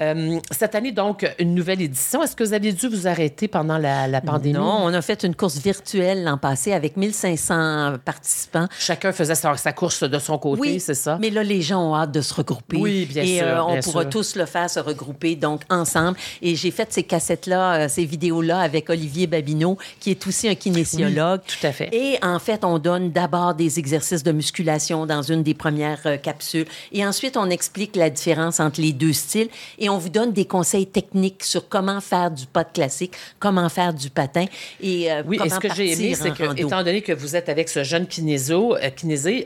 Euh, 0.00 0.38
cette 0.50 0.74
année, 0.74 0.90
donc, 0.90 1.30
une 1.38 1.54
nouvelle 1.54 1.82
édition. 1.82 2.22
Est-ce 2.22 2.34
que 2.34 2.42
vous 2.42 2.54
aviez 2.54 2.72
dû 2.72 2.88
vous 2.88 3.06
arrêter 3.06 3.46
pendant 3.46 3.78
la, 3.78 4.08
la 4.08 4.20
pandémie? 4.20 4.54
Non, 4.54 4.78
on 4.82 4.92
a 4.94 5.02
fait 5.02 5.22
une 5.22 5.34
course 5.34 5.58
virtuelle 5.58 6.24
l'an 6.24 6.38
passé 6.38 6.72
avec 6.72 6.96
1500 6.96 7.98
participants. 8.04 8.66
Chacun 8.78 9.12
faisait 9.12 9.34
sa, 9.34 9.56
sa 9.56 9.72
course 9.72 10.02
de 10.02 10.18
son 10.18 10.38
côté, 10.38 10.60
Oui, 10.60 10.80
c'est 10.80 10.94
ça? 10.94 11.18
Mais 11.20 11.30
là, 11.30 11.42
les 11.42 11.60
gens 11.60 11.90
ont 11.90 11.94
hâte 11.94 12.12
de 12.12 12.22
se 12.22 12.32
regrouper. 12.32 12.78
Oui, 12.78 13.06
bien 13.06 13.22
et, 13.22 13.38
sûr, 13.38 13.46
euh, 13.46 13.60
on 13.60 13.80
pourra 13.80 14.02
sûr. 14.02 14.10
tous 14.10 14.36
le 14.36 14.46
faire, 14.46 14.70
se 14.70 14.80
regrouper, 14.80 15.36
donc 15.36 15.62
ensemble. 15.68 16.16
Et 16.40 16.56
j'ai 16.56 16.70
fait 16.70 16.90
ces 16.90 17.02
cassettes-là, 17.02 17.74
euh, 17.74 17.88
ces 17.88 18.06
vidéos-là 18.06 18.60
avec 18.60 18.88
Olivier 18.88 19.26
Babineau, 19.26 19.76
qui 20.00 20.10
est 20.10 20.26
aussi 20.26 20.48
un 20.48 20.54
kinésiologue. 20.54 21.40
Oui, 21.46 21.54
tout 21.60 21.66
à 21.66 21.72
fait. 21.72 21.90
Et 21.92 22.18
en 22.22 22.38
fait, 22.38 22.64
on 22.64 22.78
donne 22.78 23.10
d'abord 23.10 23.54
des 23.54 23.78
exercices 23.78 24.22
de 24.22 24.32
musculation 24.32 24.69
dans 25.06 25.22
une 25.22 25.42
des 25.42 25.54
premières 25.54 26.00
euh, 26.06 26.16
capsules. 26.16 26.66
Et 26.92 27.04
ensuite, 27.06 27.36
on 27.36 27.50
explique 27.50 27.96
la 27.96 28.10
différence 28.10 28.60
entre 28.60 28.80
les 28.80 28.92
deux 28.92 29.12
styles. 29.12 29.48
Et 29.78 29.88
on 29.88 29.98
vous 29.98 30.08
donne 30.08 30.32
des 30.32 30.44
conseils 30.44 30.86
techniques 30.86 31.44
sur 31.44 31.68
comment 31.68 32.00
faire 32.00 32.30
du 32.30 32.44
de 32.44 32.64
classique, 32.74 33.14
comment 33.38 33.68
faire 33.68 33.94
du 33.94 34.10
patin. 34.10 34.46
Et 34.80 35.10
euh, 35.10 35.22
Oui, 35.26 35.38
comment 35.38 35.50
et 35.50 35.54
ce 35.54 35.60
que 35.60 35.74
j'ai 35.74 35.92
aimé, 35.92 36.14
c'est 36.14 36.32
que, 36.32 36.44
rando. 36.44 36.66
étant 36.66 36.82
donné 36.82 37.02
que 37.02 37.12
vous 37.12 37.36
êtes 37.36 37.48
avec 37.48 37.68
ce 37.68 37.84
jeune 37.84 38.06
kinésio, 38.06 38.76
euh, 38.76 38.90
kinésé, 38.90 39.44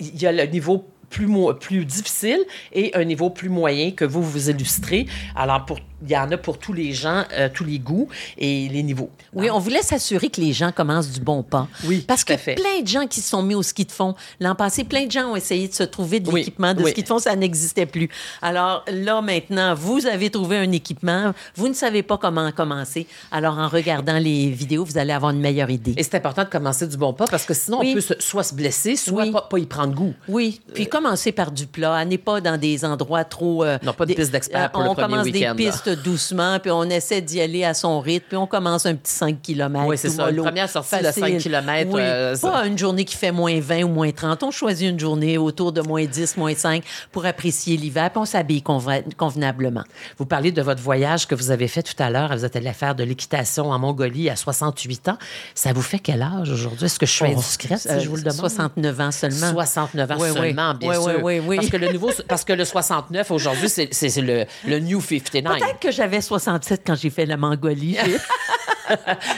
il 0.00 0.20
y 0.20 0.26
a 0.26 0.32
le 0.32 0.44
niveau 0.44 0.84
plus, 1.10 1.28
plus 1.60 1.84
difficile 1.84 2.40
et 2.72 2.94
un 2.94 3.04
niveau 3.04 3.30
plus 3.30 3.48
moyen 3.48 3.92
que 3.92 4.04
vous 4.04 4.22
vous 4.22 4.50
illustrez. 4.50 5.06
Alors, 5.34 5.64
pour, 5.64 5.78
il 6.04 6.10
y 6.10 6.16
en 6.16 6.30
a 6.30 6.36
pour 6.36 6.58
tous 6.58 6.72
les 6.72 6.92
gens, 6.92 7.24
euh, 7.32 7.48
tous 7.52 7.64
les 7.64 7.78
goûts 7.78 8.08
et 8.36 8.68
les 8.68 8.82
niveaux. 8.82 9.10
Oui, 9.34 9.50
on 9.50 9.58
voulait 9.58 9.82
s'assurer 9.82 10.28
que 10.28 10.40
les 10.40 10.52
gens 10.52 10.70
commencent 10.72 11.10
du 11.10 11.20
bon 11.20 11.42
pas. 11.42 11.68
Oui, 11.84 12.04
Parce 12.06 12.24
que 12.24 12.36
fait. 12.36 12.54
plein 12.54 12.80
de 12.82 12.86
gens 12.88 13.06
qui 13.06 13.20
se 13.20 13.28
sont 13.30 13.42
mis 13.42 13.54
au 13.54 13.62
ski 13.62 13.84
de 13.84 13.92
fond. 13.92 14.14
L'an 14.40 14.54
passé, 14.54 14.84
plein 14.84 15.06
de 15.06 15.10
gens 15.10 15.32
ont 15.32 15.36
essayé 15.36 15.68
de 15.68 15.74
se 15.74 15.82
trouver 15.82 16.20
de 16.20 16.30
Oui, 16.30 16.40
l'équipement 16.40 16.74
de 16.74 16.82
oui. 16.82 16.90
ski 16.92 17.02
de 17.02 17.08
fond. 17.08 17.18
Ça 17.18 17.34
n'existait 17.36 17.86
plus. 17.86 18.08
Alors 18.42 18.84
là, 18.92 19.20
maintenant, 19.22 19.74
vous 19.74 20.06
avez 20.06 20.30
trouvé 20.30 20.58
un 20.58 20.70
équipement. 20.72 21.32
Vous 21.56 21.68
ne 21.68 21.74
savez 21.74 22.02
pas 22.02 22.16
comment 22.18 22.50
commencer. 22.52 23.06
Alors, 23.30 23.58
en 23.58 23.68
regardant 23.68 24.18
les 24.18 24.48
vidéos, 24.50 24.84
vous 24.84 24.98
allez 24.98 25.12
avoir 25.12 25.32
une 25.32 25.40
meilleure 25.40 25.70
idée. 25.70 25.94
Et 25.96 26.02
c'est 26.02 26.14
important 26.14 26.44
de 26.44 26.48
commencer 26.48 26.86
du 26.86 26.96
bon 26.96 27.12
pas 27.12 27.26
parce 27.26 27.44
que 27.44 27.54
sinon, 27.54 27.80
Oui. 27.80 27.90
on 27.90 27.94
peut 27.94 28.00
se- 28.00 28.14
soit 28.20 28.42
se 28.44 28.54
blesser, 28.54 28.96
soit 28.96 29.30
pas, 29.32 29.42
pas 29.42 29.58
y 29.58 29.66
prendre 29.66 29.94
goût. 29.94 30.14
Oui, 30.28 30.60
puis 30.74 30.86
commencez 30.86 31.32
par 31.32 31.50
du 31.50 31.66
plat. 31.66 31.94
Allez 31.94 32.18
pas 32.18 32.40
dans 32.40 32.56
des 32.58 32.84
endroits 32.84 33.24
trop... 33.24 33.64
euh, 33.64 33.78
Non, 33.82 33.92
pas 33.92 34.04
de 34.04 34.10
des- 34.10 34.14
piste 34.14 34.30
d'expert 34.32 34.70
pour 34.70 34.80
euh, 34.82 34.84
le 34.84 34.90
On 34.90 34.94
premier 34.94 35.08
commence 35.10 35.24
des 35.26 35.32
week-end, 35.32 35.54
doucement, 35.94 36.58
puis 36.58 36.70
on 36.70 36.84
essaie 36.84 37.20
d'y 37.20 37.40
aller 37.40 37.64
à 37.64 37.74
son 37.74 38.00
rythme, 38.00 38.24
puis 38.28 38.36
on 38.36 38.46
commence 38.46 38.86
un 38.86 38.94
petit 38.94 39.12
5 39.12 39.40
km. 39.42 39.86
Oui, 39.86 39.98
c'est 39.98 40.08
ça. 40.10 40.30
Une 40.30 40.36
première 40.42 40.68
sortie 40.68 40.98
de 41.02 41.10
5 41.10 41.38
kilomètres, 41.38 41.90
Oui, 41.92 42.00
euh, 42.00 42.34
ça- 42.34 42.50
pas 42.50 42.66
une 42.66 42.78
journée 42.78 43.04
qui 43.04 43.16
fait 43.16 43.32
moins 43.32 43.58
20 43.60 43.84
ou 43.84 43.88
moins 43.88 44.10
30. 44.10 44.42
On 44.42 44.50
choisit 44.50 44.90
une 44.90 44.98
journée 44.98 45.38
autour 45.38 45.72
de 45.72 45.80
moins 45.80 46.04
10, 46.04 46.36
moins 46.36 46.54
5 46.54 46.82
pour 47.12 47.26
apprécier 47.26 47.76
l'hiver, 47.76 48.10
puis 48.10 48.20
on 48.20 48.24
s'habille 48.24 48.60
conven- 48.60 49.04
convenablement. 49.16 49.84
Vous 50.18 50.26
parlez 50.26 50.52
de 50.52 50.62
votre 50.62 50.82
voyage 50.82 51.26
que 51.26 51.34
vous 51.34 51.50
avez 51.50 51.68
fait 51.68 51.82
tout 51.82 52.00
à 52.02 52.10
l'heure. 52.10 52.34
Vous 52.36 52.44
êtes 52.44 52.56
allé 52.56 52.72
faire 52.72 52.94
de 52.94 53.04
l'équitation 53.04 53.70
en 53.70 53.78
Mongolie 53.78 54.30
à 54.30 54.36
68 54.36 55.08
ans. 55.08 55.18
Ça 55.54 55.72
vous 55.72 55.82
fait 55.82 55.98
quel 55.98 56.22
âge 56.22 56.50
aujourd'hui? 56.50 56.86
Est-ce 56.86 56.98
que 56.98 57.06
je 57.06 57.12
suis 57.12 57.24
indiscrète 57.26 57.78
si 57.80 57.88
Euh, 57.88 58.00
je 58.00 58.08
vous 58.08 58.16
le 58.16 58.22
demande? 58.22 58.36
69 58.36 59.00
ans 59.00 59.10
seulement. 59.12 59.50
69 59.52 60.10
ans 60.10 60.14
Oui, 60.18 60.28
oui. 60.30 60.34
seulement, 60.36 60.74
bien 60.74 60.88
Oui, 60.90 60.94
sûr. 60.96 61.04
oui, 61.22 61.38
oui, 61.38 61.42
oui. 61.46 61.56
Parce, 61.56 61.68
que 61.70 61.76
le 61.76 61.88
nouveau, 61.92 62.10
parce 62.28 62.44
que 62.44 62.52
le 62.52 62.64
69, 62.64 63.30
aujourd'hui, 63.30 63.68
c'est 63.68 63.88
c'est- 63.92 64.08
c'est 64.10 64.20
le, 64.22 64.44
le 64.66 64.78
New 64.80 65.00
59. 65.00 65.58
Peut-être 65.58 65.77
que 65.80 65.90
j'avais 65.90 66.20
67 66.20 66.82
quand 66.86 66.94
j'ai 66.94 67.10
fait 67.10 67.26
la 67.26 67.36
Mongolie. 67.36 67.96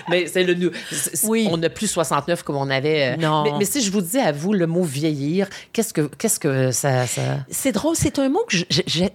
Mais 0.09 0.27
c'est 0.29 0.45
le 0.45 0.73
c'est- 0.93 1.27
Oui. 1.27 1.49
On 1.51 1.57
n'a 1.57 1.69
plus 1.71 1.89
69 1.89 2.43
comme 2.45 2.57
on 2.57 2.71
avait. 2.71 3.15
euh, 3.15 3.17
Non. 3.17 3.43
Mais, 3.43 3.51
mais 3.59 3.65
si 3.65 3.83
je 3.83 3.91
vous 3.91 4.01
dis 4.01 4.19
à 4.19 4.31
vous 4.31 4.53
le 4.53 4.67
mot 4.69 4.85
vieillir, 4.85 5.49
qu'est-ce 5.73 5.93
que, 5.93 6.03
qu'est-ce 6.03 6.39
que 6.39 6.71
ça. 6.71 7.07
ça... 7.09 7.39
C'est 7.51 7.73
drôle, 7.73 7.97
c'est 7.97 8.19
un 8.21 8.29
mot 8.29 8.45
que 8.49 8.57
je, 8.57 8.65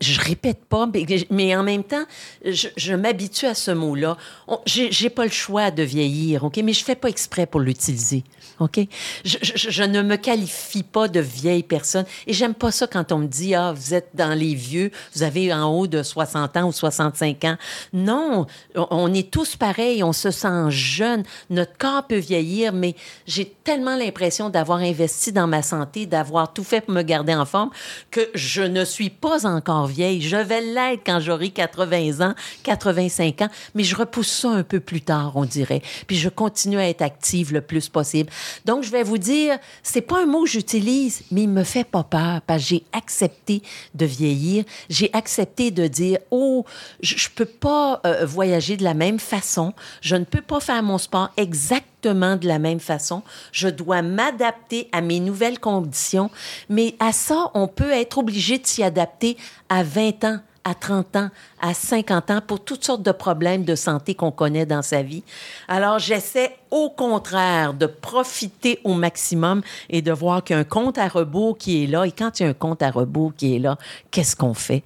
je, 0.02 0.20
répète 0.22 0.66
pas, 0.66 0.88
mais, 0.94 1.06
mais 1.30 1.56
en 1.56 1.64
même 1.64 1.84
temps, 1.86 2.04
je, 2.44 2.68
je 2.76 2.94
m'habitue 2.94 3.46
à 3.46 3.54
ce 3.56 3.72
mot-là. 3.72 4.18
J'ai 4.66 5.10
pas 5.10 5.24
le 5.24 5.32
choix 5.32 5.72
de 5.72 5.84
vieillir, 5.84 6.44
OK? 6.44 6.58
Mais 6.64 6.74
je 6.74 6.84
fais 6.84 6.96
pas 6.96 7.08
exprès 7.08 7.46
pour 7.46 7.62
l'utiliser, 7.62 8.24
OK? 8.60 8.80
Je, 9.24 9.38
je- 9.42 9.70
je 9.72 9.84
ne 9.84 10.02
me 10.02 10.18
qualifie 10.18 10.84
pas 10.84 11.08
de 11.08 11.20
vieille 11.22 11.64
personne 11.64 12.06
et 12.28 12.34
j'aime 12.34 12.56
pas 12.56 12.72
ça 12.72 12.88
quand 12.88 13.12
on 13.14 13.20
me 13.20 13.28
dit, 13.28 13.56
ah, 13.56 13.72
vous 13.74 13.94
êtes 13.94 14.10
dans 14.14 14.38
les 14.38 14.54
vieux, 14.54 14.92
vous 15.16 15.24
avez 15.24 15.54
en 15.54 15.70
haut 15.72 15.88
de 15.88 16.04
60 16.04 16.58
ans 16.58 16.68
ou 16.68 16.72
65 17.15 17.43
ans. 17.45 17.58
Non, 17.93 18.45
on- 18.75 18.88
on 18.91 19.13
est 19.13 19.32
tous 19.32 19.56
pareils, 19.56 20.04
on 20.04 20.13
se 20.13 20.32
sent 20.32 20.69
jeune. 20.69 21.23
Notre 21.49 21.78
corps 21.78 22.06
peut 22.08 22.17
vieillir, 22.17 22.73
mais 22.73 22.95
j'ai 23.25 23.45
tellement 23.63 23.95
l'impression 23.95 24.49
d'avoir 24.49 24.80
investi 24.80 25.32
dans 25.32 25.47
ma 25.47 25.62
santé, 25.62 26.06
d'avoir 26.06 26.54
tout 26.54 26.63
fait 26.63 26.82
pour 26.82 26.93
me 26.93 27.01
garder 27.01 27.34
en 27.36 27.45
forme, 27.45 27.69
que 28.12 28.30
je 28.34 28.62
ne 28.62 28.86
suis 28.86 29.10
pas 29.10 29.45
encore 29.47 29.88
vieille. 29.88 30.21
Je 30.21 30.38
vais 30.38 30.62
l'être 30.62 31.01
quand 31.06 31.19
j'aurai 31.19 31.49
80 31.49 32.21
ans, 32.21 32.34
85 32.63 33.41
ans, 33.41 33.49
mais 33.73 33.84
je 33.84 33.95
repousse 33.95 34.28
ça 34.32 34.49
un 34.49 34.63
peu 34.63 34.80
plus 34.80 35.01
tard, 35.01 35.34
on 35.36 35.45
dirait. 35.45 35.82
Puis 36.08 36.17
je 36.17 36.30
continue 36.30 36.78
à 36.80 36.88
être 36.89 37.01
active 37.01 37.54
le 37.54 37.62
plus 37.62 37.89
possible. 37.89 38.30
Donc, 38.65 38.84
je 38.84 38.91
vais 38.91 39.04
vous 39.04 39.17
dire, 39.17 39.58
c'est 39.84 40.01
pas 40.01 40.21
un 40.21 40.25
mot 40.25 40.43
que 40.43 40.49
j'utilise, 40.49 41.21
mais 41.32 41.43
il 41.43 41.49
me 41.49 41.63
fait 41.63 41.84
pas 41.84 42.04
peur, 42.04 42.41
parce 42.45 42.62
que 42.63 42.69
j'ai 42.69 42.84
accepté 42.93 43.62
de 43.93 44.06
vieillir. 44.06 44.63
J'ai 44.89 45.10
accepté 45.13 45.71
de 45.71 45.88
dire, 45.88 46.19
oh, 46.32 46.65
je, 47.06 47.18
je 47.18 47.30
peux 47.30 47.46
pas 47.46 48.02
euh, 48.06 48.26
voyager 48.26 48.76
de 48.78 48.84
la 48.84 48.94
même 48.94 49.20
façon. 49.20 49.74
Je 50.02 50.15
ne 50.15 50.26
peux 50.26 50.41
pas 50.41 50.60
faire 50.60 50.82
mon 50.84 50.98
sport 50.98 51.30
exactement 51.38 52.36
de 52.36 52.48
la 52.48 52.60
même 52.60 52.80
façon. 52.80 53.22
Je 53.52 53.68
dois 53.68 54.02
m'adapter 54.02 54.89
à 54.91 55.02
mes 55.02 55.20
nouvelles 55.20 55.60
conditions. 55.60 56.30
Mais 56.70 56.96
à 57.00 57.12
ça, 57.12 57.52
on 57.54 57.68
peut 57.68 57.91
être 57.91 58.18
obligé 58.18 58.58
de 58.58 58.65
s'y 58.65 58.84
adapter 58.84 59.38
à 59.70 59.84
20 59.84 60.24
ans 60.26 60.39
à 60.68 60.74
30 60.74 61.15
ans, 61.15 61.30
à 61.62 61.76
50 61.76 62.32
ans, 62.32 62.41
pour 62.46 62.60
toutes 62.60 62.84
sortes 62.84 63.04
de 63.04 63.12
problèmes 63.12 63.65
de 63.65 63.76
santé 63.76 64.15
qu'on 64.15 64.32
connaît 64.32 64.65
dans 64.65 64.82
sa 64.82 65.04
vie. 65.04 65.24
Alors, 65.68 66.00
j'essaie 66.00 66.58
au 66.72 66.89
contraire 66.89 67.76
de 67.76 67.86
profiter 67.86 68.80
au 68.84 68.96
maximum 68.96 69.62
et 69.89 70.02
de 70.02 70.12
voir 70.12 70.44
qu'il 70.44 70.56
y 70.56 70.58
a 70.58 70.62
un 70.62 70.63
compte 70.63 70.98
à 70.98 71.08
rebours 71.08 71.56
qui 71.60 71.84
est 71.84 71.88
là. 71.88 72.06
Et 72.06 72.12
quand 72.12 72.39
il 72.39 72.44
y 72.44 72.46
a 72.48 72.50
un 72.50 72.54
compte 72.54 72.82
à 72.82 72.89
rebours 72.89 73.34
qui 73.38 73.56
est 73.56 73.60
là, 73.60 73.78
qu'est-ce 74.10 74.36
qu'on 74.36 74.56
fait? 74.56 74.84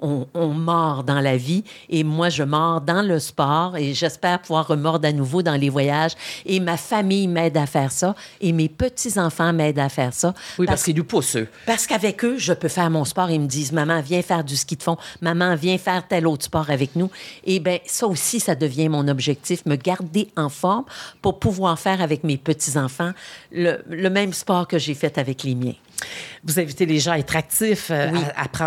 On, 0.00 0.26
on 0.34 0.48
mord 0.48 1.04
dans 1.04 1.20
la 1.20 1.36
vie 1.36 1.64
et 1.88 2.04
moi, 2.04 2.28
je 2.28 2.42
mords 2.42 2.80
dans 2.80 3.02
le 3.02 3.18
sport 3.18 3.76
et 3.76 3.94
j'espère 3.94 4.40
pouvoir 4.40 4.66
remordre 4.66 5.06
à 5.08 5.12
nouveau 5.12 5.42
dans 5.42 5.54
les 5.54 5.68
voyages. 5.68 6.12
Et 6.46 6.60
ma 6.60 6.76
famille 6.76 7.28
m'aide 7.28 7.56
à 7.56 7.66
faire 7.66 7.92
ça 7.92 8.14
et 8.40 8.52
mes 8.52 8.68
petits-enfants 8.68 9.52
m'aident 9.52 9.78
à 9.78 9.88
faire 9.88 10.12
ça. 10.12 10.34
Oui, 10.58 10.66
parce, 10.66 10.82
qu'ils 10.82 10.96
nous 10.96 11.04
poussent, 11.04 11.36
eux. 11.36 11.48
Parce 11.66 11.86
qu'avec 11.86 12.24
eux, 12.24 12.36
je 12.38 12.52
peux 12.52 12.68
faire 12.68 12.90
mon 12.90 13.04
sport. 13.04 13.30
Ils 13.30 13.40
me 13.40 13.46
disent, 13.46 13.72
maman, 13.72 14.00
viens 14.00 14.22
faire 14.22 14.44
du 14.44 14.56
ski 14.56 14.76
de 14.76 14.82
fond. 14.82 14.96
Maman, 15.20 15.54
viens 15.56 15.78
faire 15.78 16.06
tel 16.06 16.26
autre 16.26 16.44
sport 16.44 16.70
avec 16.70 16.96
nous. 16.96 17.10
Et 17.44 17.60
bien, 17.60 17.78
ça 17.86 18.06
aussi, 18.06 18.40
ça 18.40 18.54
devient 18.54 18.88
mon 18.88 19.08
objectif, 19.08 19.64
me 19.66 19.76
garder 19.76 20.28
en 20.36 20.48
forme 20.48 20.84
pour 21.22 21.38
pouvoir 21.38 21.78
faire 21.78 22.00
avec 22.00 22.24
mes 22.24 22.36
petits-enfants 22.36 23.12
le, 23.52 23.82
le 23.88 24.10
même 24.10 24.32
sport 24.32 24.66
que 24.68 24.78
j'ai 24.78 24.94
fait 24.94 25.18
avec 25.18 25.42
les 25.42 25.54
miens. 25.54 25.74
Vous 26.44 26.58
invitez 26.60 26.86
les 26.86 26.98
gens 27.00 27.12
à 27.12 27.18
être 27.18 27.34
actifs, 27.36 27.90
euh, 27.90 28.10
Oui. 28.12 28.20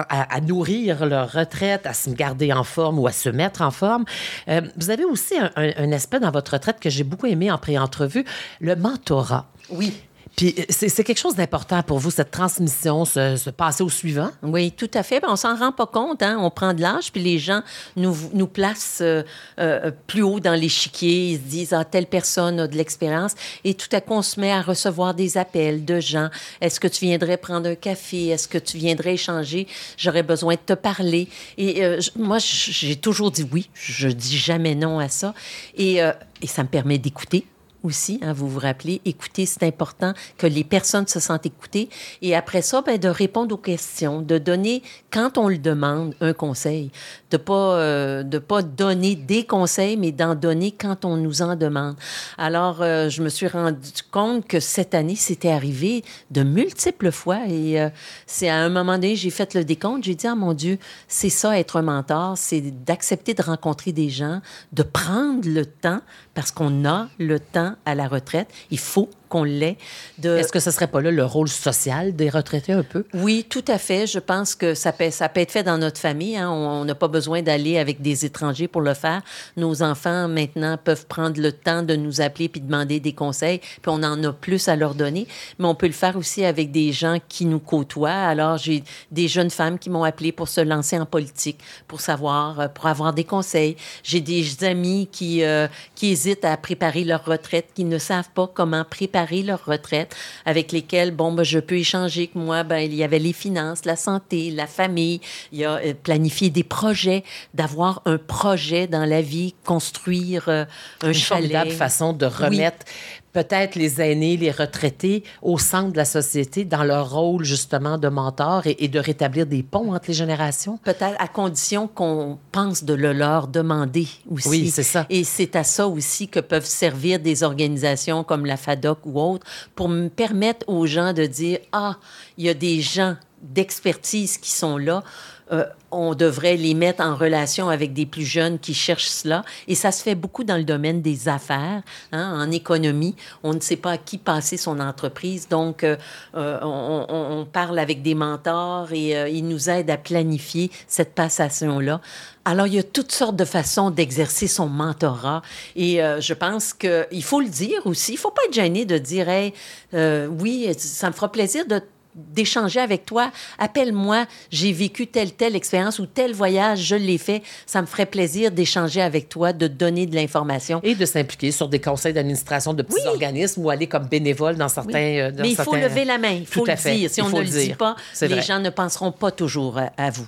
à, 0.10 0.42
nourrir 0.42 1.06
leur 1.06 1.32
retraite, 1.32 1.86
à 1.86 1.94
se 1.94 2.10
garder 2.10 2.52
en 2.54 2.64
forme 2.64 3.00
ou 3.00 3.08
à 3.08 3.12
se 3.12 3.30
mettre 3.30 3.62
en 3.62 3.72
forme. 3.72 4.06
Euh, 4.48 4.62
vous 4.78 4.90
avez 4.90 5.06
aussi 5.06 5.38
un, 5.38 5.50
un- 5.56 5.72
un 5.78 5.92
aspect 5.92 6.20
dans 6.20 6.32
votre 6.32 6.54
retraite 6.54 6.80
que 6.80 6.90
j'ai 6.90 7.04
beaucoup 7.04 7.28
aimé 7.28 7.50
en 7.52 7.58
pré-entrevue, 7.58 8.26
le 8.60 8.76
mentorat. 8.76 9.48
Oui. 9.70 9.94
Puis 10.36 10.56
euh, 10.58 10.64
c'est 10.70 11.04
quelque 11.04 11.20
chose 11.20 11.36
d'important 11.36 11.84
pour 11.84 12.00
vous, 12.00 12.12
cette 12.12 12.32
transmission, 12.32 13.06
se, 13.06 13.36
se 13.36 13.50
passer 13.50 13.84
au 13.84 13.90
suivant? 13.90 14.32
Oui, 14.42 14.72
tout 14.72 14.90
à 14.94 15.04
fait. 15.04 15.20
Ben, 15.20 15.28
on 15.30 15.36
s'en 15.36 15.56
rend 15.56 15.72
pas 15.72 15.86
compte. 15.86 16.24
Hein? 16.24 16.38
On 16.40 16.50
prend 16.50 16.74
de 16.74 16.82
l'âge, 16.82 17.12
puis 17.12 17.22
les 17.22 17.38
gens 17.38 17.62
nous, 17.96 18.16
nous 18.34 18.48
placent 18.48 19.00
euh, 19.02 19.24
euh, 19.60 19.92
plus 20.08 20.24
haut 20.24 20.40
dans 20.40 20.54
l'échiquier. 20.54 21.32
Ils 21.32 21.38
se 21.38 21.42
disent, 21.42 21.74
ah, 21.74 21.84
telle 21.84 22.08
personne 22.08 22.60
a 22.60 22.68
de 22.68 22.76
l'expérience. 22.76 23.34
Et 23.64 23.74
tout 23.74 23.90
à 23.92 24.02
coup, 24.02 24.14
on 24.14 24.22
se 24.22 24.40
met 24.40 24.52
à 24.52 24.62
recevoir 24.62 25.14
des 25.14 25.38
appels 25.38 25.86
de 25.86 26.00
gens. 26.00 26.30
Est-ce 26.62 26.80
que 26.80 26.88
tu 26.88 27.06
viendrais 27.06 27.38
prendre 27.38 27.70
un 27.70 27.76
café? 27.76 28.28
Est-ce 28.28 28.48
que 28.48 28.58
tu 28.58 28.78
viendrais 28.78 29.14
échanger? 29.14 29.68
J'aurais 29.98 30.24
besoin 30.24 30.56
de 30.56 30.60
te 30.66 30.74
parler. 30.74 31.28
Et 31.58 31.84
moi, 32.16 32.38
j'ai 32.40 32.96
toujours 32.96 33.32
dit 33.32 33.48
oui. 33.52 33.70
Je 33.74 34.08
dis 34.08 34.38
jamais 34.38 34.76
non 34.76 35.00
à 35.00 35.10
ça. 35.10 35.34
Et, 35.76 35.98
et 35.98 36.48
ça 36.48 36.64
me 36.64 36.68
permet 36.68 36.98
d'écouter 36.98 37.46
aussi, 37.84 38.20
hein, 38.22 38.34
vous 38.34 38.48
vous 38.48 38.60
rappelez, 38.60 39.02
écouter, 39.06 39.46
c'est 39.46 39.64
important 39.64 40.14
que 40.38 40.48
les 40.48 40.64
personnes 40.64 41.08
se 41.08 41.20
sentent 41.20 41.46
écoutées. 41.46 41.90
Et 42.22 42.36
après 42.36 42.62
ça, 42.62 42.82
ben, 42.82 42.98
de 42.98 43.08
répondre 43.08 43.56
aux 43.56 43.58
questions, 43.58 44.22
de 44.22 44.38
donner, 44.38 44.84
quand 45.12 45.38
on 45.38 45.48
le 45.48 45.58
demande, 45.58 46.16
un 46.22 46.34
conseil. 46.34 46.92
De 47.30 47.38
pas, 47.38 47.78
euh, 47.78 48.24
de 48.24 48.40
pas 48.40 48.62
donner 48.62 49.16
des 49.16 49.46
conseils, 49.46 49.98
mais 49.98 50.12
d'en 50.12 50.36
donner 50.36 50.72
quand 50.72 51.06
on 51.06 51.18
nous 51.18 51.42
en 51.42 51.56
demande. 51.56 51.96
Alors, 52.38 52.82
euh, 52.82 53.10
je 53.10 53.22
me 53.24 53.30
suis 53.30 53.48
rendu 53.48 53.90
compte 54.12 54.48
que 54.48 54.60
cette 54.60 54.94
année, 54.94 55.16
c'était 55.16 55.52
arrivé 55.52 56.04
de 56.30 56.44
multiples 56.44 57.12
fois. 57.12 57.40
Et 57.48 57.80
euh, 57.80 57.90
c'est 58.26 58.50
à 58.50 58.58
un 58.58 58.70
moment 58.70 58.94
donné, 58.94 59.16
j'ai 59.16 59.30
fait 59.30 59.54
le 59.54 59.64
décompte. 59.64 60.04
J'ai 60.04 60.16
dit, 60.16 60.28
ah 60.28 60.36
mon 60.36 60.54
Dieu, 60.54 60.78
c'est 61.08 61.30
ça 61.30 61.58
être 61.58 61.78
un 61.78 61.82
mentor, 61.82 62.38
c'est 62.38 62.62
d'accepter 62.86 63.34
de 63.34 63.42
rencontrer 63.42 63.92
des 63.92 64.10
gens, 64.10 64.42
de 64.74 64.84
prendre 64.84 65.48
le 65.48 65.66
temps, 65.66 66.02
parce 66.34 66.52
qu'on 66.52 66.86
a 66.86 67.08
le 67.20 67.40
temps 67.40 67.76
à 67.86 67.96
la 67.96 68.08
retraite. 68.08 68.50
Il 68.70 68.80
faut 68.80 69.10
qu'on. 69.32 69.46
De... 69.46 70.38
Est-ce 70.38 70.52
que 70.52 70.60
ce 70.60 70.72
serait 70.72 70.88
pas 70.88 71.02
là 71.02 71.10
le 71.10 71.26
rôle 71.26 71.48
social 71.48 72.16
des 72.16 72.30
retraités 72.30 72.74
un 72.74 72.84
peu? 72.84 73.06
Oui, 73.14 73.46
tout 73.50 73.64
à 73.68 73.78
fait. 73.78 74.06
Je 74.06 74.20
pense 74.20 74.56
que 74.56 74.74
ça 74.74 74.92
peut, 74.92 75.10
ça 75.10 75.30
peut 75.30 75.40
être 75.40 75.52
fait 75.52 75.64
dans 75.64 75.78
notre 75.78 76.00
famille. 76.00 76.38
hein. 76.38 76.50
On 76.52 76.82
on 76.82 76.86
n'a 76.86 76.96
pas 76.96 77.08
besoin 77.08 77.42
d'aller 77.42 77.78
avec 77.78 78.02
des 78.02 78.26
étrangers 78.26 78.68
pour 78.68 78.82
le 78.82 78.94
faire. 78.94 79.22
Nos 79.56 79.84
enfants, 79.84 80.28
maintenant, 80.28 80.78
peuvent 80.84 81.06
prendre 81.06 81.40
le 81.40 81.52
temps 81.52 81.84
de 81.84 81.96
nous 81.96 82.22
appeler 82.22 82.50
puis 82.50 82.60
demander 82.60 83.00
des 83.00 83.14
conseils, 83.14 83.60
puis 83.60 83.88
on 83.88 84.04
en 84.04 84.22
a 84.24 84.34
plus 84.34 84.68
à 84.68 84.76
leur 84.76 84.96
donner. 84.96 85.28
Mais 85.60 85.68
on 85.68 85.76
peut 85.76 85.88
le 85.88 85.94
faire 85.94 86.18
aussi 86.18 86.44
avec 86.44 86.72
des 86.72 86.92
gens 86.92 87.18
qui 87.30 87.46
nous 87.46 87.60
côtoient. 87.60 88.10
Alors, 88.12 88.58
j'ai 88.58 88.84
des 89.12 89.28
jeunes 89.28 89.52
femmes 89.52 89.78
qui 89.78 89.90
m'ont 89.90 90.04
appelé 90.04 90.32
pour 90.32 90.48
se 90.48 90.62
lancer 90.62 91.00
en 91.00 91.06
politique, 91.06 91.60
pour 91.88 92.02
savoir, 92.02 92.60
euh, 92.60 92.68
pour 92.68 92.88
avoir 92.88 93.14
des 93.14 93.24
conseils. 93.24 93.76
J'ai 94.04 94.22
des 94.22 94.64
amis 94.64 95.08
qui, 95.12 95.44
euh, 95.44 95.68
qui 95.96 96.12
hésitent 96.12 96.46
à 96.46 96.58
préparer 96.58 97.04
leur 97.04 97.24
retraite, 97.26 97.68
qui 97.76 97.86
ne 97.86 98.00
savent 98.00 98.30
pas 98.34 98.48
comment 98.52 98.84
préparer 98.84 99.21
leur 99.44 99.66
retraite, 99.66 100.16
avec 100.46 100.72
lesquels, 100.72 101.12
bon, 101.12 101.32
ben, 101.32 101.44
je 101.44 101.60
peux 101.60 101.78
échanger 101.78 102.28
que 102.28 102.38
moi, 102.38 102.64
ben, 102.64 102.80
il 102.80 102.94
y 102.94 103.04
avait 103.04 103.20
les 103.20 103.34
finances, 103.34 103.86
la 103.86 103.96
santé, 103.96 104.52
la 104.52 104.68
famille, 104.68 105.22
il 105.52 105.60
y 105.60 105.66
a 105.66 105.76
euh, 105.76 105.94
planifier 105.94 106.50
des 106.50 106.64
projets, 106.64 107.24
d'avoir 107.54 108.02
un 108.06 108.18
projet 108.18 108.88
dans 108.88 109.06
la 109.06 109.22
vie, 109.22 109.54
construire 109.66 110.50
euh, 110.50 110.66
un 111.02 111.08
Une 111.08 111.14
chalet. 111.14 111.52
formidable 111.52 111.72
façon 111.72 112.14
de 112.14 112.26
remettre 112.26 112.86
peut-être 113.34 113.76
les 113.76 114.02
aînés, 114.02 114.38
les 114.38 114.52
retraités 114.52 115.24
au 115.42 115.58
centre 115.58 115.92
de 115.92 115.98
la 115.98 116.06
société 116.06 116.66
dans 116.66 116.84
leur 116.84 117.12
rôle 117.12 117.44
justement 117.44 117.98
de 117.98 118.08
mentor 118.08 118.68
et, 118.68 118.76
et 118.80 118.88
de 118.88 119.00
rétablir 119.00 119.46
des 119.46 119.64
ponts 119.64 119.94
entre 119.94 120.06
les 120.10 120.14
générations? 120.14 120.78
Peut-être 120.84 121.16
à 121.20 121.28
condition 121.28 121.88
qu'on 121.88 122.38
pense 122.52 122.84
de 122.84 122.94
le 122.94 123.14
leur 123.14 123.48
demander 123.48 124.08
aussi. 124.30 124.50
Oui, 124.50 124.70
c'est 124.70 124.84
ça. 124.84 125.06
Et 125.10 125.24
c'est 125.24 125.56
à 125.56 125.64
ça 125.64 125.88
aussi 125.88 126.28
que 126.28 126.40
peuvent 126.40 126.66
servir 126.66 127.20
des 127.20 127.44
organisations 127.44 128.24
comme 128.24 128.46
la 128.46 128.58
FADOC 128.58 129.00
ou 129.06 129.20
autres 129.20 129.46
pour 129.76 129.90
me 129.90 130.10
permettre 130.10 130.68
aux 130.68 130.86
gens 130.86 131.14
de 131.14 131.26
dire 131.26 131.60
Ah, 131.72 131.98
il 132.38 132.46
y 132.46 132.50
a 132.50 132.54
des 132.54 132.82
gens 132.82 133.16
d'expertise 133.42 134.38
qui 134.38 134.52
sont 134.52 134.78
là. 134.78 135.04
Euh, 135.52 135.66
on 135.94 136.16
devrait 136.16 136.56
les 136.56 136.74
mettre 136.74 137.04
en 137.04 137.16
relation 137.16 137.68
avec 137.68 137.92
des 137.92 138.06
plus 138.06 138.24
jeunes 138.24 138.60
qui 138.60 138.74
cherchent 138.74 139.10
cela. 139.10 139.44
Et 139.68 139.76
ça 139.76 139.92
se 139.92 140.02
fait 140.02 140.16
beaucoup 140.16 140.46
dans 140.46 140.56
le 140.56 140.64
domaine 140.64 141.02
des 141.02 141.28
affaires, 141.28 141.82
hein, 142.14 142.46
en 142.48 142.50
économie. 142.50 143.16
On 143.44 143.54
ne 143.54 143.60
sait 143.60 143.76
pas 143.76 143.92
à 143.92 143.98
qui 143.98 144.18
passer 144.18 144.56
son 144.56 144.80
entreprise. 144.80 145.50
Donc, 145.50 145.84
euh, 145.84 145.98
euh, 146.36 146.60
on, 146.62 147.46
parle 147.52 147.80
avec 147.80 148.02
des 148.02 148.16
mentors 148.16 148.94
et 148.94 149.32
ils 149.32 149.46
nous 149.46 149.70
aident 149.70 149.90
à 149.90 149.98
planifier 149.98 150.72
cette 150.88 151.14
passation-là. 151.14 152.00
Alors, 152.46 152.68
il 152.68 152.76
y 152.76 152.80
a 152.80 152.84
toutes 152.84 153.12
sortes 153.12 153.36
de 153.36 153.44
façons 153.44 153.90
d'exercer 153.90 154.48
son 154.48 154.68
mentorat. 154.68 155.42
Et 155.76 155.98
je 155.98 156.34
pense 156.34 156.74
qu'il 156.74 157.24
faut 157.24 157.42
le 157.42 157.50
dire 157.50 157.82
aussi. 157.86 158.14
Il 158.14 158.16
ne 158.16 158.20
faut 158.20 158.32
pas 158.32 158.44
être 158.48 158.54
gêné 158.54 158.86
de 158.86 158.98
dire, 158.98 159.28
hey, 159.28 159.54
oui, 159.94 160.72
ça 160.78 161.08
me 161.08 161.14
fera 161.14 161.32
plaisir 161.32 161.66
de 161.66 161.82
d'échanger 162.16 162.80
avec 162.80 163.06
toi. 163.06 163.32
Appelle-moi, 163.60 164.26
j'ai 164.52 164.72
vécu 164.74 165.08
telle, 165.08 165.34
telle 165.34 165.56
expérience 165.56 166.00
ou 166.00 166.06
tel 166.06 166.34
voyage, 166.34 166.80
je 166.80 166.96
l'ai 166.96 167.18
fait. 167.18 167.42
Ça 167.66 167.82
me 167.82 167.88
ferait 167.88 168.06
plaisir 168.06 168.52
d'échanger 168.52 169.02
avec 169.02 169.30
toi, 169.30 169.54
de 169.54 169.68
donner 169.68 170.06
de 170.06 170.16
l'information. 170.16 170.80
Et 170.84 170.96
de 170.96 171.06
s'impliquer 171.06 171.52
sur 171.52 171.68
des 171.70 171.80
conseils 171.80 172.14
d'administration 172.14 172.74
de 172.74 172.84
petits 172.84 172.96
Oui. 173.04 173.08
organismes 173.08 173.62
ou 173.64 173.70
aller 173.70 173.88
comme 173.88 174.06
bénévole 174.08 174.56
dans 174.56 174.70
certains. 174.70 175.00
euh, 175.00 175.32
dans 175.32 175.44
Mais 175.44 175.52
il 175.52 175.56
faut 175.56 175.76
lever 175.76 176.06
la 176.06 176.18
main, 176.18 176.32
il 176.32 176.46
faut 176.48 176.66
le 176.66 176.76
fait. 176.76 176.96
dire. 176.96 177.10
Si 177.10 177.20
Il 177.20 177.24
on 177.24 177.30
ne 177.30 177.38
le 177.40 177.44
le 177.44 177.50
dit 177.50 177.74
pas, 177.74 177.96
les 178.22 178.28
vrai. 178.28 178.42
gens 178.42 178.60
ne 178.60 178.70
penseront 178.70 179.12
pas 179.12 179.32
toujours 179.32 179.78
à, 179.78 179.92
à 179.98 180.10
vous. 180.10 180.28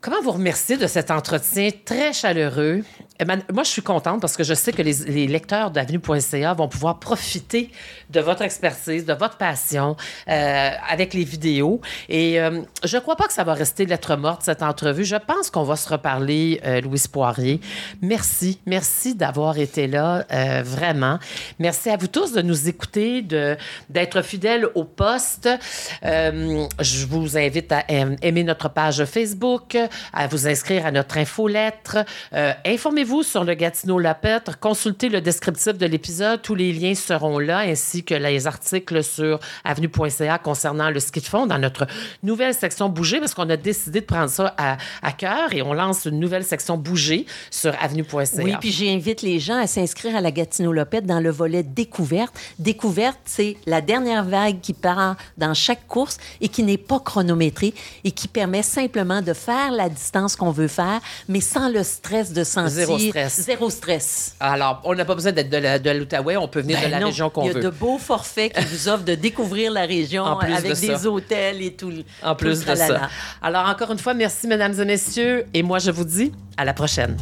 Comment 0.00 0.20
vous 0.22 0.32
remercier 0.32 0.76
de 0.76 0.86
cet 0.86 1.10
entretien 1.10 1.70
très 1.84 2.12
chaleureux? 2.12 2.82
Moi, 3.24 3.62
je 3.62 3.68
suis 3.70 3.80
contente 3.82 4.20
parce 4.20 4.36
que 4.36 4.42
je 4.42 4.54
sais 4.54 4.72
que 4.72 4.82
les, 4.82 5.28
lecteurs 5.28 5.70
d'avenue.ca 5.70 6.52
vont 6.54 6.66
pouvoir 6.66 6.98
profiter 6.98 7.70
de 8.10 8.18
votre 8.18 8.42
expertise, 8.42 9.04
de 9.06 9.12
votre 9.12 9.36
passion 9.36 9.96
euh, 10.28 10.70
avec 10.90 11.14
les 11.14 11.22
vidéos. 11.22 11.80
Et 12.08 12.40
euh, 12.40 12.62
je 12.82 12.96
ne 12.96 13.00
crois 13.00 13.14
pas 13.14 13.28
que 13.28 13.32
ça 13.32 13.44
va 13.44 13.54
rester 13.54 13.86
lettre 13.86 14.16
morte, 14.16 14.42
cette 14.42 14.64
entrevue. 14.64 15.04
Je 15.04 15.14
pense 15.14 15.48
qu'on 15.50 15.62
va 15.62 15.76
se 15.76 15.88
reparler, 15.88 16.60
euh, 16.64 16.80
Louise 16.80 17.06
Poirier. 17.06 17.60
Merci. 18.02 18.58
Merci 18.66 19.14
d'avoir 19.14 19.58
été 19.58 19.86
là, 19.86 20.24
euh, 20.32 20.62
vraiment. 20.64 21.20
Merci 21.60 21.90
à 21.90 21.96
vous 21.96 22.08
tous 22.08 22.32
de 22.32 22.42
nous 22.42 22.68
écouter, 22.68 23.22
d'être 23.90 24.22
fidèles 24.22 24.66
au 24.74 24.82
poste. 24.82 25.48
Je 26.02 27.06
vous 27.06 27.38
invite 27.38 27.70
à 27.70 27.84
aim- 27.88 28.16
aimer 28.22 28.42
notre 28.42 28.68
page 28.68 29.04
Facebook, 29.04 29.76
à 30.12 30.26
vous 30.26 30.48
inscrire 30.48 30.84
à 30.86 30.90
notre 30.90 31.16
infolettre. 31.18 31.98
Euh, 32.32 32.52
Informez-vous 33.04 33.22
sur 33.22 33.44
le 33.44 33.52
Gatineau 33.52 33.98
Lapêtre. 33.98 34.58
Consultez 34.58 35.10
le 35.10 35.20
descriptif 35.20 35.76
de 35.76 35.84
l'épisode. 35.84 36.40
Tous 36.40 36.54
les 36.54 36.72
liens 36.72 36.94
seront 36.94 37.38
là, 37.38 37.58
ainsi 37.58 38.02
que 38.02 38.14
les 38.14 38.46
articles 38.46 39.04
sur 39.04 39.40
avenue.ca 39.62 40.38
concernant 40.38 40.88
le 40.88 40.98
ski 41.00 41.20
de 41.20 41.26
fond 41.26 41.46
dans 41.46 41.58
notre 41.58 41.86
nouvelle 42.22 42.54
section 42.54 42.88
bouger, 42.88 43.20
parce 43.20 43.34
qu'on 43.34 43.50
a 43.50 43.58
décidé 43.58 44.00
de 44.00 44.06
prendre 44.06 44.30
ça 44.30 44.54
à, 44.56 44.78
à 45.02 45.12
cœur 45.12 45.52
et 45.52 45.60
on 45.60 45.74
lance 45.74 46.06
une 46.06 46.18
nouvelle 46.18 46.44
section 46.44 46.78
bouger 46.78 47.26
sur 47.50 47.74
avenue.ca. 47.78 48.42
Oui, 48.42 48.54
puis 48.58 48.72
j'invite 48.72 49.20
les 49.20 49.38
gens 49.38 49.58
à 49.58 49.66
s'inscrire 49.66 50.16
à 50.16 50.22
la 50.22 50.30
Gatineau 50.30 50.72
Lopette 50.72 51.04
dans 51.04 51.20
le 51.20 51.30
volet 51.30 51.62
découverte. 51.62 52.34
Découverte, 52.58 53.18
c'est 53.26 53.58
la 53.66 53.82
dernière 53.82 54.24
vague 54.24 54.60
qui 54.62 54.72
part 54.72 55.16
dans 55.36 55.52
chaque 55.52 55.86
course 55.88 56.16
et 56.40 56.48
qui 56.48 56.62
n'est 56.62 56.78
pas 56.78 57.00
chronométrée 57.00 57.74
et 58.04 58.12
qui 58.12 58.28
permet 58.28 58.62
simplement 58.62 59.20
de 59.20 59.34
faire 59.34 59.72
la 59.72 59.90
distance 59.90 60.36
qu'on 60.36 60.52
veut 60.52 60.68
faire, 60.68 61.02
mais 61.28 61.42
sans 61.42 61.68
le 61.68 61.82
stress 61.82 62.32
de 62.32 62.44
sentir 62.44 62.93
Zéro 62.98 63.10
stress. 63.10 63.40
Zéro 63.42 63.70
stress. 63.70 64.34
Alors, 64.40 64.80
on 64.84 64.94
n'a 64.94 65.04
pas 65.04 65.14
besoin 65.14 65.32
d'être 65.32 65.50
de 65.50 65.90
l'Outaouais, 65.90 66.36
on 66.36 66.48
peut 66.48 66.60
venir 66.60 66.78
Ben 66.80 66.86
de 66.86 66.90
la 66.92 67.00
non, 67.00 67.06
région 67.06 67.30
qu'on 67.30 67.42
Il 67.42 67.46
y 67.48 67.50
a 67.50 67.52
veut. 67.54 67.60
de 67.60 67.70
beaux 67.70 67.98
forfaits 67.98 68.52
qui 68.52 68.64
vous 68.64 68.88
offrent 68.88 69.04
de 69.04 69.14
découvrir 69.14 69.72
la 69.72 69.82
région 69.86 70.24
de 70.40 70.52
avec 70.52 70.76
ça. 70.76 70.86
des 70.86 71.06
hôtels 71.06 71.62
et 71.62 71.74
tout. 71.74 71.90
le- 71.90 72.04
En 72.22 72.30
tout 72.34 72.44
plus 72.44 72.64
de 72.64 72.74
ça. 72.74 73.08
Alors, 73.42 73.66
encore 73.68 73.90
une 73.92 73.98
fois, 73.98 74.14
merci, 74.14 74.46
mesdames 74.46 74.78
et 74.80 74.84
messieurs. 74.84 75.44
Et 75.54 75.62
moi, 75.62 75.78
je 75.78 75.90
vous 75.90 76.04
dis 76.04 76.32
à 76.56 76.64
la 76.64 76.72
prochaine. 76.74 77.16